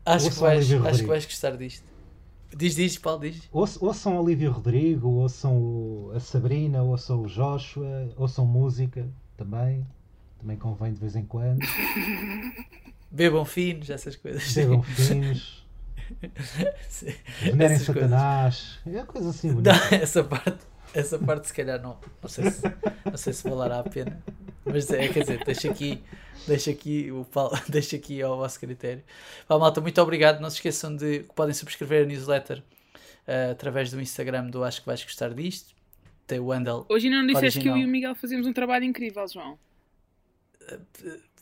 Acho 0.05 0.31
que, 0.31 0.39
vais, 0.41 0.73
acho 0.73 1.01
que 1.03 1.07
vais 1.09 1.25
gostar 1.25 1.57
disto. 1.57 1.85
Diz, 2.57 2.75
diz, 2.75 2.99
Paulo, 2.99 3.21
diz. 3.23 3.49
Ouçam, 3.51 3.87
ouçam 3.89 4.19
Olivia 4.21 4.51
Rodrigo, 4.51 5.09
ouçam 5.09 5.57
o- 5.57 6.13
a 6.15 6.21
Sabrina, 6.21 6.83
ouçam 6.83 7.23
o 7.23 7.27
Joshua, 7.29 8.11
ouçam 8.17 8.45
música 8.47 9.09
também. 9.37 9.87
Também 10.39 10.57
convém 10.57 10.93
de 10.93 10.99
vez 11.01 11.17
em 11.17 11.25
quando. 11.25 11.61
Bebam 13.11 13.45
finos, 13.45 13.91
essas 13.91 14.17
coisas. 14.17 14.43
Sejam 14.43 14.83
finos, 14.83 15.65
venerem 17.43 17.77
Essas 17.77 17.87
coisas. 17.87 18.11
Satanás. 18.11 18.79
É 18.87 19.03
coisa 19.05 19.31
assim 19.31 19.49
Não, 19.49 19.55
bonita. 19.57 19.95
essa 19.95 20.25
parte, 20.25 20.59
essa 20.95 21.19
parte 21.19 21.49
se 21.49 21.55
calhar 21.55 21.81
não. 21.81 21.99
Não 22.23 22.29
sei 22.29 22.51
se, 22.51 22.63
não 23.05 23.17
sei 23.17 23.33
se 23.33 23.49
valerá 23.49 23.81
a 23.81 23.83
pena. 23.83 24.23
Mas 24.65 24.91
é, 24.91 25.09
quer 25.09 25.21
dizer, 25.21 25.45
deixa 25.45 25.71
aqui, 25.71 26.03
deixa 26.47 26.71
aqui 26.71 27.11
o 27.11 27.27
deixa 27.69 27.97
aqui 27.97 28.23
ao 28.23 28.37
vosso 28.37 28.59
critério. 28.61 29.03
Pá, 29.47 29.59
malta, 29.59 29.81
muito 29.81 30.01
obrigado. 30.01 30.41
Não 30.41 30.51
se 30.51 30.57
esqueçam 30.57 30.95
de 30.95 31.21
que 31.21 31.35
podem 31.35 31.55
subscrever 31.55 32.05
a 32.05 32.07
newsletter 32.07 32.63
eh, 33.27 33.51
através 33.53 33.91
do 33.91 34.01
Instagram 34.01 34.47
do 34.47 34.63
Acho 34.65 34.81
que 34.81 34.87
vais 34.87 35.03
gostar 35.03 35.35
disto. 35.35 35.75
Tem 36.27 36.39
o 36.39 36.51
handle. 36.53 36.87
Hoje 36.89 37.07
ainda 37.09 37.19
não 37.19 37.27
disseste 37.27 37.61
que 37.61 37.69
eu 37.69 37.73
Original. 37.73 37.89
e 37.89 37.91
o 37.91 37.93
Miguel 37.93 38.15
fazemos 38.15 38.47
um 38.47 38.53
trabalho 38.53 38.85
incrível, 38.85 39.27
João. 39.27 39.59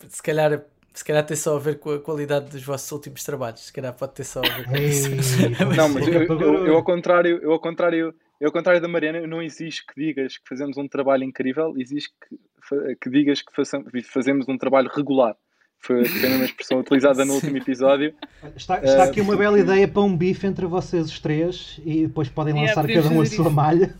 Se 0.09 0.22
calhar, 0.22 0.64
se 0.94 1.05
calhar 1.05 1.24
tem 1.24 1.36
só 1.36 1.57
a 1.57 1.59
ver 1.59 1.78
com 1.78 1.90
a 1.90 2.01
qualidade 2.01 2.51
dos 2.51 2.62
vossos 2.62 2.90
últimos 2.90 3.22
trabalhos. 3.22 3.61
Se 3.61 3.72
calhar 3.72 3.92
pode 3.92 4.14
ter 4.14 4.24
só 4.24 4.40
a 4.40 4.42
ver 4.42 4.64
com 4.64 4.76
isso. 4.76 5.09
Ei, 5.09 5.76
Não, 5.76 5.88
mas 5.90 6.07
eu, 6.09 6.26
boca 6.26 6.44
eu, 6.44 6.66
eu 6.66 6.76
ao 6.76 6.82
contrário, 6.82 7.38
eu 7.42 7.53
ao 7.53 7.61
contrário, 7.61 8.14
eu 8.41 8.47
ao 8.47 8.53
contrário 8.53 8.80
da 8.80 8.88
Mariana, 8.88 9.26
não 9.26 9.43
exijo 9.43 9.82
que 9.86 10.01
digas 10.01 10.38
que 10.38 10.49
fazemos 10.49 10.76
um 10.78 10.88
trabalho 10.88 11.24
incrível, 11.24 11.74
exijo 11.76 12.09
que, 12.28 12.95
que 12.97 13.11
digas 13.11 13.43
que 13.43 13.55
façam- 13.55 13.84
fazemos 14.12 14.49
um 14.49 14.57
trabalho 14.57 14.88
regular. 14.95 15.36
Foi, 15.82 16.01
a 16.01 16.03
mesma 16.28 16.45
expressão 16.45 16.78
utilizada 16.80 17.24
no 17.24 17.34
último 17.34 17.57
episódio. 17.57 18.14
Está, 18.57 18.78
está 18.82 19.05
aqui 19.05 19.20
uma 19.20 19.36
bela 19.36 19.59
ideia 19.59 19.86
para 19.88 20.03
um 20.03 20.14
bife 20.16 20.47
entre 20.47 20.66
vocês 20.66 21.07
os 21.07 21.18
três 21.20 21.80
e 21.84 22.07
depois 22.07 22.28
podem 22.28 22.55
Yeah, 22.55 22.74
lançar 22.82 22.93
cada 22.93 23.09
um 23.14 23.20
a 23.20 23.26
sua 23.26 23.45
isso. 23.47 23.51
malha, 23.51 23.95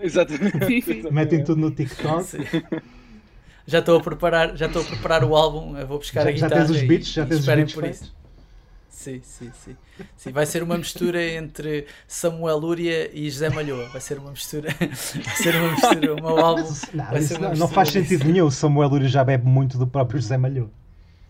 Exatamente. 0.00 1.10
Metem 1.10 1.42
tudo 1.44 1.60
no 1.60 1.70
TikTok. 1.70 2.24
Sim. 2.24 2.38
Já 3.66 3.80
estou 3.80 3.98
a 3.98 4.00
preparar, 4.02 4.56
já 4.56 4.66
estou 4.66 4.82
a 4.82 4.84
preparar 4.84 5.24
o 5.24 5.36
álbum, 5.36 5.76
eu 5.76 5.86
vou 5.86 5.98
buscar 5.98 6.22
Já, 6.22 6.28
a 6.28 6.32
já 6.32 6.46
guitarra 6.48 6.66
tens 6.66 6.76
os 6.76 6.82
beats, 6.82 7.08
já 7.12 7.24
tens 7.26 7.34
os 7.34 7.40
esperem 7.40 7.64
beats 7.64 7.74
por 7.74 7.82
feitos. 7.82 8.00
isso. 8.02 8.14
Sim, 8.90 9.20
sim, 9.22 9.50
sim. 9.54 9.76
Sim, 10.16 10.32
vai 10.32 10.44
ser 10.44 10.62
uma 10.62 10.76
mistura 10.76 11.22
entre 11.24 11.86
Samuel 12.06 12.58
Lúria 12.58 13.08
e 13.14 13.30
José 13.30 13.48
Malhoa. 13.48 13.88
Vai 13.88 14.00
ser 14.00 14.18
uma 14.18 14.30
mistura. 14.32 14.68
Vai 14.78 14.94
ser 15.36 15.54
uma 15.54 15.70
mistura. 15.70 16.14
Meu 16.16 16.38
álbum. 16.38 16.68
Não, 16.92 17.04
vai 17.06 17.22
ser 17.22 17.24
isso 17.24 17.34
uma 17.34 17.40
não, 17.40 17.48
não 17.48 17.50
mistura 17.50 17.68
faz 17.74 17.88
disso. 17.92 18.08
sentido 18.08 18.24
nenhum. 18.30 18.46
O 18.46 18.50
Samuel 18.50 18.88
Lúria 18.88 19.08
já 19.08 19.22
bebe 19.24 19.46
muito 19.46 19.78
do 19.78 19.86
próprio 19.86 20.20
José 20.20 20.36
Malhou. 20.36 20.70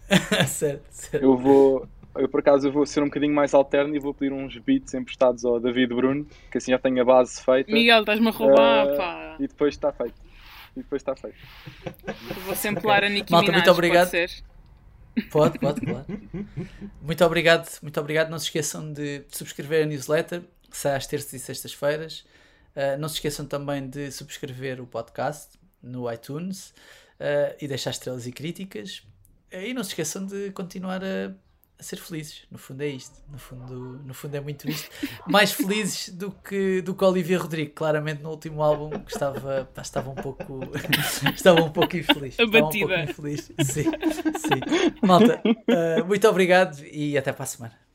certo, 0.49 0.83
certo. 0.91 1.23
Eu 1.23 1.37
vou, 1.37 1.87
eu 2.17 2.29
por 2.29 2.41
acaso 2.41 2.67
eu 2.67 2.73
vou 2.73 2.85
ser 2.87 3.03
um 3.03 3.07
bocadinho 3.07 3.35
mais 3.35 3.55
alterno 3.55 3.95
e 3.95 3.99
vou 4.01 4.13
pedir 4.15 4.33
uns 4.33 4.57
beats 4.59 4.95
emprestados 4.95 5.45
ao 5.45 5.61
David 5.61 5.95
Bruno, 5.95 6.27
que 6.51 6.59
assim 6.59 6.73
já 6.73 6.79
tenho 6.79 7.01
a 7.01 7.05
base 7.05 7.41
feita. 7.43 7.71
Miguel, 7.71 8.01
estás-me 8.01 8.27
a 8.29 8.31
roubar, 8.31 8.87
Eh, 8.89 8.97
pá. 8.97 9.37
E 9.39 9.47
depois 9.47 9.75
está 9.75 9.93
feito. 9.93 10.15
E 10.77 10.81
depois 10.83 11.03
está 11.03 11.15
feito. 11.15 11.37
Eu 12.07 12.15
Vou 12.47 12.55
samplar 12.57 13.05
a 13.05 13.09
Nicki 13.09 13.31
Malta, 13.33 13.47
Minaj, 13.53 13.67
muito 13.67 13.71
obrigado. 13.73 14.11
Pode? 15.23 15.59
Pode, 15.59 15.81
claro. 15.81 16.07
Muito 17.03 17.25
obrigado, 17.25 17.69
muito 17.83 18.01
obrigado. 18.01 18.31
Não 18.31 18.39
se 18.39 18.47
esqueçam 18.47 18.93
de 18.93 19.25
subscrever 19.29 19.85
a 19.85 19.87
newsletter, 19.87 20.43
sai 20.71 20.97
às 20.97 21.07
terças 21.07 21.33
e 21.33 21.39
sextas-feiras. 21.39 22.25
Uh, 22.75 22.99
não 22.99 23.09
se 23.09 23.17
esqueçam 23.17 23.47
também 23.47 23.89
de 23.89 24.11
subscrever 24.13 24.81
o 24.81 24.87
podcast 24.87 25.59
no 25.83 26.11
iTunes 26.13 26.71
uh, 27.19 27.57
e 27.61 27.67
deixar 27.67 27.91
estrelas 27.91 28.27
e 28.27 28.33
críticas. 28.33 29.03
E 29.51 29.75
não 29.75 29.83
se 29.83 29.91
esqueçam 29.91 30.25
de 30.25 30.53
continuar 30.53 31.03
a, 31.03 31.35
a 31.81 31.83
ser 31.83 31.97
felizes. 31.97 32.43
No 32.51 32.59
fundo 32.59 32.83
é 32.83 32.89
isto. 32.89 33.19
No 33.29 33.39
fundo, 33.39 34.01
no 34.05 34.15
fundo 34.15 34.37
é 34.37 34.41
muito 34.41 34.69
isto. 34.69 34.89
Mais 35.27 35.51
felizes 35.53 36.11
do 36.11 36.31
que, 36.31 36.83
do 36.83 36.95
que 36.95 37.05
Olivia 37.05 37.39
Rodrigo. 37.39 37.73
Claramente 37.73 38.23
no 38.23 38.31
último 38.31 38.63
álbum 38.63 38.91
que 38.91 39.13
estava, 39.13 39.69
estava 39.83 40.11
um 40.11 40.15
pouco 40.15 40.61
estava 41.35 41.63
um 41.63 41.71
pouco 41.71 41.97
infeliz. 41.97 42.39
Estava 42.39 42.49
um 42.49 42.51
pouco 42.51 42.85
Abatida. 42.85 43.03
infeliz. 43.03 43.51
Sim, 43.61 43.85
sim. 43.85 44.61
Malta, 45.03 45.41
uh, 45.45 46.05
muito 46.07 46.29
obrigado 46.29 46.85
e 46.85 47.17
até 47.17 47.33
para 47.33 47.45
a 47.45 47.47
semana. 47.47 47.90